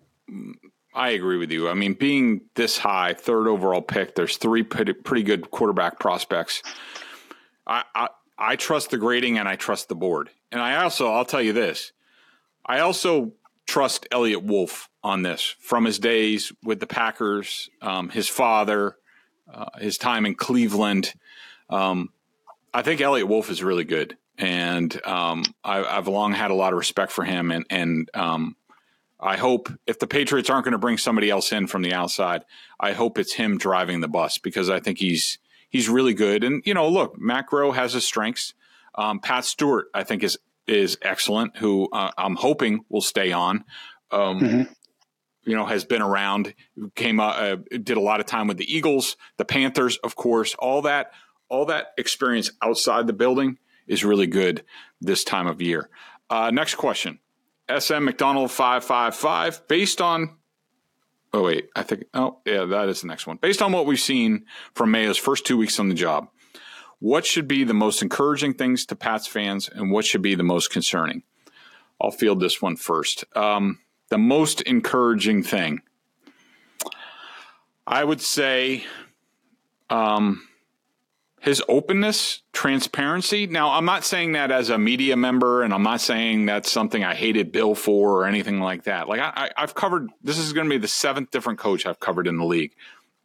I 0.94 1.10
agree 1.10 1.36
with 1.36 1.50
you. 1.50 1.68
I 1.68 1.74
mean, 1.74 1.94
being 1.94 2.42
this 2.54 2.78
high, 2.78 3.14
third 3.14 3.48
overall 3.48 3.82
pick, 3.82 4.14
there's 4.14 4.36
three 4.36 4.62
pretty, 4.62 4.92
pretty 4.92 5.24
good 5.24 5.50
quarterback 5.50 5.98
prospects. 5.98 6.62
I, 7.66 7.82
I 7.94 8.08
I 8.38 8.56
trust 8.56 8.90
the 8.90 8.98
grading 8.98 9.38
and 9.38 9.48
I 9.48 9.56
trust 9.56 9.88
the 9.88 9.96
board, 9.96 10.30
and 10.52 10.60
I 10.60 10.82
also 10.82 11.12
I'll 11.12 11.24
tell 11.24 11.42
you 11.42 11.52
this, 11.52 11.92
I 12.64 12.78
also 12.78 13.32
trust 13.66 14.06
Eliot 14.12 14.44
Wolf 14.44 14.88
on 15.02 15.22
this 15.22 15.56
from 15.58 15.84
his 15.84 15.98
days 15.98 16.52
with 16.62 16.78
the 16.78 16.86
Packers, 16.86 17.68
um, 17.82 18.10
his 18.10 18.28
father, 18.28 18.96
uh, 19.52 19.78
his 19.78 19.98
time 19.98 20.24
in 20.24 20.36
Cleveland. 20.36 21.14
Um, 21.68 22.10
I 22.72 22.82
think 22.82 23.00
Eliot 23.00 23.26
Wolf 23.26 23.50
is 23.50 23.62
really 23.62 23.84
good 23.84 24.16
and 24.38 25.04
um, 25.06 25.44
I, 25.62 25.78
have 25.94 26.08
long 26.08 26.32
had 26.32 26.50
a 26.50 26.54
lot 26.54 26.72
of 26.72 26.78
respect 26.78 27.12
for 27.12 27.24
him. 27.24 27.50
And, 27.50 27.64
and 27.70 28.10
um, 28.14 28.56
I 29.20 29.36
hope 29.36 29.70
if 29.86 29.98
the 29.98 30.06
Patriots 30.06 30.50
aren't 30.50 30.64
going 30.64 30.72
to 30.72 30.78
bring 30.78 30.98
somebody 30.98 31.30
else 31.30 31.52
in 31.52 31.66
from 31.66 31.82
the 31.82 31.94
outside, 31.94 32.44
I 32.80 32.92
hope 32.92 33.18
it's 33.18 33.34
him 33.34 33.58
driving 33.58 34.00
the 34.00 34.08
bus 34.08 34.38
because 34.38 34.68
I 34.68 34.80
think 34.80 34.98
he's 34.98 35.38
he's 35.70 35.88
really 35.88 36.14
good. 36.14 36.44
And 36.44 36.62
you 36.66 36.74
know, 36.74 36.88
look, 36.88 37.18
Matt 37.18 37.48
Groh 37.48 37.74
has 37.74 37.92
his 37.92 38.06
strengths. 38.06 38.54
Um, 38.96 39.20
Pat 39.20 39.44
Stewart, 39.44 39.86
I 39.94 40.04
think, 40.04 40.22
is 40.22 40.38
is 40.66 40.98
excellent. 41.02 41.56
Who 41.58 41.88
uh, 41.92 42.10
I'm 42.18 42.36
hoping 42.36 42.84
will 42.88 43.00
stay 43.00 43.32
on. 43.32 43.64
Um, 44.10 44.40
mm-hmm. 44.40 44.72
You 45.46 45.56
know, 45.56 45.66
has 45.66 45.84
been 45.84 46.00
around, 46.00 46.54
came 46.94 47.20
uh, 47.20 47.56
did 47.70 47.98
a 47.98 48.00
lot 48.00 48.20
of 48.20 48.26
time 48.26 48.46
with 48.46 48.56
the 48.56 48.74
Eagles, 48.74 49.18
the 49.36 49.44
Panthers, 49.44 49.98
of 49.98 50.16
course. 50.16 50.54
All 50.54 50.80
that, 50.82 51.12
all 51.50 51.66
that 51.66 51.88
experience 51.98 52.50
outside 52.62 53.06
the 53.06 53.12
building 53.12 53.58
is 53.86 54.04
really 54.04 54.26
good 54.26 54.64
this 55.00 55.24
time 55.24 55.46
of 55.46 55.60
year. 55.60 55.88
Uh, 56.30 56.50
next 56.50 56.76
question. 56.76 57.18
SM 57.68 58.04
McDonald 58.04 58.50
555, 58.50 59.66
based 59.68 60.00
on, 60.00 60.36
oh, 61.32 61.42
wait, 61.42 61.68
I 61.74 61.82
think, 61.82 62.04
oh, 62.12 62.40
yeah, 62.44 62.64
that 62.64 62.88
is 62.88 63.00
the 63.00 63.06
next 63.06 63.26
one. 63.26 63.38
Based 63.38 63.62
on 63.62 63.72
what 63.72 63.86
we've 63.86 64.00
seen 64.00 64.44
from 64.74 64.90
Mayo's 64.90 65.16
first 65.16 65.46
two 65.46 65.56
weeks 65.56 65.78
on 65.78 65.88
the 65.88 65.94
job, 65.94 66.28
what 66.98 67.24
should 67.24 67.48
be 67.48 67.64
the 67.64 67.74
most 67.74 68.02
encouraging 68.02 68.54
things 68.54 68.86
to 68.86 68.96
Pats 68.96 69.26
fans 69.26 69.68
and 69.68 69.90
what 69.90 70.04
should 70.04 70.22
be 70.22 70.34
the 70.34 70.42
most 70.42 70.70
concerning? 70.70 71.22
I'll 72.00 72.10
field 72.10 72.40
this 72.40 72.60
one 72.60 72.76
first. 72.76 73.24
Um, 73.36 73.78
the 74.10 74.18
most 74.18 74.60
encouraging 74.62 75.42
thing, 75.42 75.80
I 77.86 78.04
would 78.04 78.20
say, 78.20 78.84
um, 79.90 80.46
his 81.44 81.62
openness, 81.68 82.40
transparency. 82.54 83.46
Now, 83.46 83.72
I'm 83.72 83.84
not 83.84 84.02
saying 84.02 84.32
that 84.32 84.50
as 84.50 84.70
a 84.70 84.78
media 84.78 85.14
member, 85.14 85.62
and 85.62 85.74
I'm 85.74 85.82
not 85.82 86.00
saying 86.00 86.46
that's 86.46 86.72
something 86.72 87.04
I 87.04 87.14
hated 87.14 87.52
Bill 87.52 87.74
for 87.74 88.12
or 88.12 88.26
anything 88.26 88.60
like 88.60 88.84
that. 88.84 89.10
Like 89.10 89.20
I, 89.20 89.50
have 89.54 89.74
covered. 89.74 90.08
This 90.22 90.38
is 90.38 90.54
going 90.54 90.66
to 90.66 90.74
be 90.74 90.78
the 90.78 90.88
seventh 90.88 91.30
different 91.30 91.58
coach 91.58 91.84
I've 91.84 92.00
covered 92.00 92.26
in 92.26 92.38
the 92.38 92.46
league 92.46 92.72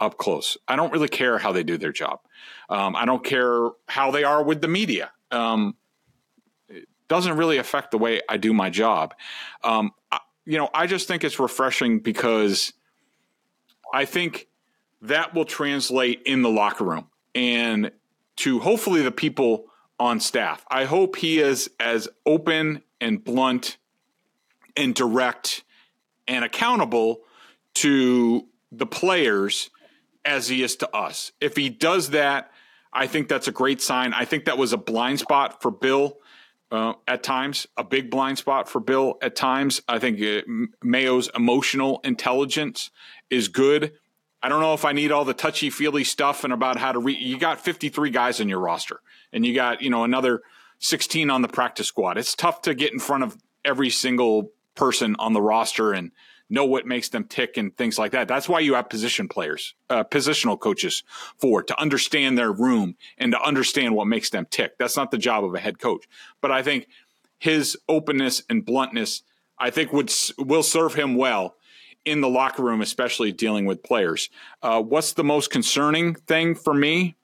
up 0.01 0.17
close. 0.17 0.57
I 0.67 0.75
don't 0.75 0.91
really 0.91 1.07
care 1.07 1.37
how 1.37 1.53
they 1.53 1.63
do 1.63 1.77
their 1.77 1.93
job. 1.93 2.19
Um, 2.67 2.93
I 2.93 3.05
don't 3.05 3.23
care 3.23 3.69
how 3.87 4.11
they 4.11 4.25
are 4.25 4.43
with 4.43 4.59
the 4.59 4.67
media. 4.67 5.11
Um, 5.31 5.77
it 6.67 6.89
doesn't 7.07 7.37
really 7.37 7.55
affect 7.55 7.91
the 7.91 7.97
way 7.97 8.19
I 8.27 8.35
do 8.35 8.51
my 8.51 8.69
job. 8.69 9.15
Um, 9.63 9.91
I, 10.11 10.19
you 10.43 10.57
know, 10.57 10.69
I 10.73 10.87
just 10.87 11.07
think 11.07 11.23
it's 11.23 11.39
refreshing 11.39 11.99
because 11.99 12.73
I 13.93 14.03
think 14.03 14.49
that 15.03 15.33
will 15.33 15.45
translate 15.45 16.23
in 16.25 16.41
the 16.41 16.49
locker 16.49 16.83
room. 16.83 17.07
And 17.33 17.91
to 18.39 18.59
hopefully 18.59 19.01
the 19.01 19.11
people 19.11 19.65
on 19.99 20.19
staff. 20.19 20.65
I 20.69 20.85
hope 20.85 21.17
he 21.17 21.39
is 21.39 21.69
as 21.79 22.07
open 22.25 22.83
and 23.01 23.23
blunt 23.23 23.77
and 24.77 24.95
direct 24.95 25.63
and 26.27 26.45
accountable 26.45 27.21
to 27.75 28.47
the 28.71 28.85
players 28.85 29.69
as 30.23 30.47
he 30.47 30.63
is 30.63 30.77
to 30.77 30.95
us. 30.95 31.33
If 31.41 31.57
he 31.57 31.69
does 31.69 32.11
that, 32.11 32.51
I 32.93 33.07
think 33.07 33.27
that's 33.27 33.47
a 33.47 33.51
great 33.51 33.81
sign. 33.81 34.13
I 34.13 34.23
think 34.25 34.45
that 34.45 34.57
was 34.57 34.71
a 34.71 34.77
blind 34.77 35.19
spot 35.19 35.61
for 35.61 35.69
Bill 35.69 36.17
uh, 36.71 36.93
at 37.07 37.23
times, 37.23 37.67
a 37.77 37.83
big 37.83 38.09
blind 38.09 38.37
spot 38.37 38.69
for 38.69 38.79
Bill 38.79 39.17
at 39.21 39.35
times. 39.35 39.81
I 39.87 39.99
think 39.99 40.21
uh, 40.21 40.41
Mayo's 40.81 41.29
emotional 41.35 41.99
intelligence 42.03 42.89
is 43.29 43.49
good. 43.49 43.93
I 44.41 44.49
don't 44.49 44.61
know 44.61 44.73
if 44.73 44.85
I 44.85 44.93
need 44.93 45.11
all 45.11 45.25
the 45.25 45.33
touchy 45.33 45.69
feely 45.69 46.03
stuff 46.03 46.43
and 46.43 46.53
about 46.53 46.77
how 46.77 46.91
to 46.91 46.99
read. 46.99 47.19
You 47.19 47.37
got 47.37 47.59
53 47.59 48.09
guys 48.09 48.39
in 48.39 48.47
your 48.47 48.59
roster, 48.59 49.01
and 49.33 49.45
you 49.45 49.53
got 49.53 49.81
you 49.81 49.89
know 49.89 50.03
another 50.03 50.41
16 50.79 51.29
on 51.29 51.41
the 51.41 51.47
practice 51.47 51.87
squad. 51.87 52.17
It's 52.17 52.35
tough 52.35 52.61
to 52.63 52.73
get 52.73 52.93
in 52.93 52.99
front 52.99 53.23
of 53.23 53.37
every 53.65 53.89
single 53.89 54.51
person 54.75 55.15
on 55.19 55.33
the 55.33 55.41
roster 55.41 55.91
and 55.91 56.11
know 56.49 56.65
what 56.65 56.85
makes 56.85 57.09
them 57.09 57.25
tick 57.25 57.57
and 57.57 57.75
things 57.77 57.99
like 57.99 58.11
that. 58.11 58.27
That's 58.27 58.49
why 58.49 58.61
you 58.61 58.73
have 58.73 58.89
position 58.89 59.27
players, 59.27 59.75
uh, 59.89 60.03
positional 60.03 60.59
coaches 60.59 61.03
for 61.37 61.61
to 61.61 61.79
understand 61.79 62.37
their 62.37 62.51
room 62.51 62.95
and 63.17 63.33
to 63.33 63.41
understand 63.41 63.95
what 63.95 64.07
makes 64.07 64.29
them 64.29 64.47
tick. 64.49 64.77
That's 64.79 64.97
not 64.97 65.11
the 65.11 65.17
job 65.17 65.43
of 65.43 65.53
a 65.53 65.59
head 65.59 65.79
coach. 65.79 66.07
But 66.41 66.51
I 66.51 66.63
think 66.63 66.87
his 67.37 67.77
openness 67.87 68.41
and 68.49 68.65
bluntness, 68.65 69.21
I 69.59 69.69
think 69.69 69.93
would 69.93 70.11
will 70.39 70.63
serve 70.63 70.95
him 70.95 71.15
well 71.15 71.55
in 72.05 72.21
the 72.21 72.29
locker 72.29 72.63
room, 72.63 72.81
especially 72.81 73.31
dealing 73.31 73.65
with 73.65 73.83
players. 73.83 74.29
Uh, 74.61 74.81
what's 74.81 75.13
the 75.13 75.23
most 75.23 75.49
concerning 75.49 76.15
thing 76.15 76.55
for 76.55 76.73
me? 76.73 77.15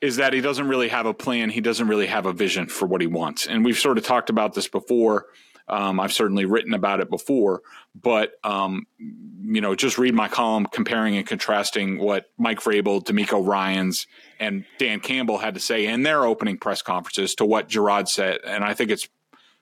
Is 0.00 0.16
that 0.16 0.32
he 0.32 0.40
doesn't 0.40 0.68
really 0.68 0.88
have 0.88 1.06
a 1.06 1.14
plan. 1.14 1.50
He 1.50 1.60
doesn't 1.60 1.88
really 1.88 2.06
have 2.06 2.26
a 2.26 2.32
vision 2.32 2.68
for 2.68 2.86
what 2.86 3.00
he 3.00 3.08
wants. 3.08 3.46
And 3.46 3.64
we've 3.64 3.78
sort 3.78 3.98
of 3.98 4.04
talked 4.04 4.30
about 4.30 4.54
this 4.54 4.68
before. 4.68 5.26
Um, 5.68 6.00
I've 6.00 6.12
certainly 6.12 6.46
written 6.46 6.72
about 6.72 7.00
it 7.00 7.10
before, 7.10 7.60
but 7.94 8.32
um, 8.42 8.86
you 8.98 9.60
know, 9.60 9.74
just 9.74 9.98
read 9.98 10.14
my 10.14 10.28
column 10.28 10.66
comparing 10.66 11.16
and 11.16 11.26
contrasting 11.26 11.98
what 11.98 12.30
Mike 12.38 12.60
Vrabel, 12.60 13.04
DeMeco 13.04 13.46
Ryans, 13.46 14.06
and 14.40 14.64
Dan 14.78 15.00
Campbell 15.00 15.36
had 15.36 15.54
to 15.54 15.60
say 15.60 15.84
in 15.86 16.04
their 16.04 16.24
opening 16.24 16.56
press 16.56 16.80
conferences 16.80 17.34
to 17.34 17.44
what 17.44 17.68
Gerard 17.68 18.08
said, 18.08 18.38
and 18.46 18.64
I 18.64 18.72
think 18.72 18.90
it's 18.90 19.08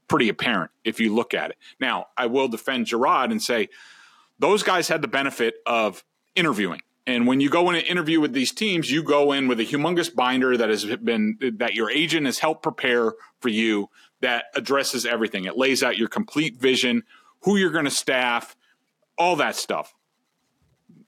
pretty 0.09 0.29
apparent 0.29 0.71
if 0.85 1.01
you 1.01 1.15
look 1.15 1.35
at 1.35 1.51
it. 1.51 1.57
Now, 1.81 2.07
I 2.17 2.27
will 2.27 2.49
defend 2.49 2.87
Gerard 2.87 3.31
and 3.31 3.43
say 3.43 3.69
those 4.39 4.63
guys 4.63 4.89
had 4.89 5.03
the 5.03 5.09
benefit 5.09 5.57
of 5.67 6.05
interviewing. 6.35 6.83
And 7.07 7.27
when 7.27 7.41
you 7.41 7.49
go 7.49 7.71
in 7.71 7.77
an 7.77 7.83
interview 7.83 8.21
with 8.21 8.33
these 8.33 8.53
teams, 8.53 8.91
you 8.91 9.03
go 9.03 9.33
in 9.33 9.47
with 9.47 9.61
a 9.61 9.65
humongous 9.65 10.13
binder 10.13 10.57
that 10.57 10.69
has 10.69 10.85
been 10.85 11.39
that 11.59 11.75
your 11.75 11.89
agent 11.91 12.27
has 12.27 12.41
helped 12.41 12.63
prepare 12.63 13.13
for 13.41 13.49
you 13.49 13.91
that 14.21 14.47
addresses 14.55 15.07
everything. 15.07 15.45
It 15.45 15.57
lays 15.57 15.83
out 15.83 15.97
your 15.97 16.09
complete 16.09 16.57
vision, 16.57 17.05
who 17.43 17.57
you're 17.57 17.71
going 17.71 17.85
to 17.85 17.91
staff, 17.93 18.57
all 19.17 19.37
that 19.37 19.55
stuff. 19.55 19.95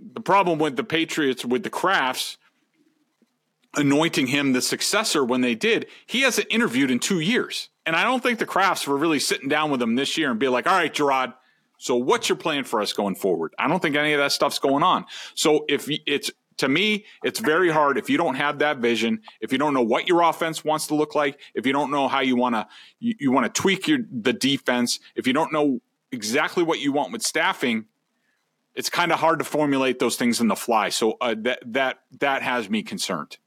The 0.01 0.21
problem 0.21 0.61
with 0.61 0.77
the 0.77 0.85
Patriots 0.85 1.45
with 1.45 1.65
the 1.65 1.71
Krafts 1.71 2.37
anointing 3.75 4.29
him 4.29 4.53
the 4.53 4.63
successor 4.63 5.25
when 5.25 5.41
they 5.41 5.55
did, 5.55 5.87
he 6.07 6.23
hasn't 6.23 6.47
interviewed 6.51 6.91
in 6.91 6.99
two 6.99 7.21
years. 7.21 7.71
And 7.89 7.97
I 7.97 8.05
don't 8.05 8.23
think 8.23 8.39
the 8.39 8.45
Krafts 8.45 8.87
were 8.87 8.99
really 8.99 9.19
sitting 9.19 9.49
down 9.49 9.71
with 9.71 9.81
him 9.81 9.95
this 9.95 10.19
year 10.19 10.31
and 10.31 10.39
be 10.39 10.49
like, 10.49 10.67
all 10.67 10.77
right, 10.77 10.93
Gerard, 10.93 11.33
so 11.79 11.97
what's 11.97 12.29
your 12.29 12.37
plan 12.37 12.65
for 12.65 12.83
us 12.83 12.93
going 12.93 13.15
forward? 13.15 13.55
I 13.59 13.67
don't 13.67 13.81
think 13.81 13.97
any 13.97 14.13
of 14.13 14.19
that 14.19 14.33
stuff's 14.33 14.59
going 14.59 14.83
on. 14.83 15.07
So 15.35 15.65
if 15.71 15.89
it's 16.07 16.31
to 16.59 16.69
me, 16.69 17.07
it's 17.25 17.41
very 17.41 17.71
hard 17.71 17.97
if 17.97 18.11
you 18.11 18.19
don't 18.19 18.35
have 18.35 18.59
that 18.59 18.77
vision, 18.77 19.23
if 19.41 19.53
you 19.53 19.59
don't 19.59 19.73
know 19.73 19.81
what 19.81 20.07
your 20.07 20.21
offense 20.21 20.63
wants 20.63 20.89
to 20.89 20.97
look 20.97 21.15
like, 21.15 21.41
if 21.55 21.65
you 21.65 21.73
don't 21.73 21.91
know 21.91 22.09
how 22.09 22.21
you 22.21 22.37
want 22.37 22.57
to 22.57 22.69
you, 22.99 23.15
you 23.19 23.33
want 23.33 23.47
to 23.47 23.59
tweak 23.59 23.89
your 23.89 24.01
the 24.13 24.35
defense, 24.35 25.01
if 25.17 25.27
you 25.27 25.33
don't 25.33 25.51
know 25.51 25.81
exactly 26.13 26.63
what 26.63 26.81
you 26.81 26.93
want 26.93 27.11
with 27.11 27.23
staffing, 27.23 27.87
it's 28.75 28.91
kind 28.91 29.13
of 29.13 29.19
hard 29.19 29.39
to 29.39 29.47
formulate 29.47 29.99
those 29.99 30.17
things 30.17 30.43
in 30.43 30.49
the 30.49 30.57
fly. 30.57 30.91
So 30.91 31.17
uh, 31.23 31.37
that 31.39 31.61
that 31.65 32.01
that 32.21 32.43
has 32.43 32.69
me 32.69 32.83
concerned. 32.83 33.39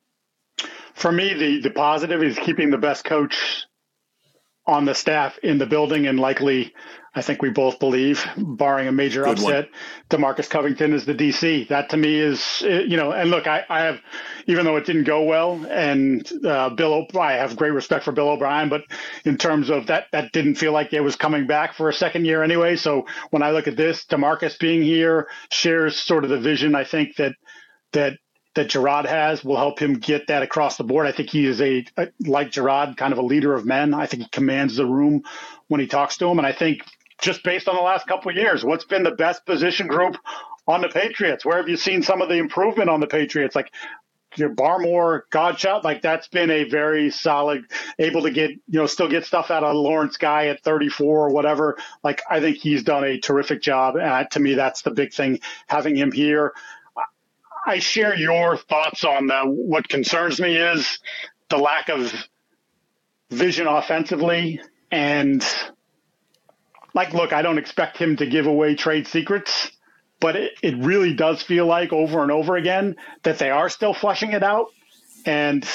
For 0.96 1.12
me, 1.12 1.36
the 1.36 1.62
the 1.62 1.70
positive 1.70 2.24
is 2.24 2.40
keeping 2.40 2.72
the 2.72 2.80
best 2.80 3.06
coach 3.06 3.68
on 4.66 4.86
the 4.86 4.94
staff 4.94 5.38
in 5.40 5.58
the 5.58 5.66
building 5.66 6.08
and 6.08 6.20
likely 6.20 6.74
I 7.14 7.22
think 7.22 7.42
we 7.42 7.50
both 7.50 7.80
believe, 7.80 8.26
barring 8.38 8.88
a 8.88 8.92
major 8.94 9.24
Good 9.24 9.40
upset, 9.40 9.70
one. 9.70 10.22
Demarcus 10.22 10.50
Covington 10.50 10.94
is 10.94 11.06
the 11.06 11.14
DC. 11.14 11.68
That 11.68 11.90
to 11.90 11.98
me 11.98 12.18
is, 12.18 12.62
you 12.62 12.96
know, 12.96 13.12
and 13.12 13.30
look, 13.30 13.48
I, 13.48 13.66
I 13.70 13.82
have, 13.82 14.00
even 14.48 14.64
though 14.64 14.78
it 14.78 14.86
didn't 14.86 15.04
go 15.04 15.24
well, 15.24 15.66
and 15.70 16.30
uh, 16.46 16.70
Bill, 16.70 16.94
O'Brien, 16.94 17.38
I 17.38 17.42
have 17.42 17.58
great 17.58 17.74
respect 17.74 18.06
for 18.06 18.14
Bill 18.14 18.30
O'Brien, 18.30 18.70
but 18.70 18.84
in 19.26 19.38
terms 19.38 19.70
of 19.70 19.88
that, 19.88 20.06
that 20.14 20.32
didn't 20.32 20.56
feel 20.56 20.72
like 20.72 20.94
it 20.94 21.02
was 21.02 21.18
coming 21.18 21.48
back 21.48 21.74
for 21.74 21.90
a 21.90 21.94
second 21.94 22.24
year 22.24 22.44
anyway. 22.44 22.78
So 22.78 23.06
when 23.32 23.44
I 23.44 23.52
look 23.52 23.68
at 23.68 23.76
this, 23.76 24.06
Demarcus 24.06 24.58
being 24.58 24.82
here 24.82 25.28
shares 25.52 25.98
sort 25.98 26.24
of 26.24 26.30
the 26.30 26.40
vision 26.40 26.76
I 26.76 26.86
think 26.86 27.18
that 27.18 27.34
that 27.92 28.14
that 28.56 28.70
Gerard 28.70 29.06
has 29.06 29.44
will 29.44 29.58
help 29.58 29.80
him 29.80 29.94
get 29.94 30.28
that 30.28 30.44
across 30.44 30.78
the 30.78 30.84
board. 30.84 31.08
I 31.08 31.12
think 31.12 31.30
he 31.30 31.46
is 31.46 31.62
a, 31.62 31.86
a, 31.98 32.08
like 32.20 32.52
Gerard, 32.52 32.98
kind 32.98 33.14
of 33.14 33.20
a 33.20 33.24
leader 33.24 33.54
of 33.54 33.66
men. 33.66 33.94
I 33.94 34.06
think 34.06 34.24
he 34.24 34.30
commands 34.30 34.76
the 34.76 34.86
room 34.86 35.24
when 35.68 35.80
he 35.80 35.88
talks 35.88 36.18
to 36.18 36.28
him, 36.28 36.38
and 36.38 36.48
I 36.48 36.52
think 36.52 36.82
just 37.22 37.44
based 37.44 37.70
on 37.70 37.76
the 37.76 37.82
last 37.82 38.08
couple 38.08 38.32
of 38.32 38.36
years, 38.38 38.66
what's 38.66 38.86
been 38.86 39.04
the 39.04 39.12
best 39.12 39.46
position 39.46 39.88
group 39.88 40.18
on 40.68 40.82
the 40.82 40.90
Patriots? 40.90 41.46
Where 41.46 41.58
have 41.58 41.70
you 41.70 41.78
seen 41.78 42.04
some 42.04 42.22
of 42.22 42.30
the 42.30 42.38
improvement 42.38 42.90
on 42.90 43.00
the 43.00 43.08
Patriots? 43.08 43.56
Like 43.56 43.72
your 44.38 44.50
Barmore, 44.50 45.22
Godchaux, 45.32 45.84
like 45.84 46.02
that's 46.02 46.28
been 46.28 46.50
a 46.50 46.64
very 46.64 47.12
solid, 47.12 47.66
able 48.00 48.24
to 48.24 48.32
get, 48.32 48.52
you 48.52 48.80
know, 48.80 48.86
still 48.86 49.10
get 49.10 49.26
stuff 49.26 49.52
out 49.52 49.64
of 49.64 49.76
Lawrence 49.76 50.18
Guy 50.18 50.48
at 50.48 50.64
34 50.64 51.28
or 51.28 51.30
whatever. 51.34 51.78
Like 52.04 52.22
I 52.30 52.40
think 52.40 52.58
he's 52.58 52.84
done 52.84 53.04
a 53.04 53.20
terrific 53.20 53.62
job. 53.62 53.98
And 53.98 54.30
to 54.32 54.40
me, 54.40 54.56
that's 54.56 54.82
the 54.82 54.92
big 54.92 55.14
thing, 55.14 55.40
having 55.68 55.96
him 55.96 56.12
here. 56.12 56.54
I 57.66 57.80
share 57.80 58.16
your 58.16 58.58
thoughts 58.58 59.04
on 59.04 59.28
the, 59.28 59.42
what 59.44 59.88
concerns 59.88 60.40
me 60.40 60.58
is 60.58 61.00
the 61.50 61.58
lack 61.58 61.90
of 61.90 62.14
vision 63.30 63.68
offensively 63.68 64.62
and 64.92 65.46
like, 66.94 67.14
look, 67.14 67.34
I 67.34 67.42
don't 67.42 67.58
expect 67.58 67.98
him 67.98 68.18
to 68.18 68.26
give 68.26 68.48
away 68.48 68.76
trade 68.76 69.08
secrets, 69.08 69.72
but 70.20 70.36
it, 70.36 70.54
it 70.62 70.78
really 70.78 71.14
does 71.14 71.42
feel 71.42 71.66
like 71.66 71.94
over 71.94 72.22
and 72.22 72.32
over 72.32 72.58
again 72.58 72.96
that 73.24 73.40
they 73.40 73.50
are 73.50 73.70
still 73.70 73.94
flushing 73.94 74.34
it 74.34 74.44
out. 74.44 74.68
And 75.26 75.66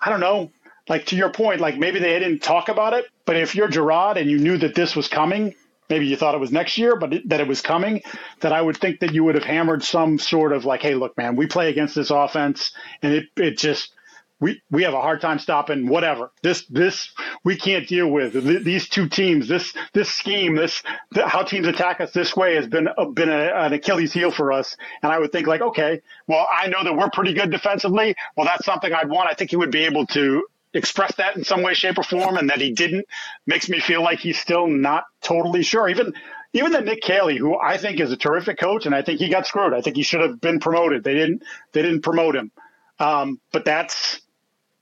I 0.00 0.10
don't 0.10 0.20
know, 0.20 0.50
like 0.88 1.06
to 1.06 1.16
your 1.16 1.30
point, 1.30 1.60
like 1.60 1.76
maybe 1.76 1.98
they 1.98 2.18
didn't 2.18 2.40
talk 2.40 2.68
about 2.68 2.94
it, 2.94 3.06
but 3.26 3.36
if 3.36 3.54
you're 3.54 3.68
Gerard 3.68 4.16
and 4.16 4.30
you 4.30 4.38
knew 4.38 4.56
that 4.58 4.74
this 4.74 4.94
was 4.94 5.08
coming, 5.08 5.54
maybe 5.94 6.06
you 6.06 6.16
thought 6.16 6.34
it 6.34 6.40
was 6.40 6.50
next 6.50 6.76
year, 6.76 6.96
but 6.96 7.14
it, 7.14 7.28
that 7.28 7.40
it 7.40 7.46
was 7.46 7.60
coming, 7.60 8.02
that 8.40 8.52
I 8.52 8.60
would 8.60 8.76
think 8.76 8.98
that 8.98 9.14
you 9.14 9.22
would 9.22 9.36
have 9.36 9.44
hammered 9.44 9.84
some 9.84 10.18
sort 10.18 10.52
of 10.52 10.64
like, 10.64 10.82
hey, 10.82 10.96
look, 10.96 11.16
man, 11.16 11.36
we 11.36 11.46
play 11.46 11.70
against 11.70 11.94
this 11.94 12.10
offense, 12.10 12.72
and 13.00 13.14
it 13.14 13.26
it 13.36 13.56
just 13.56 13.92
we 14.40 14.60
we 14.72 14.82
have 14.82 14.92
a 14.92 15.00
hard 15.00 15.20
time 15.20 15.38
stopping 15.38 15.86
whatever. 15.86 16.32
This 16.42 16.66
this 16.66 17.12
we 17.44 17.56
can't 17.56 17.86
deal 17.86 18.08
with 18.08 18.32
these 18.64 18.88
two 18.88 19.08
teams. 19.08 19.46
This 19.46 19.72
this 19.92 20.12
scheme 20.12 20.56
this 20.56 20.82
how 21.14 21.44
teams 21.44 21.68
attack 21.68 22.00
us 22.00 22.10
this 22.12 22.34
way 22.34 22.56
has 22.56 22.66
been 22.66 22.88
a, 22.98 23.06
been 23.06 23.28
a, 23.28 23.52
an 23.54 23.72
Achilles 23.72 24.12
heel 24.12 24.32
for 24.32 24.50
us. 24.50 24.76
And 25.02 25.12
I 25.12 25.20
would 25.20 25.30
think 25.30 25.46
like 25.46 25.60
okay 25.62 26.02
well 26.26 26.46
I 26.52 26.66
know 26.66 26.82
that 26.82 26.96
we're 26.96 27.10
pretty 27.10 27.32
good 27.32 27.50
defensively. 27.52 28.16
Well 28.36 28.46
that's 28.46 28.64
something 28.64 28.92
I'd 28.92 29.08
want. 29.08 29.30
I 29.30 29.34
think 29.34 29.50
he 29.50 29.56
would 29.56 29.70
be 29.70 29.84
able 29.84 30.06
to 30.08 30.44
express 30.74 31.14
that 31.16 31.36
in 31.36 31.44
some 31.44 31.62
way 31.62 31.74
shape 31.74 31.98
or 31.98 32.02
form 32.02 32.36
and 32.36 32.50
that 32.50 32.60
he 32.60 32.72
didn't 32.72 33.06
makes 33.46 33.68
me 33.68 33.80
feel 33.80 34.02
like 34.02 34.18
he's 34.18 34.38
still 34.38 34.66
not 34.66 35.04
totally 35.22 35.62
sure 35.62 35.88
even 35.88 36.12
even 36.54 36.70
the 36.70 36.80
Nick 36.80 37.02
Caley, 37.02 37.36
who 37.36 37.58
I 37.58 37.78
think 37.78 37.98
is 37.98 38.12
a 38.12 38.16
terrific 38.16 38.58
coach, 38.58 38.86
and 38.86 38.94
I 38.94 39.02
think 39.02 39.18
he 39.18 39.28
got 39.28 39.44
screwed. 39.46 39.74
I 39.74 39.80
think 39.80 39.96
he 39.96 40.04
should 40.04 40.20
have 40.20 40.40
been 40.40 40.60
promoted. 40.60 41.02
They 41.02 41.14
didn't. 41.14 41.42
They 41.72 41.82
didn't 41.82 42.02
promote 42.02 42.36
him. 42.36 42.52
Um, 43.00 43.40
but 43.52 43.64
that's 43.64 44.20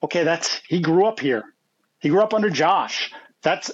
okay, 0.02 0.22
that's 0.22 0.60
he 0.68 0.80
grew 0.80 1.06
up 1.06 1.18
here. 1.18 1.44
He 1.98 2.10
grew 2.10 2.20
up 2.20 2.34
under 2.34 2.50
Josh. 2.50 3.10
That's 3.42 3.72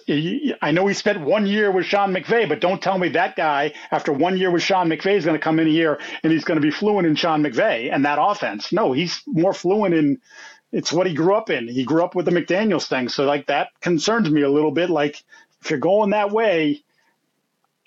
I 0.62 0.70
know 0.70 0.86
he 0.86 0.94
spent 0.94 1.20
one 1.20 1.46
year 1.46 1.70
with 1.70 1.84
Sean 1.84 2.14
McVay, 2.14 2.48
but 2.48 2.60
don't 2.60 2.80
tell 2.80 2.96
me 2.96 3.10
that 3.10 3.36
guy 3.36 3.74
after 3.90 4.12
one 4.12 4.38
year 4.38 4.50
with 4.50 4.62
Sean 4.62 4.88
McVay 4.88 5.16
is 5.16 5.26
going 5.26 5.36
to 5.36 5.42
come 5.42 5.58
in 5.58 5.66
here 5.66 5.98
and 6.22 6.32
he's 6.32 6.44
going 6.44 6.56
to 6.56 6.62
be 6.62 6.70
fluent 6.70 7.06
in 7.06 7.16
Sean 7.16 7.42
McVay 7.42 7.92
and 7.92 8.06
that 8.06 8.18
offense. 8.20 8.72
No, 8.72 8.92
he's 8.92 9.20
more 9.26 9.52
fluent 9.52 9.94
in 9.94 10.20
it's 10.72 10.92
what 10.92 11.06
he 11.06 11.14
grew 11.14 11.34
up 11.34 11.50
in. 11.50 11.68
He 11.68 11.84
grew 11.84 12.02
up 12.04 12.14
with 12.14 12.26
the 12.26 12.32
McDaniels 12.32 12.88
thing, 12.88 13.08
so 13.08 13.24
like 13.24 13.46
that 13.46 13.68
concerns 13.80 14.30
me 14.30 14.42
a 14.42 14.50
little 14.50 14.72
bit. 14.72 14.90
Like 14.90 15.22
if 15.62 15.70
you're 15.70 15.78
going 15.78 16.10
that 16.10 16.30
way, 16.30 16.82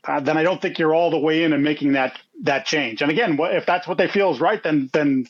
uh, 0.04 0.20
then 0.20 0.38
I 0.38 0.44
don't 0.44 0.62
think 0.62 0.80
you're 0.80 0.96
all 0.96 1.12
the 1.12 1.20
way 1.20 1.44
in 1.44 1.54
and 1.54 1.64
making 1.64 1.94
that 1.94 2.20
that 2.44 2.66
change. 2.66 3.02
And 3.02 3.12
again, 3.12 3.38
if 3.40 3.66
that's 3.66 3.88
what 3.88 3.98
they 3.98 4.08
feel 4.08 4.32
is 4.32 4.40
right, 4.40 4.62
then 4.62 4.90
then 4.94 5.28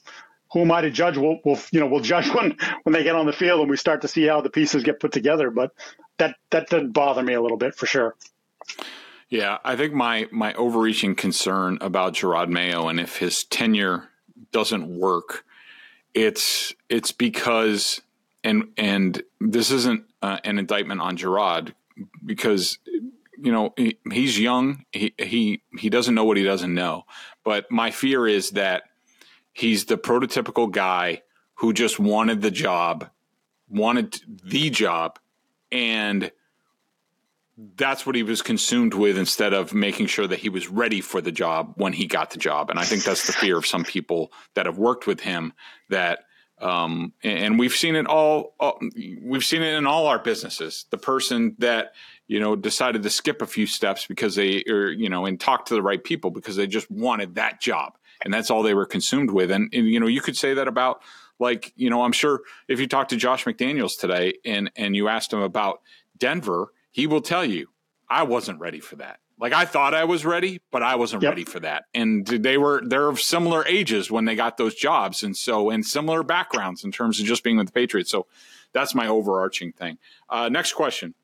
who 0.51 0.61
am 0.61 0.71
I 0.71 0.81
to 0.81 0.91
judge? 0.91 1.17
We'll, 1.17 1.39
we'll, 1.45 1.59
you 1.71 1.79
know, 1.79 1.87
we'll 1.87 2.01
judge 2.01 2.29
when, 2.33 2.57
when 2.83 2.93
they 2.93 3.03
get 3.03 3.15
on 3.15 3.25
the 3.25 3.33
field 3.33 3.61
and 3.61 3.69
we 3.69 3.77
start 3.77 4.01
to 4.01 4.07
see 4.07 4.25
how 4.25 4.41
the 4.41 4.49
pieces 4.49 4.83
get 4.83 4.99
put 4.99 5.11
together. 5.11 5.49
But 5.49 5.71
that, 6.17 6.35
that 6.51 6.69
did 6.69 6.93
bother 6.93 7.23
me 7.23 7.33
a 7.33 7.41
little 7.41 7.57
bit 7.57 7.75
for 7.75 7.85
sure. 7.85 8.15
Yeah. 9.29 9.59
I 9.63 9.75
think 9.75 9.93
my, 9.93 10.27
my 10.31 10.53
overreaching 10.53 11.15
concern 11.15 11.77
about 11.79 12.13
Gerard 12.13 12.49
Mayo 12.49 12.89
and 12.89 12.99
if 12.99 13.17
his 13.17 13.45
tenure 13.45 14.09
doesn't 14.51 14.87
work, 14.87 15.45
it's, 16.14 16.74
it's 16.89 17.12
because, 17.12 18.01
and, 18.43 18.70
and 18.78 19.22
this 19.39 19.72
isn't 19.72 20.05
uh, 20.22 20.38
an 20.43 20.59
indictment 20.59 21.01
on 21.01 21.18
Gerard 21.18 21.74
because, 22.26 22.78
you 23.38 23.51
know, 23.51 23.74
he, 23.78 23.97
he's 24.12 24.39
young. 24.39 24.86
He, 24.91 25.14
he, 25.18 25.62
he 25.78 25.89
doesn't 25.89 26.16
know 26.16 26.26
what 26.26 26.38
he 26.38 26.43
doesn't 26.43 26.74
know. 26.74 27.03
But 27.43 27.72
my 27.72 27.91
fear 27.91 28.28
is 28.28 28.51
that 28.51 28.84
He's 29.53 29.86
the 29.86 29.97
prototypical 29.97 30.72
guy 30.72 31.24
who 31.55 31.74
just 31.74 31.99
wanted 31.99 32.41
the 32.41 32.51
job, 32.51 33.09
wanted 33.70 34.22
the 34.28 34.70
job, 34.70 35.20
and 35.72 36.32
that's 37.75 38.05
what 38.05 38.15
he 38.15 38.23
was 38.23 38.41
consumed 38.41 38.93
with 38.93 39.17
instead 39.17 39.53
of 39.53 39.73
making 39.73 40.07
sure 40.07 40.27
that 40.27 40.39
he 40.39 40.49
was 40.49 40.69
ready 40.69 41.01
for 41.01 41.21
the 41.21 41.31
job 41.31 41.73
when 41.75 41.93
he 41.93 42.07
got 42.07 42.31
the 42.31 42.37
job. 42.37 42.69
And 42.69 42.79
I 42.79 42.83
think 42.83 43.03
that's 43.03 43.27
the 43.27 43.33
fear 43.33 43.57
of 43.57 43.65
some 43.65 43.83
people 43.83 44.31
that 44.55 44.65
have 44.65 44.77
worked 44.77 45.07
with 45.07 45.19
him 45.19 45.53
that 45.89 46.25
um, 46.59 47.13
and 47.23 47.57
we've 47.57 47.73
seen 47.73 47.95
it 47.95 48.05
all, 48.05 48.53
all, 48.59 48.79
we've 49.23 49.43
seen 49.43 49.63
it 49.63 49.73
in 49.73 49.87
all 49.87 50.05
our 50.05 50.19
businesses 50.19 50.85
the 50.91 50.97
person 50.97 51.55
that 51.57 51.93
you 52.27 52.39
know 52.39 52.55
decided 52.55 53.01
to 53.01 53.09
skip 53.09 53.41
a 53.41 53.47
few 53.47 53.65
steps 53.65 54.05
because 54.05 54.35
they 54.35 54.63
or 54.69 54.91
you 54.91 55.09
know 55.09 55.25
and 55.25 55.39
talk 55.39 55.65
to 55.65 55.73
the 55.73 55.81
right 55.81 56.03
people 56.03 56.29
because 56.29 56.55
they 56.55 56.67
just 56.67 56.89
wanted 56.91 57.33
that 57.33 57.59
job 57.59 57.93
and 58.23 58.33
that's 58.33 58.51
all 58.51 58.63
they 58.63 58.73
were 58.73 58.85
consumed 58.85 59.31
with. 59.31 59.51
And, 59.51 59.69
and, 59.73 59.87
you 59.87 59.99
know, 59.99 60.07
you 60.07 60.21
could 60.21 60.37
say 60.37 60.53
that 60.53 60.67
about 60.67 61.01
like, 61.39 61.73
you 61.75 61.89
know, 61.89 62.03
I'm 62.03 62.11
sure 62.11 62.41
if 62.67 62.79
you 62.79 62.87
talk 62.87 63.09
to 63.09 63.15
Josh 63.17 63.45
McDaniels 63.45 63.99
today 63.99 64.35
and 64.45 64.71
and 64.75 64.95
you 64.95 65.07
asked 65.07 65.33
him 65.33 65.41
about 65.41 65.81
Denver, 66.17 66.71
he 66.91 67.07
will 67.07 67.21
tell 67.21 67.45
you, 67.45 67.67
I 68.09 68.23
wasn't 68.23 68.59
ready 68.59 68.79
for 68.79 68.97
that. 68.97 69.19
Like 69.39 69.53
I 69.53 69.65
thought 69.65 69.95
I 69.95 70.03
was 70.03 70.23
ready, 70.23 70.61
but 70.69 70.83
I 70.83 70.95
wasn't 70.95 71.23
yep. 71.23 71.31
ready 71.31 71.45
for 71.45 71.59
that. 71.61 71.85
And 71.95 72.27
they 72.27 72.59
were 72.59 72.81
they're 72.85 73.07
of 73.07 73.19
similar 73.19 73.65
ages 73.65 74.11
when 74.11 74.25
they 74.25 74.35
got 74.35 74.57
those 74.57 74.75
jobs, 74.75 75.23
and 75.23 75.35
so 75.35 75.71
and 75.71 75.83
similar 75.83 76.21
backgrounds 76.21 76.83
in 76.83 76.91
terms 76.91 77.19
of 77.19 77.25
just 77.25 77.43
being 77.43 77.57
with 77.57 77.65
the 77.65 77.73
Patriots. 77.73 78.11
So 78.11 78.27
that's 78.71 78.93
my 78.93 79.07
overarching 79.07 79.71
thing. 79.71 79.97
Uh, 80.29 80.49
next 80.49 80.73
question, 80.73 81.15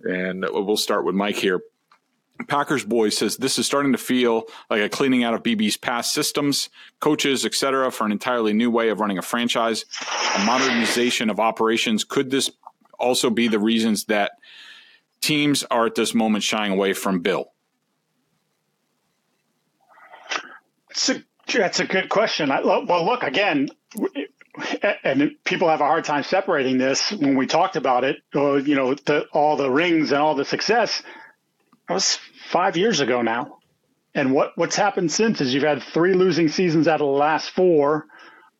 and 0.00 0.44
we'll 0.50 0.76
start 0.76 1.04
with 1.04 1.14
Mike 1.14 1.36
here. 1.36 1.60
Packers 2.48 2.84
boy 2.84 3.10
says 3.10 3.36
this 3.36 3.58
is 3.58 3.66
starting 3.66 3.92
to 3.92 3.98
feel 3.98 4.46
like 4.68 4.82
a 4.82 4.88
cleaning 4.88 5.22
out 5.22 5.34
of 5.34 5.42
BB's 5.44 5.76
past 5.76 6.12
systems, 6.12 6.70
coaches, 6.98 7.44
etc., 7.44 7.92
for 7.92 8.04
an 8.04 8.12
entirely 8.12 8.52
new 8.52 8.70
way 8.70 8.88
of 8.88 8.98
running 8.98 9.18
a 9.18 9.22
franchise, 9.22 9.84
a 10.36 10.44
modernization 10.44 11.30
of 11.30 11.38
operations. 11.38 12.02
Could 12.02 12.30
this 12.30 12.50
also 12.98 13.30
be 13.30 13.46
the 13.46 13.58
reasons 13.60 14.06
that 14.06 14.32
teams 15.20 15.64
are 15.70 15.86
at 15.86 15.94
this 15.94 16.14
moment 16.14 16.44
shying 16.44 16.72
away 16.72 16.92
from 16.92 17.20
Bill? 17.20 17.52
That's 20.88 21.10
a, 21.10 21.24
that's 21.52 21.80
a 21.80 21.86
good 21.86 22.08
question. 22.08 22.50
I, 22.50 22.60
well, 22.62 23.04
look 23.04 23.22
again, 23.22 23.68
and 25.04 25.32
people 25.44 25.68
have 25.68 25.80
a 25.80 25.86
hard 25.86 26.04
time 26.04 26.24
separating 26.24 26.78
this. 26.78 27.12
When 27.12 27.36
we 27.36 27.46
talked 27.46 27.76
about 27.76 28.04
it, 28.04 28.16
uh, 28.34 28.54
you 28.54 28.74
know, 28.74 28.94
the, 28.94 29.26
all 29.32 29.56
the 29.56 29.70
rings 29.70 30.12
and 30.12 30.20
all 30.20 30.34
the 30.34 30.44
success 30.44 31.02
that 31.88 31.94
was 31.94 32.18
five 32.50 32.76
years 32.76 33.00
ago 33.00 33.22
now. 33.22 33.58
And 34.14 34.32
what, 34.32 34.52
what's 34.56 34.76
happened 34.76 35.12
since 35.12 35.40
is 35.40 35.54
you've 35.54 35.62
had 35.62 35.82
three 35.82 36.14
losing 36.14 36.48
seasons 36.48 36.88
out 36.88 37.00
of 37.00 37.06
the 37.06 37.12
last 37.12 37.50
four. 37.50 38.06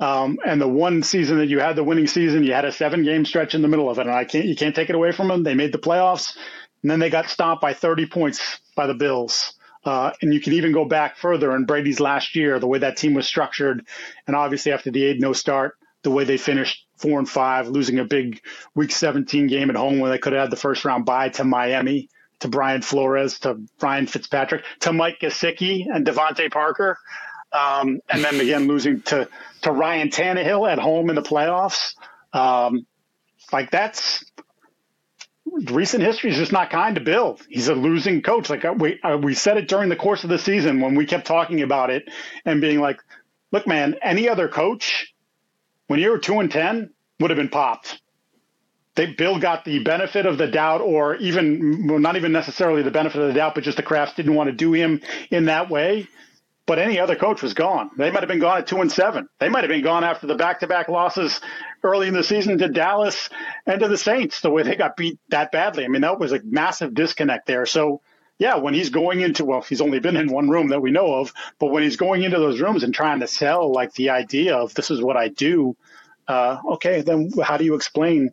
Um, 0.00 0.38
and 0.46 0.60
the 0.60 0.68
one 0.68 1.02
season 1.02 1.38
that 1.38 1.48
you 1.48 1.60
had 1.60 1.76
the 1.76 1.84
winning 1.84 2.06
season, 2.06 2.42
you 2.42 2.54
had 2.54 2.64
a 2.64 2.72
seven 2.72 3.04
game 3.04 3.26
stretch 3.26 3.54
in 3.54 3.60
the 3.60 3.68
middle 3.68 3.90
of 3.90 3.98
it, 3.98 4.06
and 4.06 4.14
I 4.14 4.24
can't 4.24 4.46
you 4.46 4.56
can't 4.56 4.74
take 4.74 4.88
it 4.88 4.96
away 4.96 5.12
from 5.12 5.28
them. 5.28 5.42
They 5.42 5.54
made 5.54 5.72
the 5.72 5.78
playoffs, 5.78 6.36
and 6.82 6.90
then 6.90 7.00
they 7.00 7.10
got 7.10 7.28
stomped 7.28 7.60
by 7.60 7.74
30 7.74 8.06
points 8.06 8.60
by 8.74 8.86
the 8.86 8.94
Bills. 8.94 9.54
Uh, 9.84 10.12
and 10.20 10.32
you 10.32 10.40
can 10.40 10.54
even 10.54 10.72
go 10.72 10.84
back 10.84 11.16
further 11.16 11.54
in 11.54 11.64
Brady's 11.64 12.00
last 12.00 12.36
year, 12.36 12.58
the 12.58 12.66
way 12.66 12.78
that 12.78 12.96
team 12.96 13.14
was 13.14 13.26
structured, 13.26 13.86
and 14.26 14.36
obviously 14.36 14.72
after 14.72 14.90
the 14.90 15.04
8 15.04 15.20
no 15.20 15.32
start, 15.32 15.76
the 16.02 16.10
way 16.10 16.24
they 16.24 16.36
finished 16.36 16.86
four 16.96 17.18
and 17.18 17.28
five, 17.28 17.68
losing 17.68 17.98
a 17.98 18.04
big 18.04 18.40
Week 18.74 18.90
17 18.90 19.46
game 19.46 19.70
at 19.70 19.76
home 19.76 19.98
where 19.98 20.10
they 20.10 20.18
could 20.18 20.34
have 20.34 20.42
had 20.42 20.50
the 20.50 20.56
first 20.56 20.84
round 20.84 21.06
bye 21.06 21.30
to 21.30 21.44
Miami, 21.44 22.10
to 22.40 22.48
Brian 22.48 22.82
Flores, 22.82 23.38
to 23.40 23.58
Brian 23.78 24.06
Fitzpatrick, 24.06 24.64
to 24.80 24.92
Mike 24.92 25.18
Gesicki 25.20 25.86
and 25.92 26.06
DeVante 26.06 26.50
Parker, 26.50 26.98
um, 27.52 28.00
and 28.08 28.24
then 28.24 28.40
again 28.40 28.66
losing 28.66 29.02
to 29.02 29.28
to 29.62 29.72
Ryan 29.72 30.08
Tannehill 30.08 30.70
at 30.70 30.78
home 30.78 31.10
in 31.10 31.16
the 31.16 31.22
playoffs. 31.22 31.94
Um, 32.32 32.86
like 33.52 33.70
that's 33.70 34.24
recent 35.46 36.02
history 36.02 36.30
is 36.30 36.36
just 36.36 36.52
not 36.52 36.70
kind 36.70 36.94
to 36.94 37.00
Bill. 37.00 37.38
He's 37.48 37.68
a 37.68 37.74
losing 37.74 38.22
coach. 38.22 38.50
Like 38.50 38.64
uh, 38.64 38.74
we 38.76 39.00
uh, 39.02 39.16
we 39.16 39.34
said 39.34 39.56
it 39.56 39.68
during 39.68 39.88
the 39.88 39.96
course 39.96 40.24
of 40.24 40.30
the 40.30 40.38
season 40.38 40.80
when 40.80 40.94
we 40.94 41.06
kept 41.06 41.26
talking 41.26 41.62
about 41.62 41.90
it 41.90 42.08
and 42.44 42.60
being 42.60 42.80
like, 42.80 43.00
"Look, 43.52 43.66
man, 43.66 43.96
any 44.02 44.28
other 44.28 44.48
coach 44.48 45.12
when 45.86 46.00
you 46.00 46.10
were 46.10 46.18
two 46.18 46.40
and 46.40 46.50
ten 46.50 46.90
would 47.18 47.30
have 47.30 47.38
been 47.38 47.48
popped." 47.48 48.00
They, 48.96 49.06
Bill 49.06 49.38
got 49.38 49.64
the 49.64 49.82
benefit 49.84 50.26
of 50.26 50.36
the 50.36 50.48
doubt, 50.48 50.80
or 50.80 51.16
even 51.16 51.86
well, 51.88 51.98
not 51.98 52.16
even 52.16 52.32
necessarily 52.32 52.82
the 52.82 52.90
benefit 52.90 53.20
of 53.20 53.28
the 53.28 53.34
doubt, 53.34 53.54
but 53.54 53.64
just 53.64 53.76
the 53.76 53.82
Krafts 53.82 54.14
didn't 54.16 54.34
want 54.34 54.48
to 54.48 54.52
do 54.52 54.72
him 54.72 55.00
in 55.30 55.46
that 55.46 55.70
way. 55.70 56.08
But 56.70 56.78
any 56.78 57.00
other 57.00 57.16
coach 57.16 57.42
was 57.42 57.52
gone. 57.52 57.90
They 57.96 58.12
might 58.12 58.20
have 58.20 58.28
been 58.28 58.38
gone 58.38 58.58
at 58.58 58.68
two 58.68 58.80
and 58.80 58.92
seven. 58.92 59.28
They 59.40 59.48
might 59.48 59.64
have 59.64 59.70
been 59.70 59.82
gone 59.82 60.04
after 60.04 60.28
the 60.28 60.36
back-to-back 60.36 60.88
losses 60.88 61.40
early 61.82 62.06
in 62.06 62.14
the 62.14 62.22
season 62.22 62.58
to 62.58 62.68
Dallas 62.68 63.28
and 63.66 63.80
to 63.80 63.88
the 63.88 63.98
Saints, 63.98 64.40
the 64.40 64.50
way 64.50 64.62
they 64.62 64.76
got 64.76 64.96
beat 64.96 65.18
that 65.30 65.50
badly. 65.50 65.84
I 65.84 65.88
mean, 65.88 66.02
that 66.02 66.20
was 66.20 66.30
a 66.30 66.38
massive 66.44 66.94
disconnect 66.94 67.48
there. 67.48 67.66
So, 67.66 68.02
yeah, 68.38 68.58
when 68.58 68.72
he's 68.72 68.90
going 68.90 69.18
into, 69.18 69.44
well, 69.44 69.62
he's 69.62 69.80
only 69.80 69.98
been 69.98 70.14
in 70.16 70.30
one 70.30 70.48
room 70.48 70.68
that 70.68 70.80
we 70.80 70.92
know 70.92 71.14
of, 71.14 71.32
but 71.58 71.72
when 71.72 71.82
he's 71.82 71.96
going 71.96 72.22
into 72.22 72.38
those 72.38 72.60
rooms 72.60 72.84
and 72.84 72.94
trying 72.94 73.18
to 73.18 73.26
sell 73.26 73.72
like 73.72 73.92
the 73.94 74.10
idea 74.10 74.54
of 74.54 74.72
this 74.74 74.92
is 74.92 75.02
what 75.02 75.16
I 75.16 75.26
do, 75.26 75.76
uh, 76.28 76.58
okay, 76.74 77.00
then 77.00 77.32
how 77.42 77.56
do 77.56 77.64
you 77.64 77.74
explain 77.74 78.30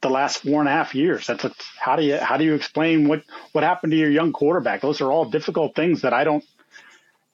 the 0.00 0.08
last 0.08 0.38
four 0.38 0.60
and 0.60 0.68
a 0.70 0.72
half 0.72 0.94
years? 0.94 1.26
That's 1.26 1.44
a, 1.44 1.52
how 1.78 1.96
do 1.96 2.04
you 2.04 2.16
how 2.16 2.38
do 2.38 2.44
you 2.44 2.54
explain 2.54 3.06
what 3.06 3.22
what 3.52 3.64
happened 3.64 3.90
to 3.90 3.98
your 3.98 4.10
young 4.10 4.32
quarterback? 4.32 4.80
Those 4.80 5.02
are 5.02 5.12
all 5.12 5.26
difficult 5.26 5.74
things 5.74 6.00
that 6.00 6.14
I 6.14 6.24
don't. 6.24 6.42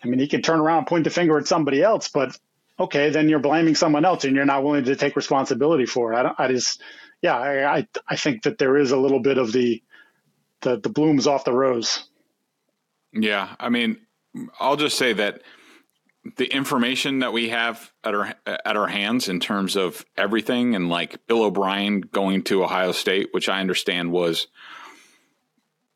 I 0.02 0.06
mean, 0.06 0.18
he 0.18 0.28
can 0.28 0.42
turn 0.42 0.60
around 0.60 0.86
point 0.86 1.04
the 1.04 1.10
finger 1.10 1.38
at 1.38 1.46
somebody 1.46 1.82
else, 1.82 2.08
but 2.08 2.38
okay, 2.78 3.10
then 3.10 3.28
you're 3.28 3.38
blaming 3.38 3.74
someone 3.74 4.04
else 4.04 4.24
and 4.24 4.34
you're 4.34 4.44
not 4.44 4.64
willing 4.64 4.84
to 4.84 4.96
take 4.96 5.16
responsibility 5.16 5.86
for 5.86 6.12
it. 6.12 6.16
I, 6.16 6.34
I 6.38 6.48
just, 6.48 6.80
yeah, 7.20 7.36
I, 7.36 7.86
I 8.08 8.16
think 8.16 8.44
that 8.44 8.58
there 8.58 8.76
is 8.76 8.92
a 8.92 8.96
little 8.96 9.20
bit 9.20 9.36
of 9.36 9.52
the, 9.52 9.82
the, 10.62 10.78
the 10.78 10.88
blooms 10.88 11.26
off 11.26 11.44
the 11.44 11.52
rose. 11.52 12.04
Yeah. 13.12 13.54
I 13.58 13.68
mean, 13.68 13.98
I'll 14.58 14.76
just 14.76 14.96
say 14.96 15.12
that 15.12 15.42
the 16.36 16.46
information 16.46 17.20
that 17.20 17.32
we 17.32 17.48
have 17.48 17.90
at 18.04 18.14
our 18.14 18.34
at 18.46 18.76
our 18.76 18.86
hands 18.86 19.28
in 19.28 19.40
terms 19.40 19.74
of 19.76 20.04
everything 20.16 20.74
and 20.74 20.88
like 20.88 21.26
Bill 21.26 21.44
O'Brien 21.44 22.02
going 22.02 22.42
to 22.44 22.62
Ohio 22.62 22.92
State, 22.92 23.28
which 23.32 23.48
I 23.48 23.60
understand 23.60 24.12
was 24.12 24.46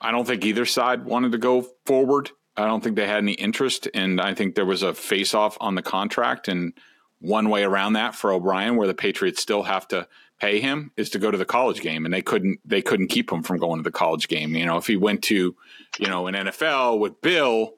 I 0.01 0.11
don't 0.11 0.27
think 0.27 0.45
either 0.45 0.65
side 0.65 1.05
wanted 1.05 1.33
to 1.33 1.39
go 1.39 1.67
forward 1.85 2.31
I 2.57 2.67
don't 2.67 2.83
think 2.83 2.97
they 2.97 3.07
had 3.07 3.19
any 3.19 3.33
interest, 3.33 3.89
and 3.95 4.21
I 4.21 4.35
think 4.35 4.55
there 4.55 4.67
was 4.67 4.83
a 4.83 4.95
face 4.95 5.35
off 5.35 5.57
on 5.61 5.75
the 5.75 5.83
contract. 5.83 6.47
And 6.49 6.73
one 7.19 7.49
way 7.49 7.65
around 7.65 7.95
that 7.95 8.15
for 8.15 8.33
O'Brien, 8.33 8.77
where 8.77 8.87
the 8.87 8.95
Patriots 8.95 9.43
still 9.43 9.65
have 9.65 9.89
to 9.89 10.07
pay 10.41 10.61
him, 10.61 10.93
is 10.97 11.11
to 11.11 11.19
go 11.19 11.31
to 11.31 11.39
the 11.39 11.45
college 11.45 11.81
game, 11.81 12.05
and 12.05 12.15
they 12.15 12.23
couldn't 12.23 12.61
they 12.65 12.83
couldn't 12.83 13.09
keep 13.09 13.33
him 13.33 13.43
from 13.43 13.59
going 13.59 13.79
to 13.79 13.83
the 13.83 13.91
college 13.91 14.29
game. 14.29 14.55
You 14.55 14.67
know, 14.67 14.77
if 14.77 14.87
he 14.87 14.97
went 14.97 15.23
to 15.25 15.57
you 15.99 16.07
know 16.07 16.29
an 16.29 16.35
NFL 16.35 17.01
with 17.01 17.21
Bill, 17.21 17.75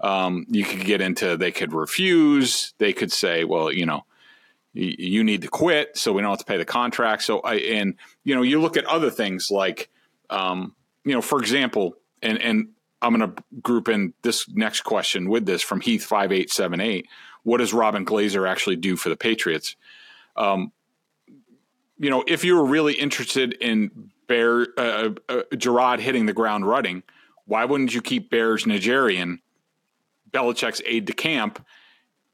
um, 0.00 0.44
you 0.50 0.64
could 0.64 0.84
get 0.84 1.00
into 1.00 1.36
they 1.36 1.52
could 1.52 1.72
refuse, 1.72 2.74
they 2.78 2.92
could 2.92 3.12
say, 3.12 3.44
well, 3.44 3.72
you 3.72 3.86
know. 3.86 4.04
You 4.74 5.24
need 5.24 5.42
to 5.42 5.48
quit, 5.48 5.96
so 5.96 6.12
we 6.12 6.22
don't 6.22 6.30
have 6.30 6.38
to 6.38 6.44
pay 6.44 6.58
the 6.58 6.64
contract. 6.64 7.22
So, 7.22 7.40
I 7.40 7.54
and 7.54 7.94
you 8.22 8.36
know, 8.36 8.42
you 8.42 8.60
look 8.60 8.76
at 8.76 8.84
other 8.84 9.10
things 9.10 9.50
like, 9.50 9.88
um, 10.30 10.76
you 11.04 11.14
know, 11.14 11.22
for 11.22 11.40
example, 11.40 11.94
and 12.22 12.40
and 12.40 12.68
I'm 13.00 13.16
going 13.16 13.34
to 13.34 13.42
group 13.62 13.88
in 13.88 14.12
this 14.22 14.48
next 14.48 14.82
question 14.82 15.28
with 15.28 15.46
this 15.46 15.62
from 15.62 15.80
Heath 15.80 16.04
five 16.04 16.32
eight 16.32 16.50
seven 16.50 16.80
eight. 16.80 17.06
What 17.42 17.58
does 17.58 17.72
Robyn 17.72 18.04
Glaser 18.04 18.46
actually 18.46 18.76
do 18.76 18.96
for 18.96 19.08
the 19.08 19.16
Patriots? 19.16 19.76
Um, 20.36 20.72
you 21.98 22.10
know, 22.10 22.24
if 22.26 22.44
you 22.44 22.56
were 22.56 22.66
really 22.66 22.94
interested 22.94 23.54
in 23.54 24.10
Bear 24.26 24.66
uh, 24.76 25.10
uh, 25.28 25.42
Jerod 25.52 26.00
hitting 26.00 26.26
the 26.26 26.32
ground 26.32 26.66
running, 26.66 27.02
why 27.46 27.64
wouldn't 27.64 27.94
you 27.94 28.02
keep 28.02 28.30
Berj 28.30 28.66
Najarian, 28.66 29.38
Belichick's 30.30 30.82
aide 30.84 31.06
de 31.06 31.12
camp? 31.12 31.64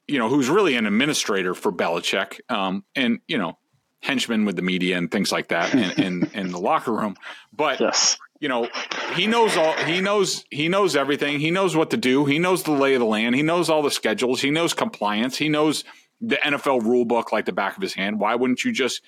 You 0.09 0.19
know, 0.19 0.29
who's 0.29 0.49
really 0.49 0.77
an 0.77 0.87
administrator 0.87 1.55
for 1.55 1.73
Belichick, 1.73 2.41
um, 2.51 2.85
and 2.95 3.21
you 3.29 3.39
know, 3.39 3.57
henchman 4.01 4.45
with 4.45 4.57
the 4.57 4.62
media 4.62 4.99
and 4.99 5.11
things 5.11 5.33
like 5.33 5.49
that 5.49 5.73
in, 5.73 6.03
in, 6.03 6.31
in 6.35 6.51
the 6.51 6.59
locker 6.59 6.93
room. 6.93 7.17
But 7.53 7.81
yes 7.81 8.19
you 8.45 8.49
know, 8.49 8.68
he 9.14 9.26
knows 9.26 9.57
all 9.57 9.72
he 9.72 10.03
knows 10.03 10.45
he 10.51 10.68
knows 10.68 10.95
everything. 10.95 11.40
He 11.40 11.51
knows 11.51 11.74
what 11.74 11.88
to 11.92 11.97
do. 11.97 12.26
He 12.26 12.38
knows 12.38 12.62
the 12.62 12.72
lay 12.72 12.92
of 12.92 13.01
the 13.01 13.07
land. 13.07 13.34
He 13.34 13.42
knows 13.42 13.70
all 13.70 13.80
the 13.80 13.90
schedules. 13.90 14.42
He 14.42 14.51
knows 14.51 14.74
compliance. 14.74 15.38
He 15.38 15.49
knows 15.49 15.82
the 16.20 16.36
NFL 16.36 16.82
rule 16.82 17.07
book 17.07 17.32
like 17.32 17.47
the 17.47 17.55
back 17.55 17.74
of 17.74 17.80
his 17.82 17.95
hand. 17.95 18.20
Why 18.20 18.34
wouldn't 18.34 18.62
you 18.62 18.70
just 18.70 19.01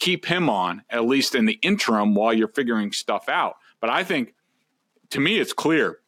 keep 0.00 0.26
him 0.26 0.50
on 0.50 0.82
at 0.90 1.04
least 1.04 1.36
in 1.36 1.44
the 1.44 1.60
interim 1.62 2.16
while 2.16 2.32
you're 2.32 2.48
figuring 2.48 2.90
stuff 2.90 3.28
out? 3.28 3.54
But 3.80 3.90
I 3.90 4.02
think 4.02 4.34
to 5.10 5.20
me 5.20 5.38
it's 5.38 5.52
clear 5.52 6.00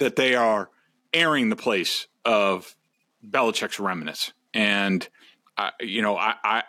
that 0.00 0.16
they 0.16 0.34
are 0.34 0.70
airing 1.14 1.50
the 1.50 1.56
place 1.56 2.08
of 2.24 2.74
Belichick's 3.24 3.78
remnants. 3.78 4.32
And 4.52 5.08
uh, 5.56 5.70
you 5.78 6.02
know, 6.02 6.16
I, 6.16 6.34
I 6.42 6.62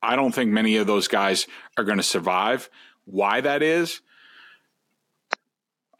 I 0.00 0.14
don't 0.14 0.32
think 0.32 0.52
many 0.52 0.76
of 0.76 0.86
those 0.86 1.08
guys 1.08 1.48
are 1.76 1.82
going 1.82 1.98
to 1.98 2.04
survive. 2.04 2.70
Why 3.04 3.40
that 3.40 3.64
is, 3.64 4.00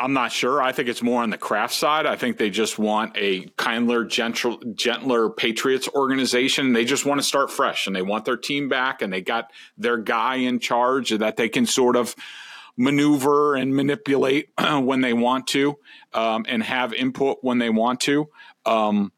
I'm 0.01 0.15
not 0.15 0.33
sure. 0.33 0.63
I 0.63 0.73
think 0.73 0.89
it's 0.89 1.03
more 1.03 1.23
on 1.23 1.29
the 1.29 1.37
Kraft 1.37 1.75
side. 1.75 2.07
I 2.07 2.17
think 2.17 2.39
they 2.39 2.49
just 2.49 2.79
want 2.79 3.15
a 3.19 3.43
kinder, 3.59 4.03
gentle, 4.07 4.57
gentler 4.75 5.29
Patriots 5.29 5.89
organization. 5.95 6.73
They 6.73 6.87
just 6.87 7.05
want 7.05 7.21
to 7.21 7.27
start 7.27 7.51
fresh 7.51 7.87
and 7.87 7.95
they 7.95 8.01
want 8.01 8.25
their 8.25 8.39
team 8.39 8.71
back 8.71 9.03
and 9.03 9.13
they 9.13 9.21
got 9.21 9.53
their 9.77 9.99
guy 9.99 10.37
in 10.37 10.59
charge 10.59 11.11
that 11.11 11.37
they 11.37 11.51
can 11.51 11.67
sort 11.67 11.97
of 11.97 12.17
maneuver 12.79 13.57
and 13.57 13.77
manipulate 13.77 14.49
when 14.59 15.03
they 15.03 15.13
want 15.13 15.47
to 15.49 15.77
um, 16.15 16.47
and 16.49 16.63
have 16.63 16.95
input 16.95 17.37
when 17.43 17.59
they 17.59 17.69
want 17.69 18.01
to. 18.01 18.31
Um, 18.65 19.13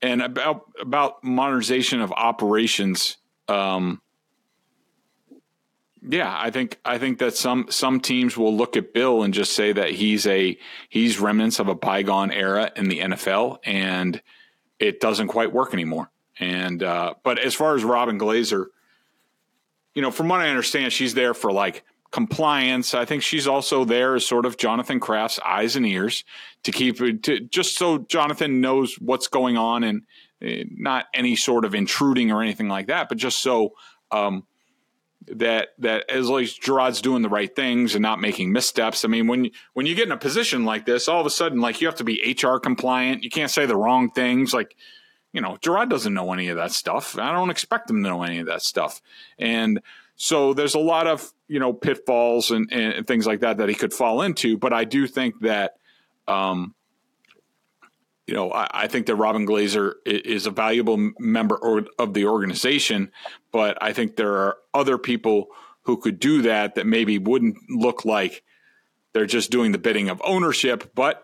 and 0.00 0.22
about 0.22 0.62
about 0.80 1.24
modernization 1.24 2.00
of 2.00 2.10
operations. 2.12 3.18
Um, 3.48 4.00
yeah, 6.08 6.34
I 6.38 6.50
think 6.50 6.78
I 6.84 6.98
think 6.98 7.18
that 7.18 7.36
some 7.36 7.66
some 7.68 8.00
teams 8.00 8.36
will 8.36 8.56
look 8.56 8.76
at 8.76 8.92
Bill 8.94 9.22
and 9.22 9.34
just 9.34 9.52
say 9.54 9.72
that 9.72 9.90
he's 9.90 10.26
a 10.26 10.56
he's 10.88 11.18
remnants 11.18 11.58
of 11.58 11.68
a 11.68 11.74
bygone 11.74 12.30
era 12.30 12.70
in 12.76 12.88
the 12.88 13.00
NFL, 13.00 13.58
and 13.64 14.22
it 14.78 15.00
doesn't 15.00 15.28
quite 15.28 15.52
work 15.52 15.72
anymore. 15.72 16.10
And 16.38 16.82
uh, 16.82 17.14
but 17.24 17.38
as 17.38 17.54
far 17.54 17.74
as 17.74 17.82
Robyn 17.82 18.18
Glaser, 18.18 18.70
you 19.94 20.02
know, 20.02 20.12
from 20.12 20.28
what 20.28 20.40
I 20.40 20.48
understand, 20.48 20.92
she's 20.92 21.14
there 21.14 21.34
for 21.34 21.50
like 21.50 21.82
compliance. 22.12 22.94
I 22.94 23.04
think 23.04 23.22
she's 23.24 23.48
also 23.48 23.84
there 23.84 24.14
as 24.14 24.24
sort 24.24 24.46
of 24.46 24.56
Jonathan 24.56 25.00
Kraft's 25.00 25.40
eyes 25.44 25.74
and 25.74 25.84
ears 25.84 26.24
to 26.62 26.70
keep 26.70 26.98
to 26.98 27.40
just 27.40 27.76
so 27.76 27.98
Jonathan 27.98 28.60
knows 28.60 28.94
what's 29.00 29.26
going 29.26 29.56
on 29.56 29.82
and 29.82 30.02
uh, 30.40 30.64
not 30.70 31.06
any 31.12 31.34
sort 31.34 31.64
of 31.64 31.74
intruding 31.74 32.30
or 32.30 32.42
anything 32.42 32.68
like 32.68 32.86
that, 32.86 33.08
but 33.08 33.18
just 33.18 33.42
so. 33.42 33.72
Um, 34.12 34.44
that 35.28 35.68
that 35.78 36.08
as 36.10 36.28
long 36.28 36.42
as 36.42 36.52
Gerard's 36.52 37.00
doing 37.00 37.22
the 37.22 37.28
right 37.28 37.54
things 37.54 37.94
and 37.94 38.02
not 38.02 38.20
making 38.20 38.52
missteps. 38.52 39.04
I 39.04 39.08
mean, 39.08 39.26
when 39.26 39.50
when 39.72 39.86
you 39.86 39.94
get 39.94 40.06
in 40.06 40.12
a 40.12 40.16
position 40.16 40.64
like 40.64 40.86
this, 40.86 41.08
all 41.08 41.20
of 41.20 41.26
a 41.26 41.30
sudden, 41.30 41.60
like 41.60 41.80
you 41.80 41.88
have 41.88 41.96
to 41.96 42.04
be 42.04 42.36
HR 42.40 42.58
compliant. 42.58 43.24
You 43.24 43.30
can't 43.30 43.50
say 43.50 43.66
the 43.66 43.76
wrong 43.76 44.10
things. 44.10 44.54
Like, 44.54 44.76
you 45.32 45.40
know, 45.40 45.56
Gerard 45.60 45.90
doesn't 45.90 46.14
know 46.14 46.32
any 46.32 46.48
of 46.48 46.56
that 46.56 46.72
stuff. 46.72 47.18
I 47.18 47.32
don't 47.32 47.50
expect 47.50 47.90
him 47.90 48.02
to 48.02 48.08
know 48.08 48.22
any 48.22 48.38
of 48.38 48.46
that 48.46 48.62
stuff. 48.62 49.02
And 49.38 49.80
so 50.14 50.54
there's 50.54 50.74
a 50.74 50.80
lot 50.80 51.06
of 51.06 51.32
you 51.48 51.58
know 51.58 51.72
pitfalls 51.72 52.50
and, 52.50 52.72
and 52.72 53.06
things 53.06 53.26
like 53.26 53.40
that 53.40 53.58
that 53.58 53.68
he 53.68 53.74
could 53.74 53.92
fall 53.92 54.22
into. 54.22 54.56
But 54.56 54.72
I 54.72 54.84
do 54.84 55.08
think 55.08 55.40
that 55.40 55.76
um, 56.28 56.74
you 58.26 58.34
know, 58.34 58.52
I, 58.52 58.68
I, 58.72 58.86
think 58.88 59.06
that 59.06 59.14
Robyn 59.14 59.44
Glaser 59.44 59.96
is 60.04 60.46
a 60.46 60.50
valuable 60.50 61.12
member 61.18 61.58
of 61.98 62.14
the 62.14 62.26
organization, 62.26 63.12
but 63.52 63.78
I 63.80 63.92
think 63.92 64.16
there 64.16 64.34
are 64.34 64.56
other 64.74 64.98
people 64.98 65.46
who 65.82 65.96
could 65.96 66.18
do 66.18 66.42
that 66.42 66.74
that 66.74 66.86
maybe 66.86 67.18
wouldn't 67.18 67.56
look 67.70 68.04
like 68.04 68.42
they're 69.12 69.26
just 69.26 69.50
doing 69.50 69.72
the 69.72 69.78
bidding 69.78 70.08
of 70.08 70.20
ownership, 70.24 70.92
but 70.94 71.22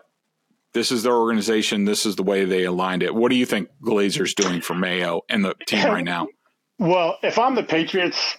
This 0.73 0.91
is 0.91 1.03
their 1.03 1.13
organization. 1.13 1.85
This 1.85 2.05
is 2.07 2.15
the 2.15 2.23
way 2.23 2.45
they 2.45 2.63
aligned 2.63 3.03
it. 3.03 3.13
What 3.13 3.29
do 3.29 3.35
you 3.35 3.45
think 3.45 3.69
Glaser's 3.83 4.33
doing 4.33 4.61
for 4.61 4.73
Mayo 4.73 5.21
and 5.29 5.45
the 5.45 5.53
team 5.67 5.85
right 5.85 6.03
now? 6.03 6.27
Well, 6.79 7.19
if 7.21 7.37
I'm 7.37 7.53
the 7.53 7.61
Patriots, 7.61 8.35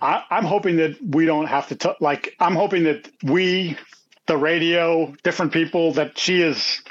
I, 0.00 0.24
am 0.30 0.44
hoping 0.44 0.76
that 0.78 0.96
we 1.00 1.26
don't 1.26 1.46
have 1.46 1.68
to 1.68 1.76
t- 1.76 1.92
like. 2.00 2.34
I'm 2.40 2.56
hoping 2.56 2.84
that 2.84 3.08
we, 3.22 3.76
the 4.26 4.36
radio, 4.36 5.14
different 5.22 5.52
people, 5.52 5.92
that 5.92 6.18
she 6.18 6.42
is. 6.42 6.82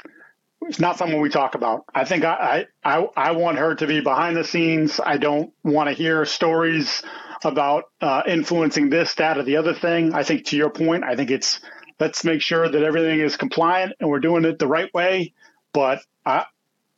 It's 0.62 0.80
not 0.80 0.98
someone 0.98 1.20
we 1.20 1.30
talk 1.30 1.54
about. 1.54 1.84
I 1.94 2.04
think 2.04 2.24
I, 2.24 2.66
I 2.84 3.06
I 3.16 3.32
want 3.32 3.58
her 3.58 3.74
to 3.76 3.86
be 3.86 4.00
behind 4.00 4.36
the 4.36 4.44
scenes. 4.44 5.00
I 5.04 5.16
don't 5.16 5.52
want 5.64 5.88
to 5.88 5.94
hear 5.94 6.24
stories 6.24 7.02
about 7.44 7.84
uh, 8.00 8.22
influencing 8.26 8.90
this, 8.90 9.14
that, 9.14 9.38
or 9.38 9.42
the 9.42 9.56
other 9.56 9.74
thing. 9.74 10.12
I 10.14 10.22
think 10.22 10.46
to 10.46 10.56
your 10.56 10.70
point, 10.70 11.04
I 11.04 11.16
think 11.16 11.30
it's 11.30 11.60
let's 11.98 12.24
make 12.24 12.42
sure 12.42 12.68
that 12.68 12.82
everything 12.82 13.20
is 13.20 13.36
compliant 13.36 13.94
and 14.00 14.10
we're 14.10 14.20
doing 14.20 14.44
it 14.44 14.58
the 14.58 14.66
right 14.66 14.92
way. 14.92 15.32
But 15.72 16.00
I 16.26 16.44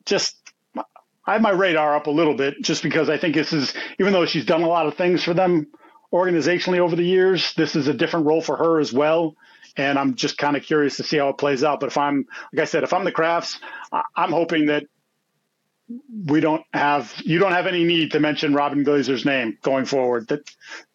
just 0.07 0.37
I 1.25 1.35
have 1.35 1.43
my 1.43 1.51
radar 1.51 1.95
up 1.95 2.09
a 2.09 2.11
little 2.11 2.35
bit 2.35 2.63
just 2.63 2.83
because 2.83 3.09
I 3.09 3.17
think 3.17 3.35
this 3.35 3.53
is 3.53 3.73
even 4.01 4.13
though 4.13 4.27
she's 4.27 4.45
done 4.45 4.63
a 4.63 4.69
lot 4.69 4.87
of 4.87 4.97
things 4.97 5.23
for 5.23 5.35
them 5.35 5.69
organizationally 6.13 6.79
over 6.79 6.97
the 6.97 7.05
years. 7.05 7.55
This 7.55 7.77
is 7.77 7.89
a 7.89 7.95
different 7.95 8.27
role 8.27 8.43
for 8.43 8.57
her 8.57 8.81
as 8.81 8.93
well. 8.93 9.37
And 9.77 9.99
I'm 9.99 10.15
just 10.15 10.37
kind 10.39 10.57
of 10.57 10.63
curious 10.63 10.97
to 10.99 11.03
see 11.03 11.17
how 11.19 11.31
it 11.31 11.39
plays 11.39 11.65
out. 11.65 11.81
But 11.81 11.87
if 11.87 11.99
I'm, 11.99 12.27
like 12.53 12.63
I 12.63 12.65
said, 12.67 12.83
if 12.85 12.93
I'm 12.93 13.05
the 13.05 13.13
Krafts, 13.13 13.59
I'm 14.15 14.31
hoping 14.31 14.67
that 14.67 14.85
we 16.27 16.41
don't 16.41 16.63
have, 16.73 17.13
you 17.25 17.39
don't 17.39 17.53
have 17.53 17.67
any 17.67 17.85
need 17.85 18.13
to 18.13 18.21
mention 18.21 18.55
Robyn 18.55 18.85
Glaser's 18.85 19.25
name 19.25 19.59
going 19.63 19.85
forward. 19.85 20.29
That 20.29 20.41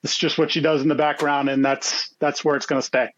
it's 0.03 0.17
just 0.17 0.37
what 0.37 0.51
she 0.51 0.61
does 0.61 0.81
in 0.81 0.87
the 0.87 0.95
background, 0.95 1.49
and 1.49 1.63
that's 1.63 2.13
that's 2.19 2.45
where 2.45 2.55
it's 2.55 2.65
going 2.65 2.81
to 2.81 2.85
stay. 2.85 3.09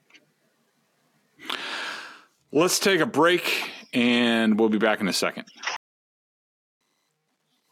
Let's 2.51 2.79
take 2.79 2.99
a 2.99 3.05
break, 3.05 3.69
and 3.93 4.59
we'll 4.59 4.69
be 4.69 4.79
back 4.79 5.01
in 5.01 5.07
a 5.07 5.13
second. 5.13 5.45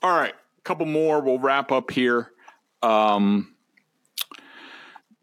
All 0.04 0.16
right, 0.16 0.34
a 0.34 0.62
couple 0.62 0.86
more. 0.86 1.22
We'll 1.22 1.40
wrap 1.40 1.72
up 1.72 1.90
here. 1.90 2.32
Um, 2.84 3.56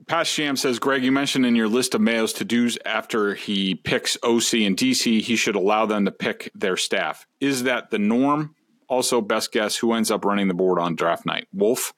Past 0.07 0.31
Sham 0.31 0.57
says, 0.57 0.79
Greg, 0.79 1.03
you 1.03 1.13
mentioned 1.13 1.47
in 1.47 1.55
your 1.55 1.69
list 1.69 1.95
of 1.95 2.01
Mayo's 2.01 2.33
to 2.35 2.45
dos 2.45 2.77
after 2.85 3.35
he 3.35 3.75
picks 3.75 4.17
OC 4.23 4.55
and 4.55 4.77
DC, 4.77 5.21
he 5.23 5.37
should 5.37 5.57
allow 5.57 5.87
them 5.87 6.05
to 6.05 6.13
pick 6.13 6.51
their 6.55 6.77
staff. 6.77 7.27
Is 7.41 7.63
that 7.63 7.91
the 7.91 7.99
norm? 7.99 8.55
Also, 8.89 9.21
best 9.21 9.51
guess 9.51 9.77
who 9.77 9.95
ends 9.95 10.11
up 10.11 10.25
running 10.25 10.49
the 10.49 10.55
board 10.55 10.79
on 10.79 10.95
draft 10.95 11.25
night? 11.25 11.49
Wolf. 11.53 11.95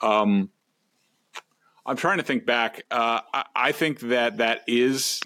Um, 0.00 0.50
I'm 1.84 1.96
trying 1.96 2.18
to 2.18 2.22
think 2.22 2.46
back. 2.46 2.84
Uh, 2.90 3.20
I, 3.34 3.44
I 3.54 3.72
think 3.72 4.00
that 4.00 4.36
that 4.36 4.62
is 4.68 5.20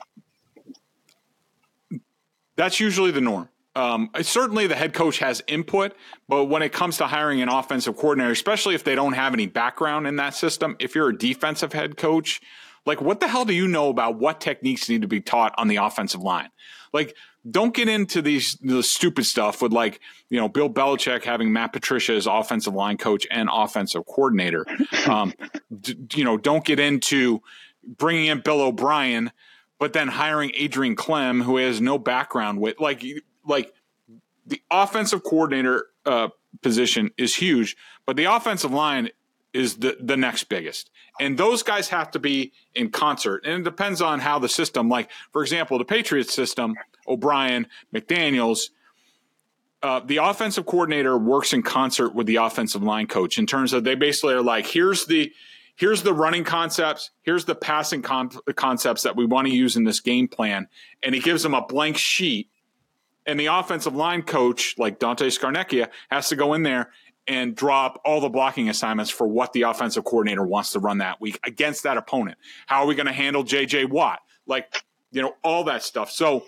that's 2.57 2.81
usually 2.81 3.11
the 3.11 3.21
norm. 3.21 3.49
Um, 3.77 4.11
certainly, 4.23 4.67
the 4.67 4.77
head 4.77 4.93
coach 4.93 5.19
has 5.19 5.43
input, 5.49 5.95
but 6.29 6.45
when 6.45 6.63
it 6.63 6.73
comes 6.73 6.99
to 6.99 7.07
hiring 7.07 7.43
an 7.43 7.49
offensive 7.49 7.97
coordinator, 7.97 8.31
especially 8.31 8.75
if 8.75 8.85
they 8.85 8.95
don't 8.95 9.15
have 9.15 9.35
any 9.35 9.47
background 9.47 10.07
in 10.07 10.17
that 10.17 10.35
system, 10.35 10.77
if 10.79 10.95
you're 10.95 11.09
a 11.09 11.17
defensive 11.17 11.73
head 11.73 11.97
coach, 11.97 12.41
like 12.87 13.01
what 13.01 13.21
the 13.21 13.29
hell 13.29 13.45
do 13.45 13.53
you 13.53 13.67
know 13.67 13.89
about 13.89 14.19
what 14.19 14.41
techniques 14.41 14.89
need 14.89 15.03
to 15.03 15.09
be 15.09 15.21
taught 15.21 15.55
on 15.59 15.69
the 15.69 15.77
offensive 15.77 16.23
line? 16.23 16.51
Like, 16.93 17.17
don't 17.51 17.75
get 17.75 17.89
into 17.89 18.23
these 18.23 18.57
the 18.63 18.83
stupid 18.83 19.27
stuff 19.27 19.61
with 19.61 19.73
like 19.73 20.01
you 20.31 20.39
know 20.39 20.49
Bill 20.49 20.71
Belichick 20.71 21.25
having 21.25 21.53
Matt 21.53 21.73
Patricia 21.73 22.15
as 22.15 22.27
offensive 22.27 22.75
line 22.75 22.97
coach 22.97 23.27
and 23.31 23.49
offensive 23.53 24.07
coordinator. 24.07 24.65
Um, 25.07 25.35
d- 25.81 25.99
you 26.15 26.25
know, 26.25 26.39
don't 26.39 26.65
get 26.65 26.81
into 26.81 27.43
bringing 27.87 28.27
in 28.27 28.41
Bill 28.41 28.63
O'Brien, 28.63 29.33
but 29.79 29.93
then 29.93 30.09
hiring 30.09 30.51
Adrian 30.55 30.97
Klemm, 30.97 31.43
who 31.43 31.59
has 31.59 31.79
no 31.79 31.99
background 31.99 32.59
with 32.59 32.81
like 32.81 33.05
like 33.47 33.73
the 34.47 34.61
offensive 34.71 35.23
coordinator 35.23 35.87
uh, 36.05 36.29
position 36.63 37.11
is 37.17 37.35
huge, 37.37 37.77
but 38.07 38.17
the 38.17 38.25
offensive 38.25 38.73
line 38.73 39.11
is 39.53 39.77
the 39.77 39.97
the 40.01 40.17
next 40.17 40.45
biggest. 40.45 40.91
And 41.21 41.39
those 41.39 41.63
guys 41.63 41.89
have 41.89 42.11
to 42.11 42.19
be 42.19 42.53
in 42.75 42.91
concert. 42.91 43.45
And 43.47 43.61
it 43.61 43.65
depends 43.65 44.03
on 44.03 44.19
how 44.19 44.39
the 44.41 44.49
system, 44.49 44.89
like 44.89 45.11
for 45.33 45.43
example, 45.43 45.79
the 45.79 45.85
Patriots 45.85 46.35
system, 46.35 46.75
O'Brien, 47.07 47.69
McDaniels, 47.95 48.71
uh, 49.85 50.01
the 50.01 50.17
offensive 50.17 50.67
coordinator 50.67 51.17
works 51.17 51.53
in 51.53 51.63
concert 51.63 52.15
with 52.15 52.27
the 52.27 52.37
offensive 52.37 52.83
line 52.83 53.07
coach 53.07 53.39
in 53.39 53.47
terms 53.47 53.73
of 53.73 53.85
they 53.85 53.95
basically 53.95 54.35
are 54.35 54.43
like, 54.43 54.67
here's 54.67 55.07
the 55.07 55.33
here's 55.77 56.03
the 56.03 56.15
running 56.15 56.43
concepts, 56.43 57.11
here's 57.23 57.45
the 57.45 57.55
passing 57.55 58.01
con- 58.01 58.31
concepts 58.57 59.03
that 59.03 59.15
we 59.15 59.27
want 59.27 59.47
to 59.47 59.55
use 59.55 59.77
in 59.77 59.85
this 59.85 60.01
game 60.01 60.27
plan, 60.27 60.69
and 61.03 61.15
he 61.15 61.21
gives 61.21 61.43
them 61.43 61.55
a 61.55 61.65
blank 61.67 61.97
sheet 61.97 62.49
and 63.27 63.39
the 63.39 63.47
offensive 63.47 63.95
line 63.95 64.23
coach, 64.23 64.75
like 64.79 64.99
Dante 64.99 65.29
Scarnecchia, 65.29 65.89
has 66.11 66.29
to 66.29 66.37
go 66.37 66.55
in 66.55 66.63
there 66.63 66.91
and 67.27 67.57
drop 67.57 68.01
all 68.05 68.21
the 68.21 68.29
blocking 68.29 68.69
assignments 68.69 69.11
for 69.11 69.27
what 69.27 69.53
the 69.53 69.63
offensive 69.63 70.05
coordinator 70.05 70.45
wants 70.45 70.73
to 70.73 70.79
run 70.79 70.99
that 70.99 71.21
week 71.21 71.41
against 71.45 71.85
that 71.85 71.97
opponent. 71.97 72.37
How 72.67 72.83
are 72.83 72.87
we 72.87 72.95
going 72.95 73.07
to 73.07 73.13
handle 73.13 73.45
JJ 73.45 73.89
Watt? 73.89 74.21
Like, 74.47 74.83
you 75.11 75.23
know, 75.23 75.35
all 75.43 75.65
that 75.65 75.83
stuff. 75.83 76.11
So 76.11 76.45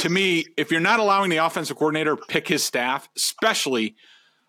to 0.00 0.08
me, 0.10 0.44
if 0.56 0.70
you're 0.70 0.80
not 0.80 1.00
allowing 1.00 1.30
the 1.30 1.38
offensive 1.38 1.78
coordinator 1.78 2.16
pick 2.16 2.46
his 2.46 2.62
staff, 2.62 3.08
especially 3.16 3.96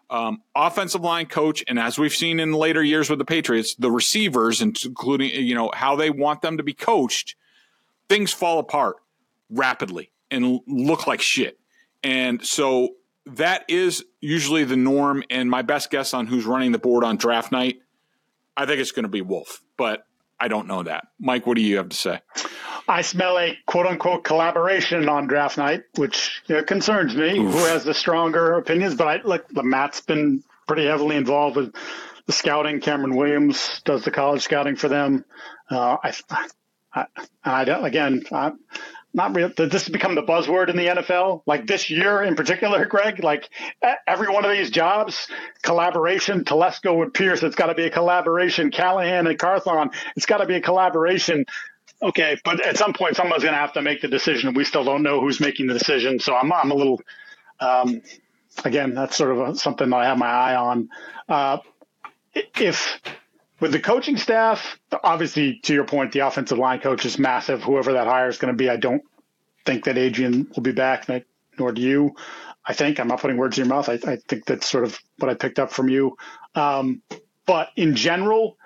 um, 0.10 0.42
offensive 0.54 1.02
line 1.02 1.28
coach, 1.28 1.64
and 1.70 1.80
as 1.80 1.98
we've 1.98 2.14
seen 2.14 2.42
in 2.42 2.52
later 2.52 2.84
years 2.84 3.10
with 3.10 3.20
the 3.20 3.26
Patriots, 3.26 3.76
the 3.76 3.90
receivers, 3.90 4.62
including, 4.62 5.30
you 5.30 5.56
know, 5.56 5.72
how 5.74 5.96
they 5.96 6.10
want 6.10 6.42
them 6.42 6.58
to 6.58 6.64
be 6.64 6.74
coached, 6.74 7.36
things 8.10 8.34
fall 8.34 8.60
apart 8.60 8.98
rapidly 9.50 10.12
and 10.32 10.62
look 10.68 11.08
like 11.08 11.22
shit. 11.22 11.60
And 12.04 12.46
so 12.46 12.90
that 13.26 13.66
is 13.68 14.04
usually 14.20 14.64
the 14.64 14.76
norm. 14.76 15.24
And 15.30 15.50
my 15.50 15.62
best 15.62 15.92
guess 15.92 16.14
on 16.14 16.28
who's 16.28 16.46
running 16.46 16.72
the 16.72 16.80
board 16.80 17.04
on 17.04 17.18
draft 17.18 17.52
night, 17.52 17.80
I 18.58 18.66
think 18.66 18.80
it's 18.80 18.92
going 18.92 19.04
to 19.04 19.10
be 19.10 19.22
Wolf, 19.22 19.62
but 19.78 20.06
I 20.40 20.48
don't 20.48 20.68
know 20.68 20.84
that. 20.84 21.08
Mike, 21.20 21.46
what 21.46 21.56
do 21.56 21.62
you 21.62 21.78
have 21.78 21.90
to 21.90 21.96
say? 21.96 22.20
I 22.88 23.02
smell 23.04 23.38
a 23.38 23.58
quote 23.68 23.86
unquote 23.86 24.24
collaboration 24.24 25.08
on 25.08 25.28
draft 25.28 25.58
night, 25.58 25.84
which 25.96 26.42
you 26.48 26.56
know, 26.56 26.64
concerns 26.64 27.16
me. 27.16 27.38
Oof. 27.38 27.54
Who 27.54 27.60
has 27.66 27.84
the 27.84 27.94
stronger 27.94 28.54
opinions? 28.54 28.96
But 28.96 29.08
I 29.08 29.22
look, 29.24 29.48
the 29.50 29.64
Matt's 29.64 30.02
been 30.02 30.44
pretty 30.68 30.86
heavily 30.86 31.16
involved 31.16 31.56
with 31.56 31.76
the 32.26 32.34
scouting. 32.34 32.82
Camren 32.82 33.16
Williams 33.16 33.82
does 33.86 34.04
the 34.04 34.12
college 34.12 34.42
scouting 34.42 34.76
for 34.76 34.90
them. 34.90 35.24
Uh, 35.70 35.98
I, 36.04 36.14
I, 36.94 37.06
I, 37.44 37.88
again, 37.88 38.24
I, 38.32 38.52
not 39.14 39.36
real. 39.36 39.52
This 39.56 39.72
has 39.72 39.90
become 39.90 40.16
the 40.16 40.24
buzzword 40.24 40.70
in 40.70 40.78
the 40.78 40.88
NFL? 40.88 41.44
Like 41.46 41.68
this 41.68 41.90
year 41.90 42.22
in 42.24 42.36
particular, 42.36 42.86
Greg? 42.90 43.24
Like 43.24 43.50
every 44.08 44.30
one 44.30 44.46
of 44.46 44.52
these 44.52 44.70
jobs, 44.70 45.28
collaboration, 45.62 46.44
Telesco 46.44 46.98
with 46.98 47.14
Pierce, 47.14 47.44
it's 47.44 47.56
got 47.56 47.68
to 47.68 47.76
be 47.76 47.86
a 47.86 47.90
collaboration. 47.90 48.72
Callahan 48.72 49.28
and 49.28 49.38
Carthon, 49.38 49.92
it's 50.16 50.26
got 50.26 50.38
to 50.38 50.46
be 50.46 50.56
a 50.56 50.62
collaboration. 50.62 51.46
Okay, 52.04 52.38
but 52.44 52.66
at 52.66 52.78
some 52.78 52.94
point, 52.94 53.16
someone's 53.16 53.44
going 53.44 53.54
to 53.54 53.60
have 53.60 53.74
to 53.74 53.82
make 53.82 54.02
the 54.02 54.08
decision. 54.08 54.54
We 54.56 54.64
still 54.64 54.84
don't 54.84 55.04
know 55.04 55.22
who's 55.22 55.40
making 55.40 55.68
the 55.68 55.74
decision. 55.74 56.20
So 56.20 56.36
I'm, 56.36 56.52
I'm 56.52 56.72
a 56.72 56.76
little, 56.76 57.00
um, 57.60 58.02
again, 58.66 58.96
that's 58.96 59.16
sort 59.16 59.32
of 59.32 59.40
a, 59.40 59.56
something 59.56 59.90
that 59.90 59.96
I 59.96 60.06
have 60.06 60.18
my 60.18 60.28
eye 60.28 60.56
on. 60.56 60.90
Uh, 61.30 61.58
if 62.34 63.00
with 63.62 63.72
the 63.72 63.80
coaching 63.80 64.18
staff, 64.18 64.80
obviously, 65.04 65.60
to 65.64 65.74
your 65.74 65.86
point, 65.86 66.12
the 66.12 66.20
offensive 66.20 66.58
line 66.58 66.80
coach 66.80 67.06
is 67.06 67.20
massive. 67.20 67.62
Whoever 67.62 67.94
that 67.94 68.08
hire 68.08 68.28
is 68.28 68.40
going 68.40 68.52
to 68.52 68.58
be, 68.58 68.70
I 68.70 68.76
don't 68.76 69.04
think 69.66 69.86
that 69.86 70.00
Adrian 70.00 70.52
will 70.56 70.64
be 70.64 70.72
back, 70.72 71.08
nor 71.60 71.72
do 71.72 71.82
you. 71.82 72.16
I 72.66 72.74
think 72.74 73.00
I'm 73.00 73.08
not 73.08 73.22
putting 73.22 73.38
words 73.38 73.58
in 73.58 73.66
your 73.66 73.74
mouth. 73.74 73.88
I, 73.88 74.00
I 74.12 74.18
think 74.28 74.46
that's 74.46 74.68
sort 74.68 74.84
of 74.84 75.00
what 75.20 75.30
I 75.30 75.36
picked 75.36 75.60
up 75.60 75.72
from 75.72 75.90
you. 75.90 76.18
Um, 76.56 77.04
but 77.46 77.70
in 77.76 77.96
general, 77.96 78.58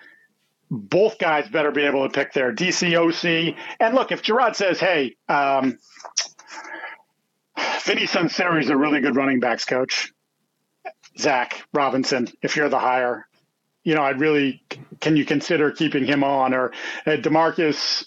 both 0.71 1.19
guys 1.19 1.49
better 1.49 1.71
be 1.71 1.83
able 1.83 2.07
to 2.07 2.13
pick 2.13 2.31
their 2.33 2.53
DCOC. 2.53 3.55
And 3.79 3.95
look, 3.95 4.11
if 4.11 4.21
Gerard 4.21 4.55
says, 4.55 4.79
"Hey, 4.79 5.15
um, 5.27 5.77
Vinny 7.83 8.07
Sunseri 8.07 8.61
is 8.61 8.69
a 8.69 8.77
really 8.77 9.01
good 9.01 9.15
running 9.15 9.39
backs 9.39 9.65
coach," 9.65 10.11
Zac 11.17 11.65
Robinson, 11.73 12.27
if 12.41 12.55
you're 12.55 12.69
the 12.69 12.79
hire, 12.79 13.27
you 13.85 13.93
know, 13.93 14.01
I'd 14.01 14.19
really, 14.19 14.61
can 14.99 15.15
you 15.15 15.23
consider 15.23 15.71
keeping 15.71 16.05
him 16.05 16.23
on? 16.23 16.53
Or 16.53 16.73
uh, 17.05 17.11
Demarcus, 17.11 18.03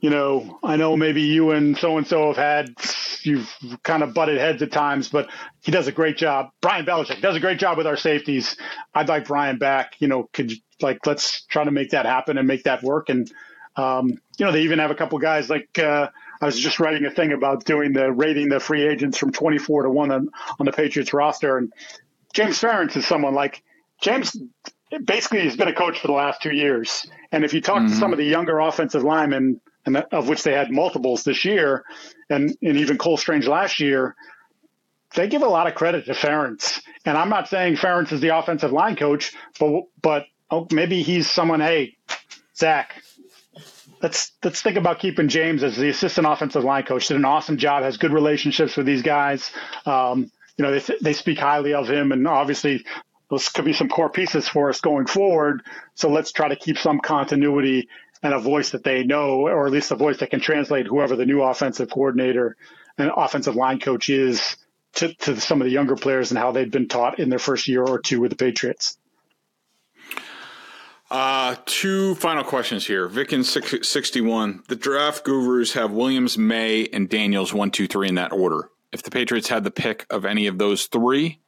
you 0.00 0.10
know, 0.10 0.58
I 0.64 0.76
know 0.76 0.96
maybe 0.96 1.22
you 1.22 1.52
and 1.52 1.78
so 1.78 1.96
and 1.96 2.06
so 2.06 2.26
have 2.26 2.36
had, 2.36 2.74
you've 3.22 3.48
kind 3.84 4.02
of 4.02 4.14
butted 4.14 4.38
heads 4.38 4.60
at 4.62 4.72
times, 4.72 5.08
but 5.08 5.30
he 5.62 5.70
does 5.70 5.86
a 5.86 5.92
great 5.92 6.16
job. 6.16 6.50
Brian 6.60 6.84
Belichick 6.84 7.22
does 7.22 7.36
a 7.36 7.40
great 7.40 7.60
job 7.60 7.78
with 7.78 7.86
our 7.86 7.96
safeties. 7.96 8.56
I'd 8.92 9.08
like 9.08 9.26
Brian 9.26 9.58
back. 9.58 9.94
You 10.00 10.08
know, 10.08 10.28
could 10.32 10.50
you, 10.50 10.58
like, 10.80 11.06
let's 11.06 11.44
try 11.44 11.62
to 11.62 11.70
make 11.70 11.90
that 11.90 12.04
happen 12.04 12.36
and 12.36 12.48
make 12.48 12.64
that 12.64 12.82
work. 12.82 13.08
And, 13.08 13.30
um, 13.76 14.08
you 14.38 14.44
know, 14.44 14.50
they 14.50 14.62
even 14.62 14.80
have 14.80 14.90
a 14.90 14.96
couple 14.96 15.20
guys 15.20 15.48
like, 15.48 15.78
uh, 15.78 16.08
I 16.40 16.46
was 16.46 16.58
just 16.58 16.80
writing 16.80 17.04
a 17.04 17.10
thing 17.12 17.30
about 17.30 17.64
doing 17.64 17.92
the 17.92 18.10
rating 18.10 18.48
the 18.48 18.58
free 18.58 18.88
agents 18.88 19.18
from 19.18 19.30
24 19.30 19.84
to 19.84 19.90
1 19.90 20.10
on, 20.10 20.28
on 20.58 20.66
the 20.66 20.72
Patriots 20.72 21.12
roster. 21.12 21.58
And 21.58 21.72
James 22.34 22.60
Ferentz 22.60 22.96
is 22.96 23.06
someone 23.06 23.34
like 23.34 23.62
James 24.00 24.36
basically 25.04 25.42
he's 25.42 25.56
been 25.56 25.68
a 25.68 25.74
coach 25.74 26.00
for 26.00 26.06
the 26.06 26.12
last 26.12 26.42
two 26.42 26.54
years. 26.54 27.06
And 27.30 27.44
if 27.44 27.54
you 27.54 27.60
talk 27.60 27.78
mm-hmm. 27.78 27.88
to 27.88 27.94
some 27.96 28.12
of 28.12 28.18
the 28.18 28.24
younger 28.24 28.58
offensive 28.58 29.02
linemen 29.02 29.60
and 29.84 29.96
that, 29.96 30.12
of 30.12 30.28
which 30.28 30.42
they 30.42 30.52
had 30.52 30.70
multiples 30.70 31.24
this 31.24 31.44
year, 31.44 31.84
and 32.30 32.56
and 32.62 32.76
even 32.76 32.98
Cole 32.98 33.16
Strange 33.16 33.46
last 33.46 33.80
year. 33.80 34.14
They 35.14 35.28
give 35.28 35.42
a 35.42 35.48
lot 35.48 35.66
of 35.66 35.74
credit 35.74 36.06
to 36.06 36.12
Ferentz, 36.12 36.80
and 37.04 37.18
I'm 37.18 37.28
not 37.28 37.48
saying 37.48 37.76
Ferentz 37.76 38.12
is 38.12 38.20
the 38.20 38.36
offensive 38.36 38.72
line 38.72 38.96
coach, 38.96 39.34
but 39.58 39.82
but 40.00 40.24
oh, 40.50 40.66
maybe 40.72 41.02
he's 41.02 41.30
someone. 41.30 41.60
Hey, 41.60 41.96
Zac, 42.56 42.94
let's 44.00 44.32
let's 44.42 44.62
think 44.62 44.78
about 44.78 45.00
keeping 45.00 45.28
James 45.28 45.62
as 45.62 45.76
the 45.76 45.90
assistant 45.90 46.26
offensive 46.26 46.64
line 46.64 46.84
coach. 46.84 47.08
Did 47.08 47.18
an 47.18 47.26
awesome 47.26 47.58
job, 47.58 47.82
has 47.82 47.98
good 47.98 48.12
relationships 48.12 48.76
with 48.76 48.86
these 48.86 49.02
guys. 49.02 49.50
Um, 49.84 50.30
you 50.56 50.64
know, 50.64 50.78
they 50.78 50.94
they 51.02 51.12
speak 51.12 51.38
highly 51.38 51.74
of 51.74 51.88
him, 51.90 52.12
and 52.12 52.26
obviously 52.26 52.84
those 53.32 53.48
could 53.48 53.64
be 53.64 53.72
some 53.72 53.88
core 53.88 54.10
pieces 54.10 54.46
for 54.46 54.68
us 54.68 54.82
going 54.82 55.06
forward. 55.06 55.62
So 55.94 56.10
let's 56.10 56.32
try 56.32 56.48
to 56.48 56.56
keep 56.56 56.76
some 56.76 57.00
continuity 57.00 57.88
and 58.22 58.34
a 58.34 58.38
voice 58.38 58.72
that 58.72 58.84
they 58.84 59.04
know, 59.04 59.48
or 59.48 59.64
at 59.64 59.72
least 59.72 59.90
a 59.90 59.96
voice 59.96 60.18
that 60.18 60.28
can 60.28 60.40
translate 60.40 60.86
whoever 60.86 61.16
the 61.16 61.24
new 61.24 61.40
offensive 61.40 61.88
coordinator 61.88 62.58
and 62.98 63.10
offensive 63.16 63.56
line 63.56 63.80
coach 63.80 64.10
is 64.10 64.58
to, 64.96 65.14
to 65.14 65.40
some 65.40 65.62
of 65.62 65.64
the 65.64 65.70
younger 65.70 65.96
players 65.96 66.30
and 66.30 66.36
how 66.36 66.52
they've 66.52 66.70
been 66.70 66.88
taught 66.88 67.18
in 67.18 67.30
their 67.30 67.38
first 67.38 67.68
year 67.68 67.82
or 67.82 67.98
two 67.98 68.20
with 68.20 68.28
the 68.28 68.36
Patriots. 68.36 68.98
Uh, 71.10 71.56
two 71.64 72.14
final 72.16 72.44
questions 72.44 72.86
here. 72.86 73.08
Vicken 73.08 73.44
61. 73.44 74.62
The 74.68 74.76
draft 74.76 75.24
gurus 75.24 75.72
have 75.72 75.90
Williams, 75.90 76.36
Maye, 76.36 76.86
and 76.92 77.08
Daniels 77.08 77.54
one, 77.54 77.70
two, 77.70 77.86
three 77.86 78.10
in 78.10 78.16
that 78.16 78.32
order. 78.32 78.68
If 78.92 79.02
the 79.02 79.10
Patriots 79.10 79.48
had 79.48 79.64
the 79.64 79.70
pick 79.70 80.04
of 80.10 80.26
any 80.26 80.46
of 80.46 80.58
those 80.58 80.84
three, 80.84 81.38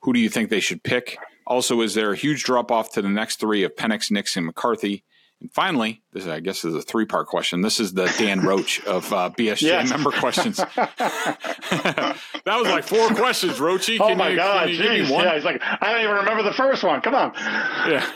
who 0.00 0.14
do 0.14 0.20
you 0.20 0.30
think 0.30 0.48
they 0.48 0.60
should 0.60 0.82
pick? 0.82 1.18
Also, 1.46 1.80
is 1.82 1.94
there 1.94 2.12
a 2.12 2.16
huge 2.16 2.44
drop 2.44 2.70
off 2.70 2.92
to 2.92 3.02
the 3.02 3.08
next 3.08 3.38
three 3.38 3.64
of 3.64 3.76
Penix, 3.76 4.10
Nixon, 4.10 4.46
McCarthy? 4.46 5.04
Finally, 5.52 6.02
this 6.12 6.26
I 6.26 6.40
guess 6.40 6.64
is 6.64 6.74
a 6.74 6.82
three 6.82 7.06
part 7.06 7.26
question. 7.26 7.60
This 7.60 7.80
is 7.80 7.92
the 7.92 8.06
Dan 8.18 8.40
Roach 8.40 8.84
of 8.84 9.12
uh, 9.12 9.30
BSJ 9.36 9.62
yes. 9.62 9.90
member 9.90 10.10
questions. 10.10 10.56
that 10.76 12.16
was 12.46 12.68
like 12.68 12.84
four 12.84 13.08
questions, 13.08 13.58
Roachy. 13.58 13.98
Oh 14.00 14.14
my 14.14 14.30
you, 14.30 14.36
god, 14.36 14.70
Yeah, 14.70 15.34
he's 15.34 15.44
like, 15.44 15.60
I 15.62 15.92
don't 15.92 16.02
even 16.02 16.16
remember 16.16 16.42
the 16.42 16.52
first 16.52 16.82
one. 16.82 17.00
Come 17.00 17.14
on. 17.14 17.32
Yeah. 17.34 18.08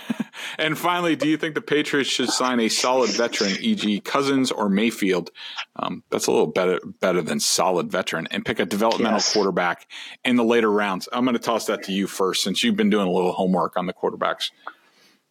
And 0.59 0.79
finally, 0.79 1.17
do 1.17 1.29
you 1.29 1.37
think 1.37 1.55
the 1.55 1.61
Patriots 1.61 2.09
should 2.09 2.31
sign 2.31 2.61
a 2.61 2.69
solid 2.69 3.11
veteran, 3.11 3.57
e.g., 3.61 4.01
Cousins 4.01 4.51
or 4.51 4.69
Mayfield? 4.69 5.31
Um, 5.77 6.03
that's 6.11 6.27
a 6.27 6.31
little 6.31 6.47
better 6.47 6.81
better 7.01 7.23
than 7.23 7.41
solid 7.41 7.91
veteran, 7.91 8.29
and 8.31 8.45
pick 8.45 8.61
a 8.61 8.65
developmental 8.67 9.17
yes. 9.17 9.33
quarterback 9.33 9.89
in 10.25 10.37
the 10.37 10.45
later 10.45 10.71
rounds. 10.71 11.09
I'm 11.13 11.25
going 11.25 11.37
to 11.37 11.43
toss 11.43 11.67
that 11.67 11.83
to 11.85 11.93
you 11.93 12.07
first, 12.07 12.43
since 12.43 12.63
you've 12.63 12.77
been 12.77 12.91
doing 12.91 13.09
a 13.09 13.11
little 13.11 13.33
homework 13.33 13.77
on 13.77 13.87
the 13.87 13.93
quarterbacks. 13.93 14.51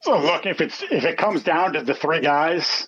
So 0.08 0.18
look, 0.22 0.46
if 0.46 0.62
it's 0.62 0.82
if 0.90 1.04
it 1.04 1.18
comes 1.18 1.44
down 1.44 1.74
to 1.74 1.82
the 1.82 1.94
three 1.94 2.22
guys, 2.22 2.88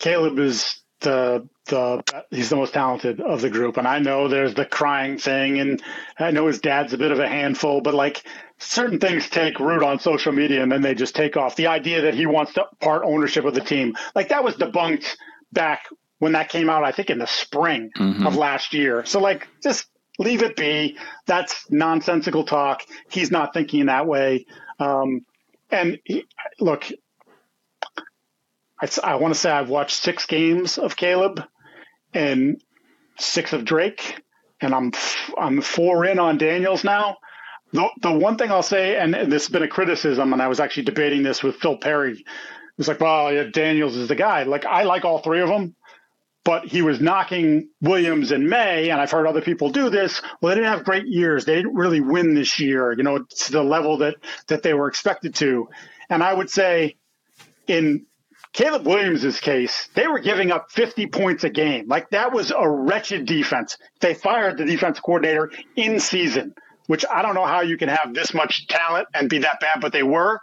Caleb 0.00 0.40
is 0.40 0.82
the 0.98 1.48
the 1.66 2.02
he's 2.32 2.48
the 2.48 2.56
most 2.56 2.74
talented 2.74 3.20
of 3.20 3.42
the 3.42 3.48
group, 3.48 3.76
and 3.76 3.86
I 3.86 4.00
know 4.00 4.26
there's 4.26 4.54
the 4.54 4.64
crying 4.64 5.18
thing, 5.18 5.60
and 5.60 5.80
I 6.18 6.32
know 6.32 6.48
his 6.48 6.58
dad's 6.58 6.92
a 6.92 6.98
bit 6.98 7.12
of 7.12 7.20
a 7.20 7.28
handful, 7.28 7.80
but 7.80 7.94
like 7.94 8.24
certain 8.58 8.98
things 8.98 9.30
take 9.30 9.60
root 9.60 9.84
on 9.84 10.00
social 10.00 10.32
media 10.32 10.64
and 10.64 10.72
then 10.72 10.82
they 10.82 10.96
just 10.96 11.14
take 11.14 11.36
off. 11.36 11.54
The 11.54 11.68
idea 11.68 12.02
that 12.02 12.14
he 12.14 12.26
wants 12.26 12.54
to 12.54 12.64
part 12.80 13.04
ownership 13.04 13.44
of 13.44 13.54
the 13.54 13.60
team, 13.60 13.94
like 14.16 14.30
that 14.30 14.42
was 14.42 14.56
debunked 14.56 15.06
back 15.52 15.84
when 16.18 16.32
that 16.32 16.48
came 16.48 16.68
out, 16.68 16.82
I 16.82 16.90
think 16.90 17.08
in 17.08 17.18
the 17.18 17.28
spring 17.28 17.92
mm-hmm. 17.96 18.26
of 18.26 18.34
last 18.34 18.74
year. 18.74 19.04
So 19.04 19.20
like 19.20 19.46
just 19.62 19.86
leave 20.18 20.42
it 20.42 20.56
be. 20.56 20.98
That's 21.26 21.70
nonsensical 21.70 22.42
talk. 22.42 22.82
He's 23.08 23.30
not 23.30 23.54
thinking 23.54 23.78
in 23.78 23.86
that 23.86 24.08
way. 24.08 24.46
Um, 24.80 25.24
and 25.70 25.98
he, 26.04 26.24
look, 26.60 26.86
I, 28.80 28.88
I 29.02 29.14
want 29.16 29.34
to 29.34 29.40
say 29.40 29.50
I've 29.50 29.68
watched 29.68 29.96
six 29.96 30.26
games 30.26 30.78
of 30.78 30.96
Caleb 30.96 31.42
and 32.14 32.60
six 33.18 33.52
of 33.52 33.64
Drake, 33.64 34.22
and 34.60 34.74
I'm 34.74 34.92
I'm 35.38 35.60
four 35.60 36.04
in 36.04 36.18
on 36.18 36.38
Daniels 36.38 36.84
now. 36.84 37.16
The, 37.72 37.88
the 38.00 38.12
one 38.12 38.36
thing 38.38 38.50
I'll 38.50 38.62
say, 38.62 38.96
and 38.96 39.12
this 39.12 39.44
has 39.44 39.48
been 39.48 39.62
a 39.62 39.68
criticism, 39.68 40.32
and 40.32 40.40
I 40.40 40.48
was 40.48 40.60
actually 40.60 40.84
debating 40.84 41.22
this 41.22 41.42
with 41.42 41.56
Phil 41.56 41.76
Perry. 41.76 42.12
It 42.12 42.24
was 42.78 42.88
like, 42.88 43.00
well, 43.00 43.32
yeah, 43.32 43.44
Daniels 43.44 43.96
is 43.96 44.08
the 44.08 44.14
guy. 44.14 44.44
Like 44.44 44.64
I 44.64 44.84
like 44.84 45.04
all 45.04 45.18
three 45.18 45.40
of 45.40 45.48
them, 45.48 45.74
but 46.46 46.64
he 46.64 46.80
was 46.80 47.00
knocking 47.00 47.68
Williams 47.80 48.30
and 48.30 48.48
May, 48.48 48.90
and 48.90 49.00
I've 49.00 49.10
heard 49.10 49.26
other 49.26 49.40
people 49.40 49.70
do 49.70 49.90
this. 49.90 50.22
Well, 50.40 50.50
they 50.50 50.60
didn't 50.60 50.72
have 50.72 50.84
great 50.84 51.08
years. 51.08 51.44
They 51.44 51.56
didn't 51.56 51.74
really 51.74 52.00
win 52.00 52.34
this 52.34 52.60
year, 52.60 52.92
you 52.92 53.02
know, 53.02 53.18
to 53.18 53.52
the 53.52 53.64
level 53.64 53.98
that 53.98 54.14
that 54.46 54.62
they 54.62 54.72
were 54.72 54.86
expected 54.86 55.34
to. 55.34 55.68
And 56.08 56.22
I 56.22 56.32
would 56.32 56.48
say, 56.48 56.98
in 57.66 58.06
Caleb 58.52 58.86
Williams's 58.86 59.40
case, 59.40 59.88
they 59.96 60.06
were 60.06 60.20
giving 60.20 60.52
up 60.52 60.70
50 60.70 61.08
points 61.08 61.42
a 61.42 61.50
game. 61.50 61.88
Like 61.88 62.10
that 62.10 62.32
was 62.32 62.52
a 62.56 62.70
wretched 62.70 63.26
defense. 63.26 63.76
They 63.98 64.14
fired 64.14 64.56
the 64.56 64.66
defense 64.66 65.00
coordinator 65.00 65.50
in 65.74 65.98
season, 65.98 66.54
which 66.86 67.04
I 67.12 67.22
don't 67.22 67.34
know 67.34 67.44
how 67.44 67.62
you 67.62 67.76
can 67.76 67.88
have 67.88 68.14
this 68.14 68.32
much 68.32 68.68
talent 68.68 69.08
and 69.12 69.28
be 69.28 69.38
that 69.38 69.58
bad, 69.60 69.80
but 69.80 69.92
they 69.92 70.04
were. 70.04 70.40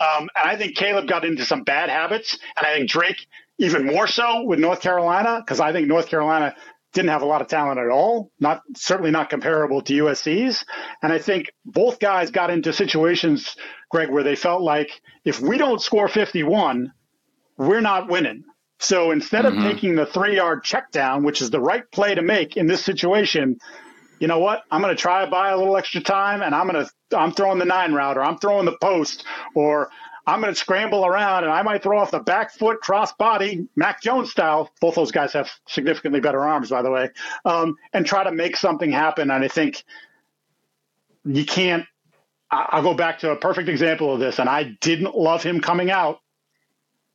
Um, 0.00 0.28
and 0.34 0.50
I 0.50 0.56
think 0.56 0.74
Caleb 0.74 1.06
got 1.06 1.24
into 1.24 1.44
some 1.44 1.62
bad 1.62 1.88
habits, 1.90 2.36
and 2.56 2.66
I 2.66 2.74
think 2.74 2.90
Drake 2.90 3.28
even 3.58 3.86
more 3.86 4.06
so 4.06 4.44
with 4.44 4.58
North 4.58 4.80
Carolina 4.80 5.40
because 5.40 5.60
I 5.60 5.72
think 5.72 5.88
North 5.88 6.08
Carolina 6.08 6.54
didn't 6.92 7.10
have 7.10 7.22
a 7.22 7.26
lot 7.26 7.42
of 7.42 7.48
talent 7.48 7.80
at 7.80 7.90
all, 7.90 8.30
not 8.40 8.62
certainly 8.76 9.10
not 9.10 9.28
comparable 9.28 9.82
to 9.82 9.92
USC's. 10.04 10.64
And 11.02 11.12
I 11.12 11.18
think 11.18 11.50
both 11.64 11.98
guys 11.98 12.30
got 12.30 12.50
into 12.50 12.72
situations, 12.72 13.56
Greg, 13.90 14.10
where 14.10 14.22
they 14.22 14.36
felt 14.36 14.62
like 14.62 14.90
if 15.24 15.40
we 15.40 15.58
don't 15.58 15.82
score 15.82 16.08
51, 16.08 16.92
we're 17.58 17.80
not 17.80 18.08
winning. 18.08 18.44
So 18.78 19.10
instead 19.10 19.44
mm-hmm. 19.44 19.58
of 19.58 19.72
taking 19.72 19.94
the 19.96 20.06
three 20.06 20.36
yard 20.36 20.62
check 20.62 20.90
down, 20.92 21.24
which 21.24 21.42
is 21.42 21.50
the 21.50 21.60
right 21.60 21.82
play 21.90 22.14
to 22.14 22.22
make 22.22 22.56
in 22.56 22.66
this 22.66 22.84
situation, 22.84 23.58
you 24.20 24.28
know 24.28 24.38
what? 24.38 24.62
I'm 24.70 24.80
going 24.80 24.94
to 24.94 25.00
try 25.00 25.24
to 25.24 25.30
buy 25.30 25.50
a 25.50 25.56
little 25.56 25.76
extra 25.76 26.00
time 26.00 26.42
and 26.42 26.54
I'm 26.54 26.68
going 26.68 26.86
to, 26.86 27.18
I'm 27.18 27.32
throwing 27.32 27.58
the 27.58 27.64
nine 27.64 27.92
route 27.92 28.16
or 28.16 28.22
I'm 28.22 28.38
throwing 28.38 28.66
the 28.66 28.76
post 28.80 29.24
or 29.54 29.90
I'm 30.26 30.40
going 30.40 30.52
to 30.52 30.58
scramble 30.58 31.04
around 31.04 31.44
and 31.44 31.52
I 31.52 31.62
might 31.62 31.82
throw 31.82 31.98
off 31.98 32.10
the 32.10 32.20
back 32.20 32.52
foot 32.52 32.80
cross 32.80 33.12
body, 33.12 33.68
Mac 33.76 34.02
Jones 34.02 34.30
style. 34.30 34.70
Both 34.80 34.94
those 34.94 35.12
guys 35.12 35.32
have 35.34 35.50
significantly 35.68 36.20
better 36.20 36.40
arms, 36.40 36.70
by 36.70 36.82
the 36.82 36.90
way, 36.90 37.10
um, 37.44 37.76
and 37.92 38.06
try 38.06 38.24
to 38.24 38.32
make 38.32 38.56
something 38.56 38.90
happen. 38.90 39.30
And 39.30 39.44
I 39.44 39.48
think 39.48 39.84
you 41.24 41.44
can't. 41.44 41.86
I'll 42.50 42.82
go 42.82 42.94
back 42.94 43.20
to 43.20 43.30
a 43.30 43.36
perfect 43.36 43.68
example 43.68 44.14
of 44.14 44.20
this. 44.20 44.38
And 44.38 44.48
I 44.48 44.76
didn't 44.80 45.16
love 45.16 45.42
him 45.42 45.60
coming 45.60 45.90
out 45.90 46.20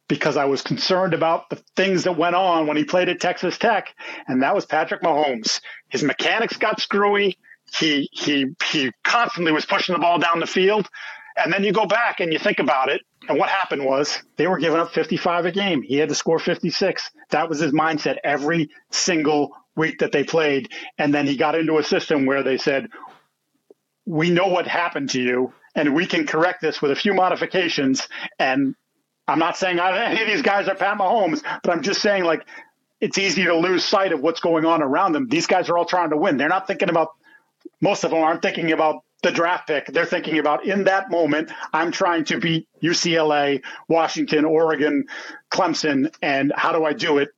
because 0.10 0.36
I 0.36 0.45
was 0.45 0.62
concerned 0.62 1.14
about 1.14 1.49
the 1.49 1.55
things 1.78 2.03
that 2.03 2.18
went 2.18 2.36
on 2.36 2.68
when 2.68 2.76
he 2.76 2.84
played 2.84 3.07
at 3.07 3.22
Texas 3.22 3.57
Tech, 3.57 3.95
and 4.28 4.41
that 4.41 4.55
was 4.55 4.66
Patrick 4.66 5.01
Mahomes. 5.01 5.62
His 5.88 6.03
mechanics 6.03 6.57
got 6.57 6.82
screwy. 6.82 7.38
He 7.78 8.10
he 8.12 8.47
he 8.66 8.91
constantly 9.03 9.51
was 9.51 9.66
pushing 9.66 9.93
the 9.93 9.99
ball 9.99 10.18
down 10.18 10.39
the 10.39 10.47
field. 10.47 10.89
And 11.44 11.52
then 11.52 11.64
you 11.64 11.72
go 11.72 11.86
back 11.86 12.20
and 12.20 12.32
you 12.32 12.40
think 12.40 12.60
about 12.60 12.90
it. 12.90 13.02
And 13.28 13.38
what 13.38 13.50
happened 13.50 13.86
was 13.86 14.22
they 14.38 14.48
were 14.48 14.58
giving 14.58 14.80
up 14.80 14.92
55 14.92 15.46
a 15.46 15.52
game. 15.52 15.82
He 15.82 15.98
had 15.98 16.10
to 16.10 16.16
score 16.16 16.40
56. 16.40 17.12
That 17.30 17.50
was 17.50 17.60
his 17.60 17.72
mindset 17.72 18.18
every 18.24 18.70
single 18.92 19.56
week 19.76 20.00
that 20.00 20.12
they 20.12 20.24
played. 20.24 20.70
And 20.98 21.14
then 21.14 21.26
he 21.26 21.38
got 21.38 21.56
into 21.56 21.78
a 21.78 21.84
system 21.84 22.26
where 22.26 22.44
they 22.44 22.58
said, 22.58 22.90
we 24.06 24.30
know 24.30 24.48
what 24.48 24.68
happened 24.68 25.12
to 25.12 25.22
you 25.22 25.54
and 25.76 25.94
we 25.94 26.06
can 26.06 26.26
correct 26.26 26.62
this 26.62 26.82
with 26.82 26.92
a 26.92 26.96
few 26.96 27.14
modifications. 27.14 28.08
And 28.40 28.76
I'm 29.28 29.40
not 29.40 29.58
saying 29.58 29.80
any 29.80 30.22
of 30.22 30.28
these 30.28 30.42
guys 30.42 30.68
are 30.68 30.76
Pat 30.76 30.98
Mahomes, 30.98 31.44
but 31.64 31.72
I'm 31.72 31.84
just 31.84 32.02
saying 32.02 32.24
like 32.24 32.46
it's 33.00 33.18
easy 33.18 33.44
to 33.46 33.56
lose 33.56 33.86
sight 33.86 34.12
of 34.12 34.22
what's 34.22 34.40
going 34.40 34.66
on 34.66 34.82
around 34.82 35.14
them. 35.14 35.28
These 35.30 35.48
guys 35.48 35.70
are 35.70 35.78
all 35.78 35.86
trying 35.86 36.10
to 36.10 36.18
win. 36.18 36.38
They're 36.38 36.50
not 36.50 36.68
thinking 36.68 36.90
about 36.90 37.10
most 37.82 38.04
of 38.04 38.12
them 38.12 38.20
aren't 38.20 38.42
thinking 38.42 38.72
about 38.72 39.04
the 39.22 39.32
draft 39.32 39.67
pick. 39.67 39.88
They're 39.88 40.05
thinking 40.05 40.39
about 40.39 40.65
in 40.65 40.86
that 40.86 41.11
moment, 41.11 41.51
I'm 41.74 41.91
trying 41.91 42.26
to 42.26 42.39
beat 42.39 42.67
UCLA, 42.82 43.61
Washington, 43.88 44.45
Oregon, 44.45 45.05
Clemson, 45.51 46.13
and 46.22 46.53
how 46.55 46.72
do 46.72 46.86
I 46.86 46.93
do 46.93 47.17
it? 47.17 47.30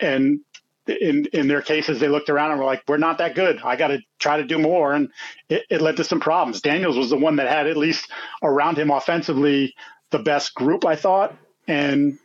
And 0.00 0.40
in 0.86 1.26
in 1.32 1.48
their 1.48 1.60
cases, 1.60 2.00
they 2.00 2.08
looked 2.08 2.30
around 2.30 2.52
and 2.52 2.60
were 2.60 2.66
like, 2.66 2.82
"We're 2.88 2.96
not 2.96 3.18
that 3.18 3.34
good. 3.34 3.60
I 3.62 3.76
got 3.76 3.88
to 3.88 3.98
try 4.18 4.38
to 4.38 4.44
do 4.44 4.58
more." 4.58 4.94
And 4.94 5.10
it, 5.48 5.64
it 5.68 5.80
led 5.82 5.98
to 5.98 6.04
some 6.04 6.20
problems. 6.20 6.62
Daniels 6.62 6.96
was 6.96 7.10
the 7.10 7.16
one 7.16 7.36
that 7.36 7.48
had 7.48 7.66
at 7.66 7.76
least 7.76 8.10
around 8.42 8.78
him 8.78 8.90
offensively 8.90 9.74
the 10.10 10.18
best 10.18 10.54
group, 10.54 10.86
I 10.86 10.96
thought, 10.96 11.36
and 11.66 12.18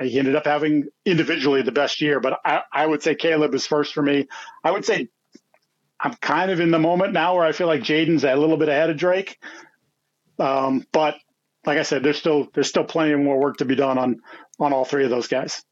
he 0.00 0.18
ended 0.18 0.36
up 0.36 0.44
having 0.44 0.88
individually 1.04 1.62
the 1.62 1.72
best 1.72 2.00
year. 2.00 2.20
But 2.20 2.40
I, 2.44 2.62
I 2.72 2.86
would 2.86 3.02
say 3.02 3.14
Caleb 3.14 3.54
is 3.54 3.66
first 3.66 3.94
for 3.94 4.02
me. 4.02 4.28
I 4.62 4.70
would 4.70 4.84
say 4.84 5.08
I'm 6.02 6.14
kind 6.14 6.50
of 6.50 6.60
in 6.60 6.70
the 6.70 6.78
moment 6.78 7.12
now 7.12 7.34
where 7.36 7.44
I 7.44 7.52
feel 7.52 7.66
like 7.66 7.82
Jayden's 7.82 8.24
a 8.24 8.34
little 8.34 8.56
bit 8.56 8.68
ahead 8.68 8.90
of 8.90 8.96
Drake. 8.96 9.38
Um, 10.38 10.86
but 10.92 11.16
like 11.66 11.78
I 11.78 11.82
said, 11.82 12.02
there's 12.02 12.18
still 12.18 12.48
there's 12.54 12.68
still 12.68 12.84
plenty 12.84 13.14
more 13.14 13.38
work 13.38 13.58
to 13.58 13.64
be 13.64 13.74
done 13.74 13.98
on 13.98 14.20
on 14.58 14.72
all 14.72 14.84
three 14.84 15.04
of 15.04 15.10
those 15.10 15.28
guys. 15.28 15.62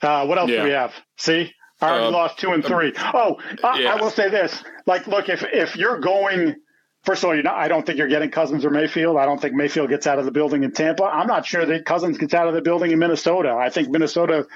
Uh, 0.00 0.26
what 0.26 0.38
else 0.38 0.50
yeah. 0.50 0.58
do 0.58 0.64
we 0.64 0.70
have? 0.70 0.94
See, 1.18 1.52
I 1.80 1.88
already 1.88 2.06
uh, 2.06 2.10
lost 2.10 2.38
two 2.38 2.52
and 2.52 2.64
um, 2.64 2.70
three. 2.70 2.92
Oh, 2.96 3.38
I, 3.62 3.80
yeah. 3.80 3.92
I, 3.94 4.00
will 4.00 4.10
say 4.10 4.30
this: 4.30 4.62
like, 4.86 5.06
look, 5.06 5.28
if 5.28 5.42
if 5.42 5.76
you're 5.76 6.00
going, 6.00 6.56
first 7.04 7.22
of 7.22 7.28
all, 7.28 7.36
you 7.36 7.42
know, 7.42 7.52
I 7.52 7.68
don't 7.68 7.84
think 7.84 7.98
you're 7.98 8.08
getting 8.08 8.30
Cousins 8.30 8.64
or 8.64 8.70
Mayfield. 8.70 9.16
I 9.16 9.26
don't 9.26 9.40
think 9.40 9.54
Mayfield 9.54 9.90
gets 9.90 10.06
out 10.06 10.18
of 10.18 10.24
the 10.24 10.30
building 10.30 10.64
in 10.64 10.72
Tampa. 10.72 11.04
I'm 11.04 11.26
not 11.26 11.44
sure 11.44 11.66
that 11.66 11.84
Cousins 11.84 12.16
gets 12.16 12.32
out 12.32 12.48
of 12.48 12.54
the 12.54 12.62
building 12.62 12.92
in 12.92 12.98
Minnesota. 12.98 13.54
I 13.54 13.68
think 13.68 13.90
Minnesota 13.90 14.46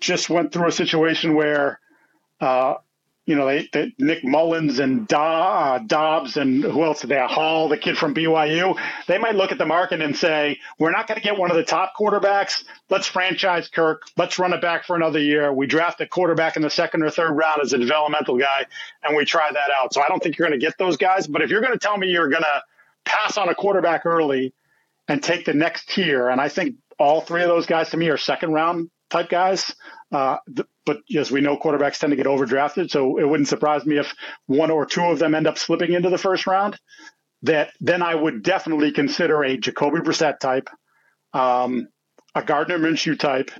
just 0.00 0.30
went 0.30 0.52
through 0.52 0.68
a 0.68 0.72
situation 0.72 1.34
where, 1.34 1.80
uh, 2.40 2.74
you 3.26 3.34
know, 3.34 3.44
they, 3.44 3.68
they, 3.72 3.92
Nick 3.98 4.22
Mullens 4.22 4.78
and 4.78 5.12
uh, 5.12 5.80
Dobbs 5.84 6.36
and 6.36 6.62
who 6.62 6.84
else 6.84 7.02
they? 7.02 7.18
Hall, 7.18 7.68
the 7.68 7.76
kid 7.76 7.98
from 7.98 8.14
BYU. 8.14 8.78
They 9.08 9.18
might 9.18 9.34
look 9.34 9.50
at 9.50 9.58
the 9.58 9.66
market 9.66 10.00
and 10.00 10.16
say, 10.16 10.60
we're 10.78 10.92
not 10.92 11.08
going 11.08 11.20
to 11.20 11.24
get 11.24 11.36
one 11.36 11.50
of 11.50 11.56
the 11.56 11.64
top 11.64 11.94
quarterbacks. 11.98 12.64
Let's 12.88 13.08
franchise 13.08 13.68
Kirk. 13.68 14.02
Let's 14.16 14.38
run 14.38 14.52
it 14.52 14.62
back 14.62 14.84
for 14.84 14.94
another 14.94 15.18
year. 15.18 15.52
We 15.52 15.66
draft 15.66 16.00
a 16.00 16.06
quarterback 16.06 16.54
in 16.54 16.62
the 16.62 16.70
second 16.70 17.02
or 17.02 17.10
third 17.10 17.32
round 17.32 17.60
as 17.62 17.72
a 17.72 17.78
developmental 17.78 18.38
guy, 18.38 18.66
and 19.02 19.16
we 19.16 19.24
try 19.24 19.50
that 19.50 19.70
out. 19.76 19.92
So 19.92 20.00
I 20.00 20.08
don't 20.08 20.22
think 20.22 20.38
you're 20.38 20.48
going 20.48 20.58
to 20.58 20.64
get 20.64 20.78
those 20.78 20.96
guys. 20.96 21.26
But 21.26 21.42
if 21.42 21.50
you're 21.50 21.62
going 21.62 21.72
to 21.72 21.80
tell 21.80 21.98
me 21.98 22.06
you're 22.06 22.30
going 22.30 22.42
to 22.42 22.62
pass 23.04 23.36
on 23.36 23.48
a 23.48 23.56
quarterback 23.56 24.06
early 24.06 24.54
and 25.08 25.20
take 25.20 25.44
the 25.44 25.54
next 25.54 25.88
tier, 25.88 26.28
and 26.28 26.40
I 26.40 26.48
think 26.48 26.76
all 26.96 27.22
three 27.22 27.42
of 27.42 27.48
those 27.48 27.66
guys 27.66 27.90
to 27.90 27.96
me 27.96 28.08
are 28.08 28.16
second 28.16 28.52
round 28.52 28.88
type 29.10 29.28
guys. 29.28 29.74
Uh, 30.12 30.36
but 30.84 30.98
as 31.16 31.30
we 31.30 31.40
know, 31.40 31.56
quarterbacks 31.56 31.98
tend 31.98 32.12
to 32.12 32.16
get 32.16 32.26
overdrafted, 32.26 32.90
so 32.90 33.18
it 33.18 33.28
wouldn't 33.28 33.48
surprise 33.48 33.84
me 33.84 33.98
if 33.98 34.14
one 34.46 34.70
or 34.70 34.86
two 34.86 35.02
of 35.02 35.18
them 35.18 35.34
end 35.34 35.46
up 35.46 35.58
slipping 35.58 35.92
into 35.92 36.10
the 36.10 36.18
first 36.18 36.46
round. 36.46 36.78
That 37.42 37.70
then 37.80 38.02
I 38.02 38.14
would 38.14 38.42
definitely 38.42 38.92
consider 38.92 39.42
a 39.42 39.56
Jacoby 39.56 39.98
Brissett 39.98 40.38
type, 40.38 40.70
um, 41.32 41.88
a 42.34 42.42
Gardner 42.42 42.78
Minshew 42.78 43.18
type, 43.18 43.50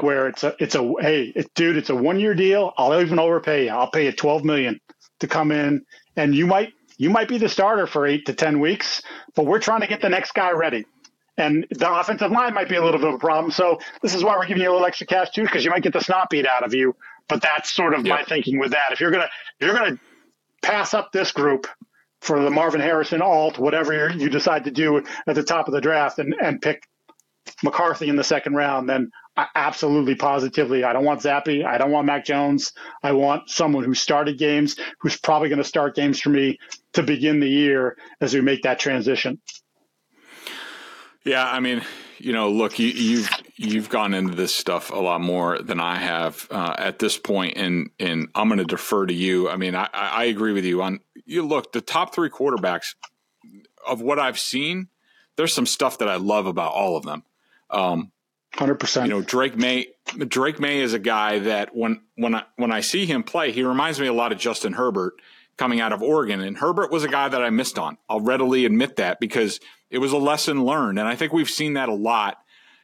where 0.00 0.28
it's 0.28 0.44
a 0.44 0.54
it's 0.58 0.74
a 0.74 0.92
hey 1.00 1.32
it, 1.34 1.52
dude, 1.54 1.76
it's 1.76 1.90
a 1.90 1.94
one 1.96 2.20
year 2.20 2.34
deal. 2.34 2.72
I'll 2.76 3.00
even 3.00 3.18
overpay 3.18 3.66
you. 3.66 3.70
I'll 3.70 3.90
pay 3.90 4.06
you 4.06 4.12
twelve 4.12 4.44
million 4.44 4.80
to 5.20 5.28
come 5.28 5.50
in, 5.52 5.84
and 6.16 6.34
you 6.34 6.46
might 6.46 6.72
you 6.98 7.10
might 7.10 7.28
be 7.28 7.38
the 7.38 7.48
starter 7.48 7.86
for 7.86 8.06
eight 8.06 8.26
to 8.26 8.34
ten 8.34 8.60
weeks, 8.60 9.02
but 9.34 9.46
we're 9.46 9.60
trying 9.60 9.80
to 9.80 9.86
get 9.86 10.00
the 10.02 10.08
next 10.08 10.32
guy 10.34 10.50
ready. 10.50 10.84
And 11.38 11.66
the 11.70 11.92
offensive 11.92 12.30
line 12.30 12.54
might 12.54 12.68
be 12.68 12.76
a 12.76 12.84
little 12.84 12.98
bit 12.98 13.08
of 13.08 13.14
a 13.14 13.18
problem. 13.18 13.52
So 13.52 13.78
this 14.02 14.14
is 14.14 14.24
why 14.24 14.36
we're 14.36 14.46
giving 14.46 14.62
you 14.62 14.70
a 14.70 14.72
little 14.72 14.86
extra 14.86 15.06
cash 15.06 15.30
too, 15.30 15.42
because 15.42 15.64
you 15.64 15.70
might 15.70 15.82
get 15.82 15.92
the 15.92 16.00
snot 16.00 16.30
beat 16.30 16.46
out 16.46 16.64
of 16.64 16.72
you. 16.74 16.96
But 17.28 17.42
that's 17.42 17.72
sort 17.72 17.94
of 17.94 18.06
yep. 18.06 18.18
my 18.18 18.24
thinking 18.24 18.58
with 18.58 18.70
that. 18.70 18.92
If 18.92 19.00
you're 19.00 19.10
gonna 19.10 19.28
if 19.60 19.66
you're 19.66 19.76
gonna 19.76 19.98
pass 20.62 20.94
up 20.94 21.12
this 21.12 21.32
group 21.32 21.66
for 22.20 22.42
the 22.42 22.50
Marvin 22.50 22.80
Harrison 22.80 23.20
alt, 23.20 23.58
whatever 23.58 24.10
you 24.10 24.30
decide 24.30 24.64
to 24.64 24.70
do 24.70 25.02
at 25.26 25.34
the 25.34 25.42
top 25.42 25.68
of 25.68 25.74
the 25.74 25.80
draft, 25.80 26.18
and 26.18 26.34
and 26.40 26.62
pick 26.62 26.84
McCarthy 27.62 28.08
in 28.08 28.16
the 28.16 28.24
second 28.24 28.54
round, 28.54 28.88
then 28.88 29.10
absolutely 29.54 30.14
positively, 30.14 30.84
I 30.84 30.92
don't 30.92 31.04
want 31.04 31.20
Zappe, 31.20 31.64
I 31.64 31.78
don't 31.78 31.90
want 31.90 32.06
Mac 32.06 32.24
Jones. 32.24 32.72
I 33.02 33.12
want 33.12 33.50
someone 33.50 33.84
who 33.84 33.94
started 33.94 34.38
games, 34.38 34.76
who's 35.00 35.16
probably 35.16 35.48
going 35.48 35.58
to 35.58 35.64
start 35.64 35.94
games 35.94 36.20
for 36.20 36.30
me 36.30 36.58
to 36.94 37.02
begin 37.02 37.40
the 37.40 37.48
year 37.48 37.96
as 38.20 38.34
we 38.34 38.40
make 38.40 38.62
that 38.62 38.78
transition. 38.78 39.40
Yeah, 41.26 41.44
I 41.44 41.58
mean, 41.58 41.82
you 42.18 42.32
know, 42.32 42.50
look, 42.50 42.78
you, 42.78 42.86
you've 42.86 43.28
you've 43.56 43.88
gone 43.88 44.14
into 44.14 44.36
this 44.36 44.54
stuff 44.54 44.90
a 44.90 44.96
lot 44.96 45.20
more 45.20 45.58
than 45.58 45.80
I 45.80 45.96
have 45.96 46.46
uh, 46.52 46.76
at 46.78 47.00
this 47.00 47.18
point, 47.18 47.56
and 47.56 47.90
and 47.98 48.28
I'm 48.36 48.48
going 48.48 48.58
to 48.58 48.64
defer 48.64 49.06
to 49.06 49.12
you. 49.12 49.48
I 49.48 49.56
mean, 49.56 49.74
I, 49.74 49.88
I 49.92 50.24
agree 50.26 50.52
with 50.52 50.64
you 50.64 50.82
on 50.82 51.00
you. 51.24 51.44
Look, 51.44 51.72
the 51.72 51.80
top 51.80 52.14
three 52.14 52.30
quarterbacks 52.30 52.94
of 53.84 54.00
what 54.00 54.20
I've 54.20 54.38
seen, 54.38 54.86
there's 55.34 55.52
some 55.52 55.66
stuff 55.66 55.98
that 55.98 56.08
I 56.08 56.14
love 56.14 56.46
about 56.46 56.72
all 56.72 56.96
of 56.96 57.04
them. 57.04 57.24
Um, 57.70 58.12
Hundred 58.54 58.76
percent. 58.76 59.08
You 59.08 59.14
know, 59.14 59.22
Drake 59.22 59.56
Maye. 59.56 59.88
Drake 60.28 60.60
Maye 60.60 60.80
is 60.80 60.94
a 60.94 61.00
guy 61.00 61.40
that 61.40 61.74
when 61.74 62.02
when 62.14 62.36
I 62.36 62.44
when 62.54 62.70
I 62.70 62.80
see 62.80 63.04
him 63.04 63.24
play, 63.24 63.50
he 63.50 63.64
reminds 63.64 63.98
me 63.98 64.06
a 64.06 64.12
lot 64.12 64.30
of 64.30 64.38
Justin 64.38 64.74
Herbert 64.74 65.14
coming 65.56 65.80
out 65.80 65.92
of 65.92 66.02
Oregon. 66.02 66.40
And 66.40 66.56
Herbert 66.58 66.90
was 66.90 67.04
a 67.04 67.08
guy 67.08 67.28
that 67.28 67.42
I 67.42 67.50
missed 67.50 67.78
on. 67.78 67.98
I'll 68.08 68.20
readily 68.20 68.64
admit 68.64 68.96
that 68.96 69.20
because 69.20 69.60
it 69.90 69.98
was 69.98 70.12
a 70.12 70.18
lesson 70.18 70.64
learned. 70.64 70.98
And 70.98 71.08
I 71.08 71.16
think 71.16 71.32
we've 71.32 71.50
seen 71.50 71.74
that 71.74 71.88
a 71.88 71.94
lot, 71.94 72.38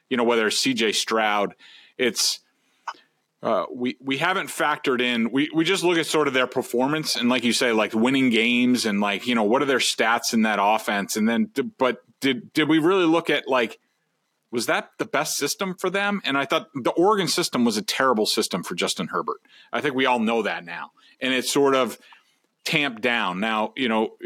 you 0.09 0.16
know, 0.16 0.25
whether 0.25 0.47
it's 0.47 0.62
CJ 0.62 0.95
Stroud, 0.95 1.55
it's, 1.99 2.41
uh, 3.43 3.66
we 3.75 3.97
we 4.01 4.18
haven't 4.18 4.47
factored 4.47 5.01
in. 5.01 5.33
We 5.33 5.51
we 5.53 5.64
just 5.64 5.83
look 5.83 5.99
at 5.99 6.07
sort 6.07 6.29
of 6.29 6.35
their 6.35 6.47
performance 6.47 7.16
and, 7.16 7.29
like 7.29 7.43
you 7.43 7.53
say, 7.53 7.73
like 7.73 7.93
winning 7.93 8.31
games 8.31 8.87
and 8.87 9.01
like 9.01 9.27
you 9.27 9.35
know 9.35 9.43
what 9.43 9.62
are 9.62 9.66
their 9.66 9.79
stats 9.79 10.33
in 10.33 10.43
that 10.43 10.61
offense, 10.62 11.16
and 11.16 11.29
then 11.29 11.51
but 11.77 12.03
did 12.20 12.53
did 12.53 12.68
we 12.68 12.79
really 12.79 13.05
look 13.05 13.31
at 13.31 13.49
like 13.49 13.81
was 14.53 14.66
that 14.66 14.91
the 14.99 15.07
best 15.07 15.37
system 15.37 15.75
for 15.75 15.91
them? 15.91 16.20
And 16.25 16.39
I 16.39 16.45
thought 16.45 16.68
the 16.75 16.93
Oregon 16.93 17.27
system 17.27 17.64
was 17.64 17.77
a 17.77 17.83
terrible 17.83 18.27
system 18.27 18.62
for 18.62 18.77
Justin 18.77 19.09
Herbert. 19.09 19.41
I 19.73 19.81
think 19.81 19.97
we 19.97 20.07
all 20.07 20.20
know 20.20 20.43
that 20.43 20.64
now, 20.64 20.93
and 21.20 21.35
it's 21.35 21.51
sort 21.51 21.75
of 21.75 21.99
tamped 22.65 23.03
down. 23.03 23.41
Now, 23.41 23.73
you 23.77 23.89
know, 23.89 24.17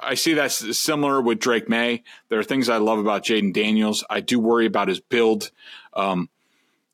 I 0.00 0.14
see 0.14 0.34
that's 0.34 0.78
similar 0.78 1.20
with 1.20 1.38
Drake 1.38 1.68
Maye. 1.68 2.02
There 2.28 2.38
are 2.38 2.44
things 2.44 2.68
I 2.68 2.76
love 2.76 2.98
about 2.98 3.24
Jayden 3.24 3.52
Daniels. 3.52 4.04
I 4.10 4.20
do 4.20 4.38
worry 4.38 4.66
about 4.66 4.88
his 4.88 5.00
build. 5.00 5.50
Um, 5.94 6.28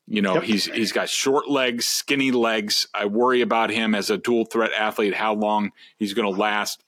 you 0.07 0.21
know, 0.21 0.35
yep. 0.35 0.43
he's 0.43 0.65
he's 0.65 0.93
got 0.93 1.09
short 1.09 1.49
legs, 1.49 1.85
skinny 1.85 2.31
legs. 2.31 2.87
I 2.93 3.05
worry 3.05 3.41
about 3.41 3.69
him 3.69 3.93
as 3.93 4.09
a 4.09 4.17
dual 4.17 4.45
threat 4.45 4.71
athlete, 4.71 5.13
how 5.13 5.33
long 5.33 5.71
he's 5.97 6.13
going 6.13 6.33
to 6.33 6.39
last. 6.39 6.83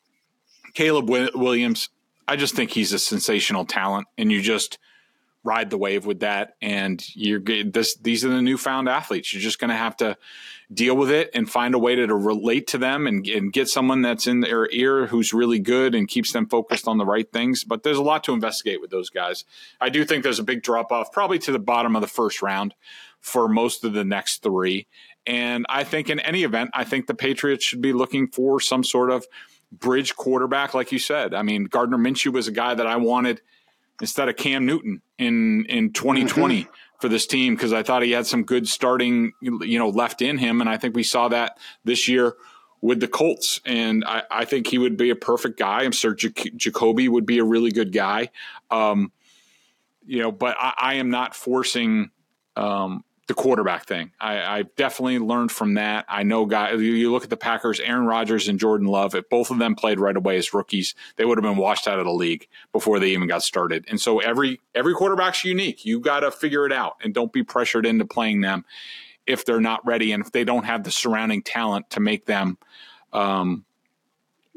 Caleb 0.73 1.09
Williams, 1.09 1.89
I 2.27 2.37
just 2.37 2.55
think 2.55 2.71
he's 2.71 2.93
a 2.93 2.99
sensational 2.99 3.65
talent, 3.65 4.07
and 4.17 4.31
you 4.31 4.41
just 4.41 4.77
ride 5.43 5.69
the 5.69 5.77
wave 5.77 6.05
with 6.05 6.21
that. 6.21 6.55
And 6.61 7.03
you're 7.13 7.41
this; 7.41 7.97
these 7.97 8.23
are 8.23 8.29
the 8.29 8.41
newfound 8.41 8.87
athletes. 8.87 9.33
You're 9.33 9.41
just 9.41 9.59
going 9.59 9.69
to 9.69 9.75
have 9.75 9.97
to 9.97 10.15
deal 10.71 10.95
with 10.95 11.09
it 11.09 11.31
and 11.33 11.49
find 11.49 11.73
a 11.73 11.79
way 11.79 11.95
to, 11.95 12.05
to 12.05 12.15
relate 12.15 12.67
to 12.67 12.77
them 12.77 13.07
and, 13.07 13.27
and 13.27 13.51
get 13.51 13.67
someone 13.67 14.01
that's 14.01 14.27
in 14.27 14.41
their 14.41 14.69
ear 14.71 15.07
who's 15.07 15.33
really 15.33 15.59
good 15.59 15.95
and 15.95 16.07
keeps 16.07 16.31
them 16.31 16.47
focused 16.47 16.87
on 16.87 16.97
the 16.97 17.05
right 17.05 17.31
things. 17.31 17.63
But 17.63 17.83
there's 17.83 17.97
a 17.97 18.03
lot 18.03 18.23
to 18.25 18.33
investigate 18.33 18.79
with 18.79 18.91
those 18.91 19.09
guys. 19.09 19.45
I 19.81 19.89
do 19.89 20.05
think 20.05 20.23
there's 20.23 20.39
a 20.39 20.43
big 20.43 20.61
drop 20.61 20.91
off, 20.91 21.11
probably 21.11 21.39
to 21.39 21.51
the 21.51 21.59
bottom 21.59 21.95
of 21.95 22.01
the 22.01 22.07
first 22.07 22.41
round 22.41 22.75
for 23.19 23.47
most 23.49 23.83
of 23.83 23.93
the 23.93 24.05
next 24.05 24.43
three. 24.43 24.87
And 25.25 25.65
I 25.69 25.83
think 25.83 26.09
in 26.09 26.19
any 26.19 26.43
event, 26.43 26.69
I 26.73 26.83
think 26.83 27.07
the 27.07 27.15
Patriots 27.15 27.65
should 27.65 27.81
be 27.81 27.93
looking 27.93 28.27
for 28.27 28.59
some 28.59 28.83
sort 28.83 29.09
of 29.09 29.25
bridge 29.71 30.15
quarterback, 30.15 30.73
like 30.73 30.91
you 30.91 30.99
said. 30.99 31.33
I 31.33 31.41
mean, 31.41 31.65
Gardner 31.65 31.97
Minshew 31.97 32.31
was 32.31 32.47
a 32.47 32.51
guy 32.51 32.75
that 32.75 32.87
I 32.87 32.97
wanted 32.97 33.41
instead 34.01 34.29
of 34.29 34.35
Cam 34.35 34.65
Newton 34.65 35.01
in 35.17 35.65
in 35.65 35.93
2020. 35.93 36.63
Mm-hmm 36.63 36.71
for 36.99 37.09
this 37.09 37.25
team 37.25 37.55
because 37.55 37.73
I 37.73 37.83
thought 37.83 38.03
he 38.03 38.11
had 38.11 38.27
some 38.27 38.43
good 38.43 38.67
starting, 38.67 39.33
you 39.41 39.79
know, 39.79 39.89
left 39.89 40.21
in 40.21 40.37
him, 40.37 40.61
and 40.61 40.69
I 40.69 40.77
think 40.77 40.95
we 40.95 41.03
saw 41.03 41.29
that 41.29 41.57
this 41.83 42.07
year 42.07 42.35
with 42.81 42.99
the 42.99 43.07
Colts. 43.07 43.59
And 43.65 44.03
I, 44.05 44.23
I 44.29 44.45
think 44.45 44.67
he 44.67 44.77
would 44.77 44.97
be 44.97 45.09
a 45.09 45.15
perfect 45.15 45.57
guy. 45.57 45.83
I'm 45.83 45.91
sure 45.91 46.13
Jacoby 46.13 47.09
would 47.09 47.25
be 47.25 47.39
a 47.39 47.43
really 47.43 47.71
good 47.71 47.91
guy. 47.91 48.29
Um, 48.71 49.11
you 50.05 50.19
know, 50.19 50.31
but 50.31 50.55
I, 50.59 50.73
I 50.77 50.93
am 50.95 51.09
not 51.09 51.35
forcing 51.35 52.11
um, 52.55 53.03
the 53.29 53.35
quarterback 53.35 53.85
thing. 53.85 54.11
I, 54.19 54.39
I 54.39 54.63
definitely 54.75 55.19
learned 55.19 55.51
from 55.51 55.75
that. 55.75 56.03
I 56.09 56.23
know 56.23 56.47
guys. 56.47 56.81
You 56.81 57.11
look 57.11 57.23
at 57.23 57.29
the 57.29 57.37
Packers, 57.37 57.79
Aaron 57.79 58.07
Rodgers 58.07 58.47
and 58.47 58.59
Jordan 58.59 58.87
Love. 58.87 59.13
If 59.13 59.29
both 59.29 59.51
of 59.51 59.59
them 59.59 59.75
played 59.75 59.99
right 59.99 60.17
away 60.17 60.37
as 60.37 60.51
rookies, 60.51 60.95
they 61.15 61.25
would 61.25 61.37
have 61.37 61.43
been 61.43 61.55
washed 61.55 61.87
out 61.87 61.99
of 61.99 62.05
the 62.05 62.11
league 62.11 62.47
before 62.73 62.97
they 62.97 63.11
even 63.11 63.27
got 63.27 63.43
started. 63.43 63.85
And 63.87 64.01
so 64.01 64.17
every 64.17 64.59
every 64.73 64.95
quarterback's 64.95 65.45
unique. 65.45 65.85
You 65.85 65.99
got 65.99 66.21
to 66.21 66.31
figure 66.31 66.65
it 66.65 66.73
out, 66.73 66.95
and 67.03 67.13
don't 67.13 67.31
be 67.31 67.43
pressured 67.43 67.85
into 67.85 68.03
playing 68.03 68.41
them 68.41 68.65
if 69.27 69.45
they're 69.45 69.61
not 69.61 69.85
ready 69.85 70.11
and 70.11 70.25
if 70.25 70.31
they 70.31 70.43
don't 70.43 70.65
have 70.65 70.83
the 70.83 70.91
surrounding 70.91 71.43
talent 71.43 71.91
to 71.91 71.99
make 71.99 72.25
them. 72.25 72.57
Um, 73.13 73.63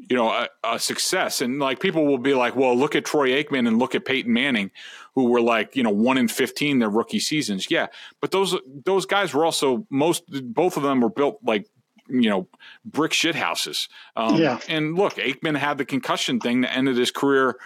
you 0.08 0.16
know, 0.16 0.30
a, 0.30 0.48
a, 0.64 0.78
success. 0.78 1.40
And 1.40 1.58
like 1.58 1.80
people 1.80 2.06
will 2.06 2.18
be 2.18 2.34
like, 2.34 2.56
well, 2.56 2.76
look 2.76 2.94
at 2.94 3.04
Troy 3.04 3.30
Aikman 3.30 3.66
and 3.68 3.78
look 3.78 3.94
at 3.94 4.04
Peyton 4.04 4.32
Manning, 4.32 4.70
who 5.14 5.24
were 5.24 5.40
like, 5.40 5.76
you 5.76 5.82
know, 5.82 5.90
one 5.90 6.18
in 6.18 6.28
15 6.28 6.80
their 6.80 6.90
rookie 6.90 7.20
seasons. 7.20 7.70
Yeah. 7.70 7.86
But 8.20 8.30
those, 8.30 8.56
those 8.84 9.06
guys 9.06 9.34
were 9.34 9.44
also 9.44 9.86
most, 9.90 10.24
both 10.26 10.76
of 10.76 10.82
them 10.82 11.00
were 11.00 11.10
built 11.10 11.38
like, 11.44 11.66
you 12.08 12.28
know, 12.28 12.48
brick 12.84 13.12
shit 13.12 13.34
houses. 13.34 13.88
Um, 14.16 14.36
yeah. 14.36 14.60
And 14.68 14.96
look, 14.96 15.14
Aikman 15.14 15.56
had 15.56 15.78
the 15.78 15.84
concussion 15.84 16.40
thing 16.40 16.62
that 16.62 16.76
ended 16.76 16.96
his 16.96 17.10
career 17.10 17.56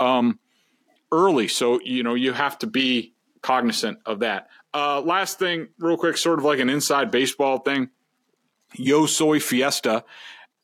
um, 0.00 0.38
early. 1.12 1.48
So, 1.48 1.80
you 1.82 2.02
know, 2.02 2.14
you 2.14 2.32
have 2.32 2.58
to 2.58 2.66
be 2.66 3.14
cognizant 3.40 3.98
of 4.04 4.20
that. 4.20 4.48
Uh, 4.72 5.00
last 5.00 5.38
thing, 5.38 5.68
real 5.78 5.96
quick, 5.96 6.16
sort 6.16 6.38
of 6.38 6.44
like 6.44 6.58
an 6.58 6.68
inside 6.68 7.10
baseball 7.10 7.58
thing. 7.58 7.90
Yo 8.74 9.06
Soy 9.06 9.38
Fiesta 9.38 10.04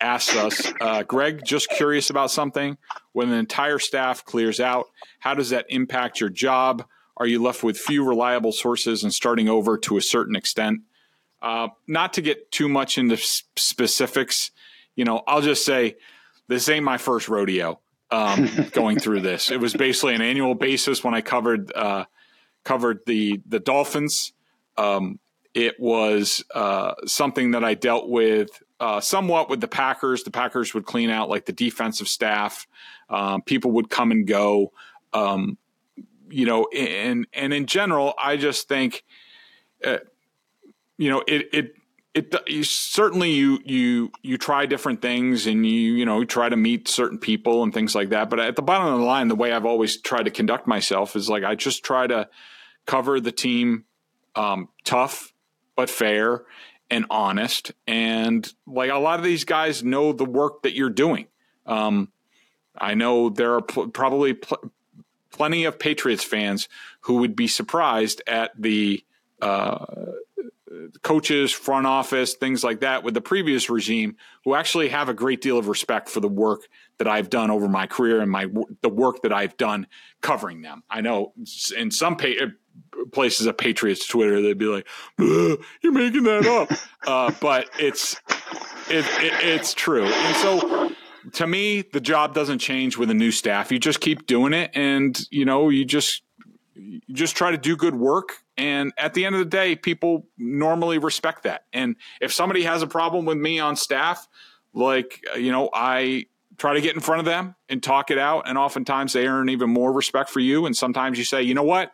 asks 0.01 0.35
us, 0.37 0.73
uh, 0.81 1.03
Greg, 1.03 1.45
just 1.45 1.69
curious 1.71 2.11
about 2.11 2.31
something. 2.31 2.79
When 3.13 3.31
the 3.31 3.37
entire 3.37 3.79
staff 3.79 4.25
clears 4.25 4.61
out, 4.61 4.87
how 5.19 5.35
does 5.35 5.51
that 5.51 5.67
impact 5.69 6.21
your 6.21 6.31
job? 6.31 6.85
Are 7.17 7.27
you 7.27 7.43
left 7.43 7.63
with 7.63 7.77
few 7.77 8.07
reliable 8.07 8.53
sources 8.53 9.03
and 9.03 9.13
starting 9.13 9.49
over 9.49 9.77
to 9.79 9.97
a 9.97 10.03
certain 10.03 10.37
extent? 10.37 10.81
Uh, 11.43 11.69
not 11.87 12.15
to 12.15 12.23
get 12.23 12.51
too 12.51 12.69
much 12.69 12.99
into 12.99 13.17
specifics, 13.17 14.51
you 14.95 15.05
know, 15.05 15.23
I'll 15.27 15.43
just 15.43 15.65
say 15.65 15.97
this 16.49 16.69
ain't 16.69 16.85
my 16.85 16.99
first 16.99 17.29
rodeo 17.29 17.81
um, 18.11 18.49
going 18.73 18.99
through 18.99 19.21
this. 19.21 19.51
It 19.51 19.61
was 19.61 19.75
basically 19.75 20.15
an 20.15 20.23
annual 20.23 20.55
basis 20.55 21.03
when 21.03 21.15
I 21.15 21.21
covered 21.21 21.73
uh, 21.75 22.05
covered 22.65 23.01
the 23.07 23.41
the 23.47 23.61
Dolphins. 23.61 24.33
Um, 24.77 25.19
it 25.55 25.79
was 25.79 26.45
uh, 26.55 26.95
something 27.07 27.53
that 27.53 27.65
I 27.65 27.75
dealt 27.75 28.09
with 28.09 28.63
uh, 28.81 29.01
somewhat 29.01 29.49
with 29.49 29.61
the 29.61 29.69
Packers. 29.69 30.25
The 30.25 30.31
Packers 30.31 30.75
would 30.75 30.87
clean 30.87 31.11
out 31.11 31.29
like 31.29 31.45
the 31.45 31.53
defensive 31.53 32.09
staff. 32.09 32.67
Um, 33.09 33.43
people 33.43 33.73
would 33.73 33.91
come 33.91 34.11
and 34.11 34.27
go. 34.27 34.73
Um, 35.13 35.59
you 36.29 36.47
know, 36.47 36.67
and 36.75 37.27
and 37.33 37.53
in 37.53 37.67
general, 37.67 38.15
I 38.19 38.37
just 38.37 38.69
think 38.69 39.05
uh, 39.85 39.99
you 40.97 41.11
know, 41.11 41.23
it 41.27 41.49
it 41.53 41.75
it 42.13 42.35
you, 42.47 42.65
certainly 42.65 43.31
you 43.33 43.59
you 43.65 44.13
you 44.23 44.37
try 44.37 44.67
different 44.67 45.01
things 45.03 45.47
and 45.47 45.67
you 45.67 45.95
you 45.95 46.05
know 46.05 46.25
try 46.25 46.49
to 46.49 46.57
meet 46.57 46.89
certain 46.89 47.19
people 47.19 47.63
and 47.63 47.73
things 47.73 47.95
like 47.95 48.11
that. 48.11 48.31
But 48.31 48.41
at 48.41 48.57
the 48.57 48.63
bottom 48.63 48.93
of 48.93 49.01
the 49.01 49.07
line, 49.07 49.29
the 49.29 49.35
way 49.35 49.53
I've 49.53 49.67
always 49.67 50.01
tried 50.01 50.25
to 50.25 50.31
conduct 50.31 50.67
myself 50.67 51.17
is 51.17 51.29
like 51.29 51.45
I 51.45 51.55
just 51.55 51.85
try 51.85 52.07
to 52.07 52.29
cover 52.87 53.21
the 53.21 53.33
team 53.33 53.85
um, 54.35 54.69
tough 54.85 55.33
but 55.77 55.89
fair 55.89 56.43
and 56.91 57.07
honest. 57.11 57.73
And 57.87 58.51
like 58.67 58.91
a 58.91 58.99
lot 58.99 59.19
of 59.19 59.25
these 59.25 59.45
guys 59.45 59.83
know 59.83 60.13
the 60.13 60.25
work 60.25 60.63
that 60.63 60.75
you're 60.75 60.91
doing. 60.91 61.27
Um, 61.67 62.11
I 62.77 62.95
know 62.95 63.29
there 63.31 63.55
are 63.55 63.63
pl- 63.63 63.89
probably 63.89 64.35
pl- 64.35 64.73
plenty 65.31 65.65
of 65.65 65.79
Patriots 65.79 66.25
fans 66.25 66.69
who 67.03 67.17
would 67.17 67.37
be 67.37 67.47
surprised 67.47 68.23
at 68.27 68.51
the 68.59 69.05
uh, 69.41 69.85
coaches, 71.03 71.53
front 71.53 71.87
office, 71.87 72.35
things 72.35 72.63
like 72.63 72.81
that 72.81 73.03
with 73.03 73.15
the 73.15 73.21
previous 73.21 73.71
regime 73.71 74.17
who 74.45 74.55
actually 74.55 74.89
have 74.89 75.09
a 75.09 75.15
great 75.15 75.41
deal 75.41 75.59
of 75.59 75.69
respect 75.69 76.09
for 76.09 76.21
the 76.21 76.29
work 76.29 76.69
that 76.99 77.09
I've 77.09 77.31
done 77.31 77.51
over 77.51 77.69
my 77.69 77.87
career 77.87 78.21
and 78.21 78.31
my 78.31 78.47
the 78.83 78.89
work 78.89 79.23
that 79.23 79.33
I've 79.33 79.57
done 79.57 79.87
covering 80.21 80.63
them. 80.63 80.83
I 80.91 81.01
know 81.01 81.33
in 81.77 81.91
some 81.91 82.17
pa- 82.17 82.53
places 83.13 83.47
of 83.47 83.57
Patriots 83.57 84.07
Twitter 84.07 84.41
they'd 84.41 84.59
be 84.59 84.67
like, 84.67 84.87
"You're 85.19 85.93
making 85.93 86.25
that 86.25 86.47
up," 86.47 86.73
uh, 87.07 87.33
but 87.41 87.69
it's 87.79 88.15
it, 88.89 89.05
it, 89.23 89.45
it's 89.45 89.75
true. 89.75 90.05
And 90.05 90.37
so 90.37 90.93
to 91.33 91.47
me, 91.47 91.83
the 91.83 92.01
job 92.01 92.35
doesn't 92.35 92.59
change 92.59 92.97
with 92.97 93.11
a 93.11 93.15
new 93.15 93.31
staff. 93.31 93.71
You 93.71 93.79
just 93.79 94.01
keep 94.01 94.27
doing 94.27 94.53
it, 94.53 94.71
and 94.75 95.19
you 95.31 95.45
know 95.45 95.69
you 95.69 95.85
just 95.85 96.23
you 96.75 97.01
just 97.13 97.37
try 97.37 97.51
to 97.51 97.59
do 97.59 97.77
good 97.77 97.95
work 97.95 98.43
and 98.61 98.93
at 98.99 99.15
the 99.15 99.25
end 99.25 99.35
of 99.35 99.39
the 99.39 99.47
day, 99.47 99.75
people 99.75 100.27
normally 100.37 100.99
respect 100.99 101.45
that. 101.45 101.65
And 101.73 101.97
if 102.21 102.31
somebody 102.31 102.63
has 102.65 102.83
a 102.83 102.87
problem 102.87 103.25
with 103.25 103.39
me 103.39 103.59
on 103.59 103.75
staff, 103.75 104.29
like, 104.75 105.25
you 105.35 105.51
know, 105.51 105.71
I 105.73 106.27
try 106.59 106.75
to 106.75 106.83
get 106.83 106.95
in 106.95 107.01
front 107.01 107.21
of 107.21 107.25
them 107.25 107.55
and 107.71 107.83
talk 107.83 108.11
it 108.11 108.19
out. 108.19 108.47
And 108.47 108.59
oftentimes 108.59 109.15
they 109.15 109.27
earn 109.27 109.49
even 109.49 109.71
more 109.71 109.91
respect 109.91 110.29
for 110.29 110.41
you. 110.41 110.67
And 110.67 110.77
sometimes 110.77 111.17
you 111.17 111.25
say, 111.25 111.41
you 111.41 111.55
know 111.55 111.63
what? 111.63 111.91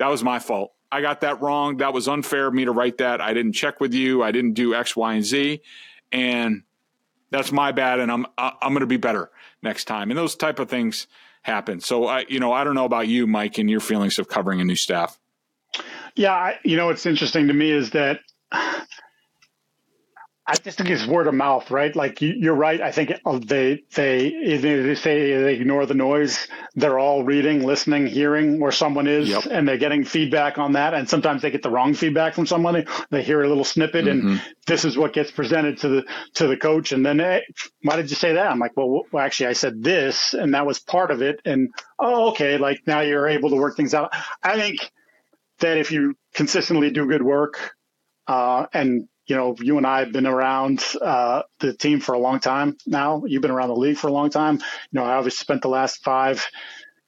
That 0.00 0.08
was 0.08 0.24
my 0.24 0.38
fault. 0.38 0.72
I 0.90 1.02
got 1.02 1.20
that 1.20 1.42
wrong. 1.42 1.76
That 1.76 1.92
was 1.92 2.08
unfair 2.08 2.46
of 2.46 2.54
me 2.54 2.64
to 2.64 2.72
write 2.72 2.98
that. 2.98 3.20
I 3.20 3.34
didn't 3.34 3.52
check 3.52 3.80
with 3.80 3.92
you. 3.92 4.22
I 4.22 4.32
didn't 4.32 4.54
do 4.54 4.74
X, 4.74 4.96
Y, 4.96 5.12
and 5.12 5.24
Z. 5.24 5.60
And 6.10 6.62
that's 7.30 7.52
my 7.52 7.70
bad. 7.70 8.00
And 8.00 8.10
I'm, 8.10 8.26
I'm 8.38 8.70
going 8.70 8.80
to 8.80 8.86
be 8.86 8.96
better 8.96 9.30
next 9.62 9.84
time. 9.84 10.10
And 10.10 10.16
those 10.16 10.34
type 10.34 10.58
of 10.58 10.70
things 10.70 11.06
happen. 11.42 11.80
So 11.80 12.06
I, 12.06 12.24
you 12.30 12.40
know, 12.40 12.50
I 12.50 12.64
don't 12.64 12.74
know 12.74 12.86
about 12.86 13.08
you, 13.08 13.26
Mike, 13.26 13.58
and 13.58 13.68
your 13.68 13.80
feelings 13.80 14.18
of 14.18 14.26
covering 14.26 14.62
a 14.62 14.64
new 14.64 14.74
staff. 14.74 15.18
Yeah, 16.16 16.32
I, 16.32 16.58
you 16.64 16.78
know 16.78 16.86
what's 16.86 17.04
interesting 17.04 17.48
to 17.48 17.54
me 17.54 17.70
is 17.70 17.90
that 17.90 18.20
I 20.50 20.56
just 20.56 20.78
think 20.78 20.90
it's 20.90 21.06
word 21.06 21.28
of 21.28 21.34
mouth, 21.34 21.70
right? 21.70 21.94
Like 21.94 22.20
you, 22.20 22.50
are 22.50 22.56
right. 22.56 22.80
I 22.80 22.90
think 22.90 23.12
they 23.46 23.84
they 23.94 24.58
they 24.58 24.94
say 24.96 25.36
they 25.40 25.54
ignore 25.54 25.86
the 25.86 25.94
noise. 25.94 26.48
They're 26.74 26.98
all 26.98 27.22
reading, 27.22 27.64
listening, 27.64 28.08
hearing 28.08 28.58
where 28.58 28.72
someone 28.72 29.06
is, 29.06 29.28
yep. 29.28 29.46
and 29.48 29.68
they're 29.68 29.78
getting 29.78 30.04
feedback 30.04 30.58
on 30.58 30.72
that. 30.72 30.92
And 30.92 31.08
sometimes 31.08 31.42
they 31.42 31.52
get 31.52 31.62
the 31.62 31.70
wrong 31.70 31.94
feedback 31.94 32.34
from 32.34 32.46
someone. 32.46 32.84
They 33.10 33.22
hear 33.22 33.44
a 33.44 33.48
little 33.48 33.62
snippet, 33.62 34.06
mm-hmm. 34.06 34.26
and 34.26 34.42
this 34.66 34.84
is 34.84 34.98
what 34.98 35.12
gets 35.12 35.30
presented 35.30 35.78
to 35.78 35.88
the 35.88 36.04
to 36.34 36.48
the 36.48 36.56
coach. 36.56 36.90
And 36.90 37.06
then, 37.06 37.20
hey, 37.20 37.44
why 37.82 37.94
did 37.94 38.10
you 38.10 38.16
say 38.16 38.32
that? 38.32 38.50
I'm 38.50 38.58
like, 38.58 38.76
well, 38.76 39.02
well, 39.12 39.24
actually, 39.24 39.50
I 39.50 39.52
said 39.52 39.84
this, 39.84 40.34
and 40.34 40.54
that 40.54 40.66
was 40.66 40.80
part 40.80 41.12
of 41.12 41.22
it. 41.22 41.40
And 41.44 41.68
oh, 42.00 42.30
okay, 42.30 42.58
like 42.58 42.80
now 42.88 43.02
you're 43.02 43.28
able 43.28 43.50
to 43.50 43.56
work 43.56 43.76
things 43.76 43.94
out. 43.94 44.10
I 44.42 44.58
think 44.58 44.90
that 45.60 45.78
if 45.78 45.92
you 45.92 46.16
consistently 46.34 46.90
do 46.90 47.06
good 47.06 47.22
work, 47.22 47.72
uh, 48.26 48.66
and 48.72 49.06
you 49.30 49.36
know, 49.36 49.54
you 49.60 49.78
and 49.78 49.86
I 49.86 50.00
have 50.00 50.12
been 50.12 50.26
around 50.26 50.84
uh, 51.00 51.42
the 51.60 51.72
team 51.72 52.00
for 52.00 52.14
a 52.14 52.18
long 52.18 52.40
time 52.40 52.76
now. 52.84 53.22
You've 53.24 53.42
been 53.42 53.52
around 53.52 53.68
the 53.68 53.76
league 53.76 53.96
for 53.96 54.08
a 54.08 54.12
long 54.12 54.28
time. 54.28 54.56
You 54.56 55.00
know, 55.00 55.04
I 55.04 55.14
obviously 55.14 55.44
spent 55.44 55.62
the 55.62 55.68
last 55.68 56.02
five 56.02 56.44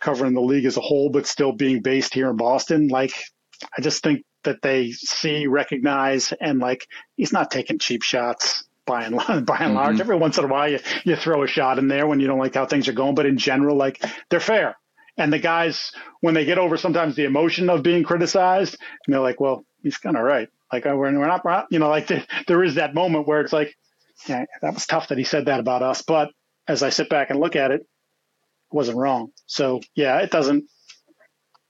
covering 0.01 0.33
the 0.33 0.41
league 0.41 0.65
as 0.65 0.77
a 0.77 0.81
whole, 0.81 1.11
but 1.11 1.27
still 1.27 1.53
being 1.53 1.83
based 1.83 2.15
here 2.15 2.31
in 2.31 2.37
Boston. 2.37 2.87
Like, 2.87 3.13
I 3.77 3.83
just 3.83 4.05
think 4.05 4.25
that 4.45 4.63
they 4.63 4.93
see, 4.93 5.49
recognize, 5.49 6.33
and 6.41 6.61
like 6.61 6.87
he's 7.17 7.33
not 7.33 7.51
taking 7.51 7.81
cheap 7.81 8.05
shots 8.05 8.65
by 8.87 9.03
and 9.03 9.17
large. 9.17 9.45
By 9.47 9.59
and 9.59 9.75
large, 9.75 9.95
mm-hmm. 9.95 10.01
every 10.01 10.17
once 10.17 10.39
in 10.39 10.45
a 10.45 10.49
while 10.49 10.71
you 10.71 10.79
you 11.05 11.17
throw 11.17 11.43
a 11.43 11.49
shot 11.49 11.79
in 11.79 11.89
there 11.89 12.07
when 12.07 12.21
you 12.21 12.29
don't 12.29 12.39
like 12.39 12.55
how 12.55 12.67
things 12.67 12.89
are 12.89 12.93
going, 12.93 13.17
but 13.17 13.27
in 13.27 13.37
general, 13.37 13.77
like 13.77 14.01
they're 14.31 14.41
fair. 14.41 14.77
And 15.17 15.33
the 15.33 15.39
guys, 15.39 15.93
when 16.21 16.35
they 16.35 16.45
get 16.45 16.59
over 16.59 16.77
sometimes 16.77 17.17
the 17.17 17.25
emotion 17.25 17.69
of 17.69 17.83
being 17.83 18.03
criticized, 18.03 18.77
and 19.07 19.13
they're 19.13 19.21
like, 19.21 19.41
well, 19.41 19.65
he's 19.83 19.99
kind 19.99 20.17
of 20.17 20.23
right. 20.23 20.49
Like, 20.73 20.87
uh, 20.87 20.95
we're, 20.97 21.17
we're 21.19 21.27
not, 21.27 21.67
you 21.71 21.79
know, 21.79 21.91
like 21.91 22.07
the, 22.07 22.27
there 22.47 22.65
is 22.65 22.77
that 22.77 22.95
moment 22.95 23.29
where 23.29 23.41
it's 23.41 23.53
like, 23.53 23.77
yeah, 24.27 24.45
that 24.63 24.75
was 24.75 24.87
tough 24.87 25.09
that 25.09 25.19
he 25.19 25.25
said 25.25 25.47
that 25.47 25.61
about 25.61 25.83
us. 25.83 26.03
But 26.03 26.31
as 26.67 26.83
I 26.83 26.91
sit 26.91 27.09
back 27.09 27.31
and 27.31 27.39
look 27.39 27.57
at 27.57 27.71
it, 27.71 27.83
it 27.83 27.87
wasn't 28.71 28.97
wrong. 28.97 29.33
So, 29.47 29.81
yeah, 29.95 30.19
it 30.21 30.31
doesn't, 30.31 30.65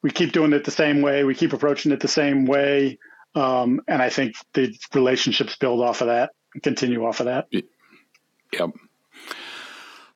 we 0.02 0.10
keep 0.10 0.32
doing 0.32 0.52
it 0.52 0.64
the 0.64 0.70
same 0.70 1.02
way. 1.02 1.24
We 1.24 1.34
keep 1.34 1.52
approaching 1.52 1.92
it 1.92 2.00
the 2.00 2.08
same 2.08 2.44
way. 2.44 2.98
Um, 3.34 3.80
and 3.88 4.02
I 4.02 4.10
think 4.10 4.34
the 4.52 4.76
relationships 4.94 5.56
build 5.56 5.80
off 5.80 6.00
of 6.00 6.08
that 6.08 6.30
and 6.54 6.62
continue 6.62 7.04
off 7.04 7.20
of 7.20 7.26
that. 7.26 7.46
Yep. 7.50 8.70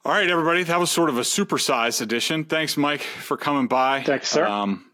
All 0.04 0.12
right, 0.12 0.28
everybody. 0.28 0.62
That 0.62 0.78
was 0.78 0.90
sort 0.90 1.08
of 1.08 1.18
a 1.18 1.22
supersized 1.22 2.00
edition. 2.02 2.44
Thanks, 2.44 2.76
Mike, 2.76 3.00
for 3.00 3.36
coming 3.36 3.66
by. 3.66 4.02
Thanks, 4.02 4.28
sir. 4.28 4.44
Um, 4.44 4.84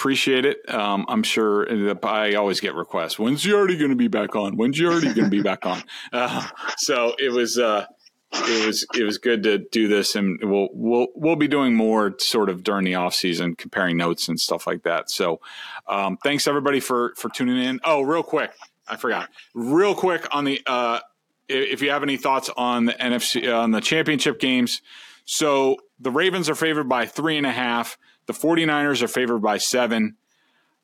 appreciate 0.00 0.46
it. 0.46 0.66
Um, 0.72 1.04
I'm 1.08 1.22
sure 1.22 1.68
I 2.02 2.32
always 2.32 2.58
get 2.58 2.74
requests. 2.74 3.18
When's 3.18 3.44
Giardi 3.44 3.78
going 3.78 3.90
to 3.90 3.96
be 3.96 4.08
back 4.08 4.34
on? 4.34 4.56
When's 4.56 4.80
Giardi 4.80 5.14
going 5.14 5.26
to 5.26 5.30
be 5.30 5.42
back 5.42 5.66
on? 5.66 5.82
Uh, 6.12 6.46
so 6.76 7.14
it 7.18 7.30
was, 7.30 7.58
uh, 7.58 7.86
it 8.32 8.66
was, 8.66 8.86
it 8.94 9.04
was 9.04 9.18
good 9.18 9.42
to 9.42 9.58
do 9.58 9.86
this, 9.86 10.16
and 10.16 10.38
we'll 10.42 10.68
we'll 10.72 11.06
we'll 11.14 11.36
be 11.36 11.46
doing 11.46 11.74
more 11.74 12.14
sort 12.18 12.48
of 12.48 12.64
during 12.64 12.84
the 12.84 12.94
off 12.94 13.14
season, 13.14 13.54
comparing 13.54 13.96
notes 13.96 14.28
and 14.28 14.40
stuff 14.40 14.66
like 14.66 14.82
that. 14.82 15.10
So, 15.10 15.40
um, 15.86 16.16
thanks 16.22 16.48
everybody 16.48 16.80
for 16.80 17.12
for 17.16 17.28
tuning 17.28 17.62
in. 17.62 17.80
Oh, 17.84 18.02
real 18.02 18.22
quick, 18.22 18.52
I 18.88 18.96
forgot. 18.96 19.28
Real 19.54 19.94
quick 19.94 20.26
on 20.34 20.44
the 20.44 20.60
uh, 20.66 21.00
if 21.48 21.82
you 21.82 21.90
have 21.90 22.02
any 22.02 22.16
thoughts 22.16 22.50
on 22.56 22.86
the 22.86 22.92
NFC 22.94 23.54
on 23.56 23.70
the 23.70 23.80
championship 23.80 24.40
games. 24.40 24.82
So 25.24 25.76
the 26.00 26.10
Ravens 26.10 26.48
are 26.48 26.54
favored 26.54 26.88
by 26.88 27.06
three 27.06 27.36
and 27.36 27.46
a 27.46 27.52
half. 27.52 27.98
The 28.30 28.38
49ers 28.38 29.02
are 29.02 29.08
favored 29.08 29.40
by 29.40 29.58
seven. 29.58 30.14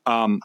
Um, 0.04 0.40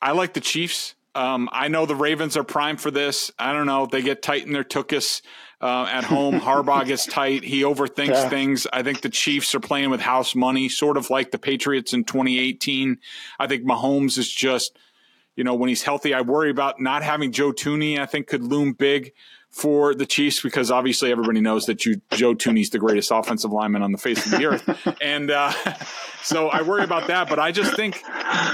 I 0.00 0.12
like 0.12 0.32
the 0.32 0.40
Chiefs. 0.40 0.94
Um, 1.16 1.48
I 1.50 1.66
know 1.66 1.84
the 1.84 1.96
Ravens 1.96 2.36
are 2.36 2.44
primed 2.44 2.80
for 2.80 2.92
this. 2.92 3.32
I 3.40 3.52
don't 3.52 3.66
know. 3.66 3.86
They 3.86 4.00
get 4.00 4.22
tight 4.22 4.46
in 4.46 4.52
their 4.52 4.62
tookus 4.62 5.20
uh, 5.60 5.88
at 5.90 6.04
home. 6.04 6.38
Harbaugh 6.40 6.86
gets 6.86 7.06
tight. 7.06 7.42
He 7.42 7.62
overthinks 7.62 8.10
yeah. 8.10 8.28
things. 8.28 8.68
I 8.72 8.84
think 8.84 9.00
the 9.00 9.08
Chiefs 9.08 9.52
are 9.56 9.60
playing 9.60 9.90
with 9.90 10.00
house 10.00 10.36
money, 10.36 10.68
sort 10.68 10.96
of 10.96 11.10
like 11.10 11.32
the 11.32 11.38
Patriots 11.40 11.92
in 11.92 12.04
2018. 12.04 12.98
I 13.40 13.48
think 13.48 13.64
Mahomes 13.64 14.16
is 14.16 14.32
just– 14.32 14.78
you 15.36 15.42
know, 15.42 15.54
when 15.54 15.68
he's 15.68 15.82
healthy, 15.82 16.14
I 16.14 16.20
worry 16.20 16.50
about 16.50 16.80
not 16.80 17.02
having 17.02 17.32
Joe 17.32 17.52
Thuney. 17.52 17.98
I 17.98 18.06
think 18.06 18.28
could 18.28 18.44
loom 18.44 18.72
big 18.72 19.12
for 19.54 19.94
the 19.94 20.04
Chiefs 20.04 20.42
because 20.42 20.72
obviously 20.72 21.12
everybody 21.12 21.40
knows 21.40 21.66
that 21.66 21.86
you, 21.86 22.00
Joe 22.10 22.34
Thuney's 22.34 22.70
the 22.70 22.80
greatest 22.80 23.12
offensive 23.12 23.52
lineman 23.52 23.82
on 23.82 23.92
the 23.92 23.98
face 23.98 24.24
of 24.26 24.32
the 24.32 24.44
earth, 24.46 24.96
and 25.00 25.30
uh, 25.30 25.52
so 26.22 26.48
I 26.48 26.62
worry 26.62 26.82
about 26.82 27.06
that. 27.06 27.28
But 27.28 27.38
I 27.38 27.52
just 27.52 27.76
think 27.76 28.02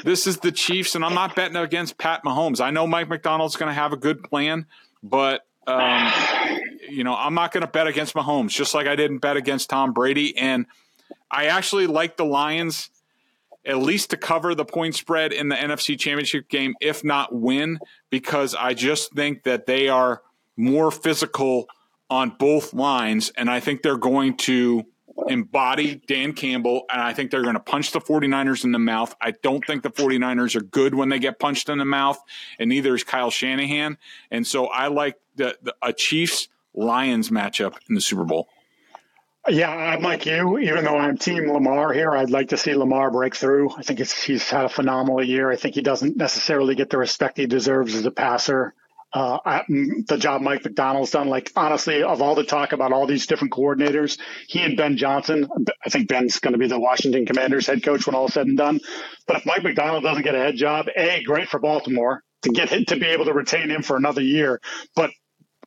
this 0.05 0.27
is 0.27 0.39
the 0.39 0.53
Chiefs, 0.53 0.95
and 0.95 1.05
I'm 1.05 1.15
not 1.15 1.35
betting 1.35 1.57
against 1.57 1.97
Pat 1.97 2.23
Mahomes. 2.23 2.61
I 2.61 2.71
know 2.71 2.87
Mike 2.87 3.09
Macdonald's 3.09 3.57
going 3.57 3.71
to 3.71 3.75
have 3.75 3.95
a 3.95 3.97
good 3.97 4.23
plan, 4.23 4.67
but 5.03 5.47
um, 5.67 6.13
you 6.91 7.03
know 7.03 7.15
I'm 7.15 7.35
not 7.35 7.53
going 7.53 7.63
to 7.63 7.71
bet 7.71 7.87
against 7.87 8.15
Mahomes, 8.15 8.51
just 8.51 8.75
like 8.75 8.87
I 8.87 8.95
didn't 8.95 9.19
bet 9.19 9.39
against 9.39 9.71
Tom 9.71 9.95
Brady. 9.95 10.37
And 10.37 10.67
I 11.31 11.47
actually 11.47 11.87
like 11.87 12.19
the 12.19 12.27
Lions 12.27 12.91
at 13.65 13.79
least 13.79 14.11
to 14.11 14.17
cover 14.19 14.55
the 14.55 14.65
point 14.65 14.95
spread 14.95 15.33
in 15.33 15.49
the 15.49 15.57
NFC 15.57 15.99
Championship 15.99 16.49
game, 16.49 16.75
if 16.81 17.05
not 17.05 17.35
win, 17.35 17.79
because 18.11 18.55
I 18.55 18.75
just 18.75 19.13
think 19.13 19.45
that 19.45 19.67
they 19.67 19.89
are 19.89 20.23
more 20.61 20.91
physical 20.91 21.67
on 22.09 22.31
both 22.39 22.75
lines. 22.75 23.31
And 23.37 23.51
I 23.51 23.61
think 23.61 23.83
they're 23.83 23.97
going 23.97 24.37
to 24.39 24.85
embody 25.29 26.01
Dan 26.07 26.33
Campbell, 26.33 26.85
and 26.91 27.01
I 27.01 27.13
think 27.13 27.31
they're 27.31 27.43
going 27.43 27.55
to 27.55 27.61
punch 27.61 27.93
the 27.93 28.01
49ers 28.01 28.65
in 28.65 28.73
the 28.73 28.79
mouth. 28.79 29.15
I 29.21 29.33
don't 29.43 29.65
think 29.67 29.83
the 29.83 29.91
49ers 29.91 30.57
are 30.57 30.63
good 30.63 30.95
when 30.95 31.09
they 31.09 31.19
get 31.19 31.39
punched 31.39 31.69
in 31.69 31.79
the 31.79 31.85
mouth, 31.85 32.19
and 32.59 32.69
neither 32.69 32.95
is 32.95 33.05
Kyle 33.05 33.31
Shanahan. 33.31 33.99
And 34.31 34.47
so 34.47 34.67
I 34.67 34.89
like 34.89 35.17
the, 35.37 35.57
the 35.63 35.75
a 35.83 35.93
Chiefs 35.93 36.49
Lions 36.75 37.31
matchup 37.31 37.77
in 37.89 37.95
the 37.95 38.01
Super 38.01 38.25
Bowl. 38.25 38.49
Yeah, 39.49 39.71
I'm 39.71 40.03
like 40.03 40.27
you. 40.27 40.59
Even 40.59 40.85
though 40.85 40.99
I'm 40.99 41.17
Team 41.17 41.51
Lamar 41.51 41.93
here, 41.93 42.11
I'd 42.11 42.31
like 42.31 42.51
to 42.51 42.57
see 42.57 42.75
Lamar 42.75 43.11
break 43.11 43.35
through. 43.35 43.71
I 43.71 43.83
think 43.83 43.99
he's 43.99 44.49
had 44.51 44.67
a 44.67 44.69
phenomenal 44.69 45.25
year. 45.25 45.51
I 45.51 45.57
think 45.57 45.75
he 45.75 45.81
doesn't 45.81 46.17
necessarily 46.17 46.75
get 46.75 46.91
the 46.91 46.99
respect 46.99 47.39
he 47.39 47.47
deserves 47.47 47.95
as 47.95 48.05
a 48.05 48.11
passer. 48.11 48.75
Uh, 49.13 49.63
the 49.69 50.17
job 50.19 50.41
Mike 50.41 50.65
Macdonald's 50.65 51.11
done, 51.11 51.29
like 51.29 51.51
honestly, 51.57 52.03
of 52.03 52.23
all 52.23 52.35
the 52.37 52.45
talk 52.45 52.73
about 52.73 52.93
all 52.93 53.07
these 53.07 53.27
different 53.27 53.53
coordinators, 53.53 54.19
he 54.47 54.63
and 54.63 54.77
Ben 54.77 54.97
Johnson, 54.97 55.49
I 55.85 55.89
think 55.89 56.09
Ben's 56.09 56.39
going 56.39 56.53
to 56.53 56.59
be 56.59 56.69
the 56.69 56.79
Washington 56.79 57.27
Commanders 57.27 57.67
head 57.67 57.83
coach 57.83 58.07
when 58.07 58.15
all 58.15 58.29
said 58.29 58.47
and 58.47 58.57
done. 58.57 58.81
But 59.27 59.39
if 59.39 59.47
Mike 59.47 59.65
Macdonald 59.65 60.05
doesn't 60.05 60.23
get 60.23 60.37
a 60.37 60.39
head 60.39 60.57
job, 60.57 60.87
A, 60.97 61.23
great 61.25 61.49
for 61.49 61.59
Baltimore 61.59 62.23
to 62.43 62.51
get 62.51 62.69
him 62.69 62.85
to 62.87 62.97
be 62.97 63.07
able 63.07 63.25
to 63.25 63.33
retain 63.33 63.69
him 63.69 63.83
for 63.83 63.97
another 63.97 64.23
year. 64.23 64.61
But 64.95 65.11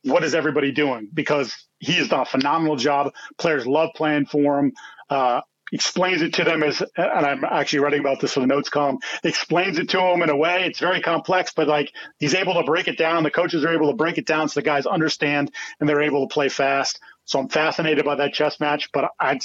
what 0.04 0.24
is 0.24 0.34
everybody 0.34 0.72
doing? 0.72 1.08
Because 1.12 1.54
he 1.78 1.94
has 1.94 2.08
done 2.08 2.20
a 2.20 2.26
phenomenal 2.26 2.76
job. 2.76 3.12
Players 3.38 3.66
love 3.66 3.90
playing 3.94 4.26
for 4.26 4.58
him. 4.58 4.72
Uh, 5.10 5.42
explains 5.72 6.22
it 6.22 6.34
to 6.34 6.44
them 6.44 6.62
as, 6.62 6.82
and 6.96 7.26
I'm 7.26 7.44
actually 7.44 7.80
writing 7.80 8.00
about 8.00 8.20
this 8.20 8.34
for 8.34 8.40
the 8.40 8.46
notes 8.46 8.68
column, 8.68 8.98
explains 9.22 9.78
it 9.78 9.88
to 9.90 9.96
them 9.96 10.22
in 10.22 10.30
a 10.30 10.36
way. 10.36 10.66
It's 10.66 10.78
very 10.78 11.00
complex, 11.00 11.52
but 11.52 11.68
like 11.68 11.92
he's 12.18 12.34
able 12.34 12.54
to 12.54 12.62
break 12.62 12.86
it 12.88 12.98
down. 12.98 13.22
The 13.22 13.30
coaches 13.30 13.64
are 13.64 13.72
able 13.72 13.90
to 13.90 13.96
break 13.96 14.18
it 14.18 14.26
down 14.26 14.48
so 14.48 14.60
the 14.60 14.64
guys 14.64 14.86
understand 14.86 15.50
and 15.80 15.88
they're 15.88 16.02
able 16.02 16.28
to 16.28 16.32
play 16.32 16.48
fast. 16.48 17.00
So 17.24 17.38
I'm 17.38 17.48
fascinated 17.48 18.04
by 18.04 18.16
that 18.16 18.34
chess 18.34 18.60
match, 18.60 18.90
but 18.92 19.10
I, 19.18 19.40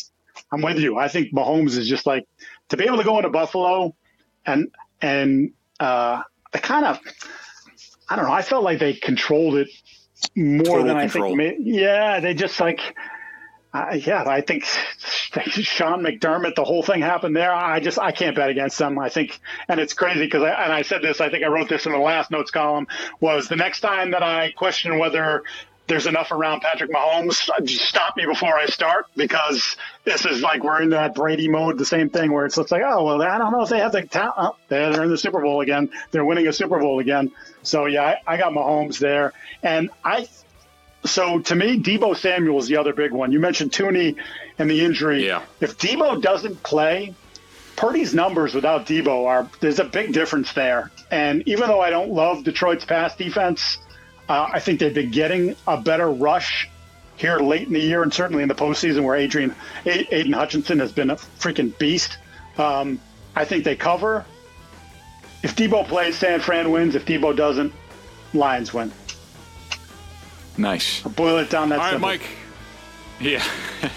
I'm 0.52 0.62
with 0.62 0.78
you. 0.78 0.98
I 0.98 1.08
think 1.08 1.34
Mahomes 1.34 1.78
is 1.78 1.88
just 1.88 2.06
like 2.06 2.28
to 2.70 2.78
be 2.78 2.84
able 2.86 2.98
to 2.98 3.04
go 3.04 3.18
into 3.18 3.30
Buffalo 3.30 3.96
and, 4.46 4.72
and, 5.02 5.54
uh, 5.80 6.22
the 6.52 6.60
kind 6.60 6.86
of, 6.86 7.00
I 8.10 8.16
don't 8.16 8.26
know. 8.26 8.34
I 8.34 8.42
felt 8.42 8.64
like 8.64 8.80
they 8.80 8.94
controlled 8.94 9.56
it 9.56 9.70
more 10.36 10.66
Total 10.66 10.84
than 10.84 11.00
control. 11.00 11.34
I 11.34 11.38
think. 11.38 11.60
Yeah, 11.62 12.20
they 12.20 12.34
just 12.34 12.60
like, 12.60 12.82
uh, 13.72 13.98
yeah, 14.00 14.24
I 14.28 14.42
think 14.42 14.64
Sean 14.64 16.02
McDermott, 16.02 16.56
the 16.56 16.64
whole 16.64 16.82
thing 16.82 17.02
happened 17.02 17.36
there. 17.36 17.54
I 17.54 17.80
just 17.80 18.00
I 18.00 18.12
can't 18.12 18.36
bet 18.36 18.50
against 18.50 18.80
them. 18.80 18.98
I 18.98 19.10
think, 19.10 19.40
and 19.68 19.80
it's 19.80 19.94
crazy 19.94 20.26
because 20.26 20.42
I 20.42 20.50
and 20.50 20.74
I 20.74 20.82
said 20.82 21.02
this. 21.02 21.22
I 21.22 21.30
think 21.30 21.44
I 21.44 21.48
wrote 21.48 21.70
this 21.70 21.86
in 21.86 21.92
the 21.92 22.00
last 22.00 22.32
notes 22.32 22.52
column. 22.52 22.88
Was 23.20 23.48
the 23.48 23.56
next 23.56 23.82
time 23.82 24.12
that 24.12 24.24
I 24.24 24.52
question 24.52 24.98
whether 24.98 25.44
there's 25.90 26.06
enough 26.06 26.32
around 26.32 26.62
Patrick 26.62 26.92
Mahomes, 26.92 27.50
stop 27.68 28.16
me 28.16 28.26
before 28.26 28.56
I 28.56 28.68
start 28.68 29.08
because 29.16 29.76
this 30.04 30.24
is 30.26 30.42
like 30.42 30.64
we're 30.64 30.84
in 30.84 30.92
that 30.92 31.16
Brady 31.16 31.50
mode, 31.50 31.80
the 31.80 31.86
same 31.86 32.10
thing 32.10 32.32
where 32.32 32.46
it's 32.46 32.58
looks 32.58 32.72
like, 32.72 32.84
oh 32.86 33.04
well, 33.04 33.22
I 33.22 33.38
don't 33.40 33.52
know 33.52 33.64
if 33.64 33.70
they 33.70 33.80
have 33.80 33.92
the 33.92 34.04
talent. 34.04 34.36
Oh, 34.38 34.56
they're 34.68 35.04
in 35.04 35.10
the 35.10 35.18
Super 35.18 35.42
Bowl 35.42 35.62
again. 35.62 35.90
They're 36.12 36.26
winning 36.26 36.48
a 36.48 36.54
Super 36.54 36.80
Bowl 36.80 37.00
again. 37.00 37.32
So 37.64 37.86
yeah, 37.88 38.04
I, 38.04 38.34
I 38.34 38.38
got 38.38 38.54
Mahomes 38.54 39.00
there, 39.00 39.34
and 39.64 39.90
I 40.04 40.28
so 41.06 41.40
to 41.40 41.56
me, 41.56 41.80
Deebo 41.80 42.16
Samuel 42.16 42.60
is 42.60 42.68
the 42.68 42.78
other 42.78 42.94
big 42.94 43.12
one. 43.12 43.32
You 43.32 43.40
mentioned 43.40 43.72
Thuney 43.72 44.16
and 44.58 44.70
the 44.70 44.84
injury. 44.84 45.26
Yeah. 45.26 45.44
If 45.62 45.78
Deebo 45.78 46.22
doesn't 46.22 46.62
play, 46.64 47.14
Purdy's 47.76 48.14
numbers 48.14 48.54
without 48.54 48.86
Deebo 48.86 49.26
are 49.26 49.48
there's 49.62 49.80
a 49.80 49.86
big 49.86 50.12
difference 50.14 50.52
there. 50.54 50.92
And 51.12 51.48
even 51.48 51.68
though 51.70 51.82
I 51.82 51.90
don't 51.90 52.12
love 52.12 52.44
Detroit's 52.44 52.86
pass 52.86 53.16
defense, 53.16 53.78
uh, 54.28 54.50
I 54.52 54.60
think 54.60 54.80
they've 54.80 54.94
been 54.94 55.12
getting 55.12 55.56
a 55.66 55.80
better 55.80 56.10
rush 56.10 56.68
here 57.16 57.40
late 57.40 57.68
in 57.68 57.74
the 57.74 57.80
year 57.80 58.04
and 58.04 58.14
certainly 58.14 58.44
in 58.44 58.50
the 58.50 58.56
postseason 58.56 59.04
where 59.04 59.16
Adrian 59.16 59.56
Aidan 59.86 60.34
Hutchinson 60.34 60.80
has 60.80 60.92
been 60.92 61.10
a 61.10 61.16
freaking 61.16 61.78
beast. 61.78 62.18
Um, 62.58 63.00
I 63.36 63.46
think 63.46 63.64
they 63.64 63.76
cover. 63.76 64.26
If 65.44 65.56
Deebo 65.56 65.88
plays, 65.88 66.18
San 66.18 66.42
Fran 66.42 66.72
wins. 66.72 66.96
If 66.96 67.06
Deebo 67.06 67.36
doesn't, 67.36 67.74
Lions 68.34 68.74
win. 68.74 68.92
Nice. 70.60 71.06
I'll 71.06 71.12
boil 71.12 71.38
it 71.38 71.50
down 71.50 71.70
that 71.70 71.80
All 71.80 71.86
right, 71.86 71.92
simple. 71.92 72.10
Mike. 72.10 72.22
Yeah. 73.20 73.44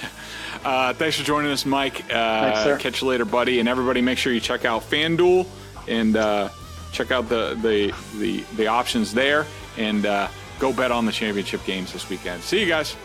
uh, 0.65 0.95
thanks 0.95 1.19
for 1.19 1.25
joining 1.25 1.51
us, 1.51 1.67
Mike. 1.67 2.05
Uh, 2.05 2.65
thanks, 2.65 2.83
catch 2.83 3.03
you 3.03 3.09
later, 3.09 3.25
buddy. 3.25 3.59
And 3.59 3.69
everybody, 3.69 4.01
make 4.01 4.19
sure 4.19 4.33
you 4.33 4.41
check 4.41 4.65
out 4.65 4.83
FanDuel 4.83 5.47
and 5.89 6.17
uh, 6.17 6.51
check 6.93 7.11
out 7.11 7.29
the, 7.29 7.55
the, 7.63 7.93
the, 8.19 8.45
the 8.57 8.67
options 8.69 9.13
there 9.13 9.47
and 9.77 10.07
uh, 10.07 10.29
go 10.61 10.73
bet 10.73 10.93
on 10.93 11.05
the 11.05 11.13
championship 11.13 11.65
games 11.65 11.93
this 11.93 12.09
weekend. 12.09 12.43
See 12.43 12.61
you 12.61 12.67
guys. 12.67 12.97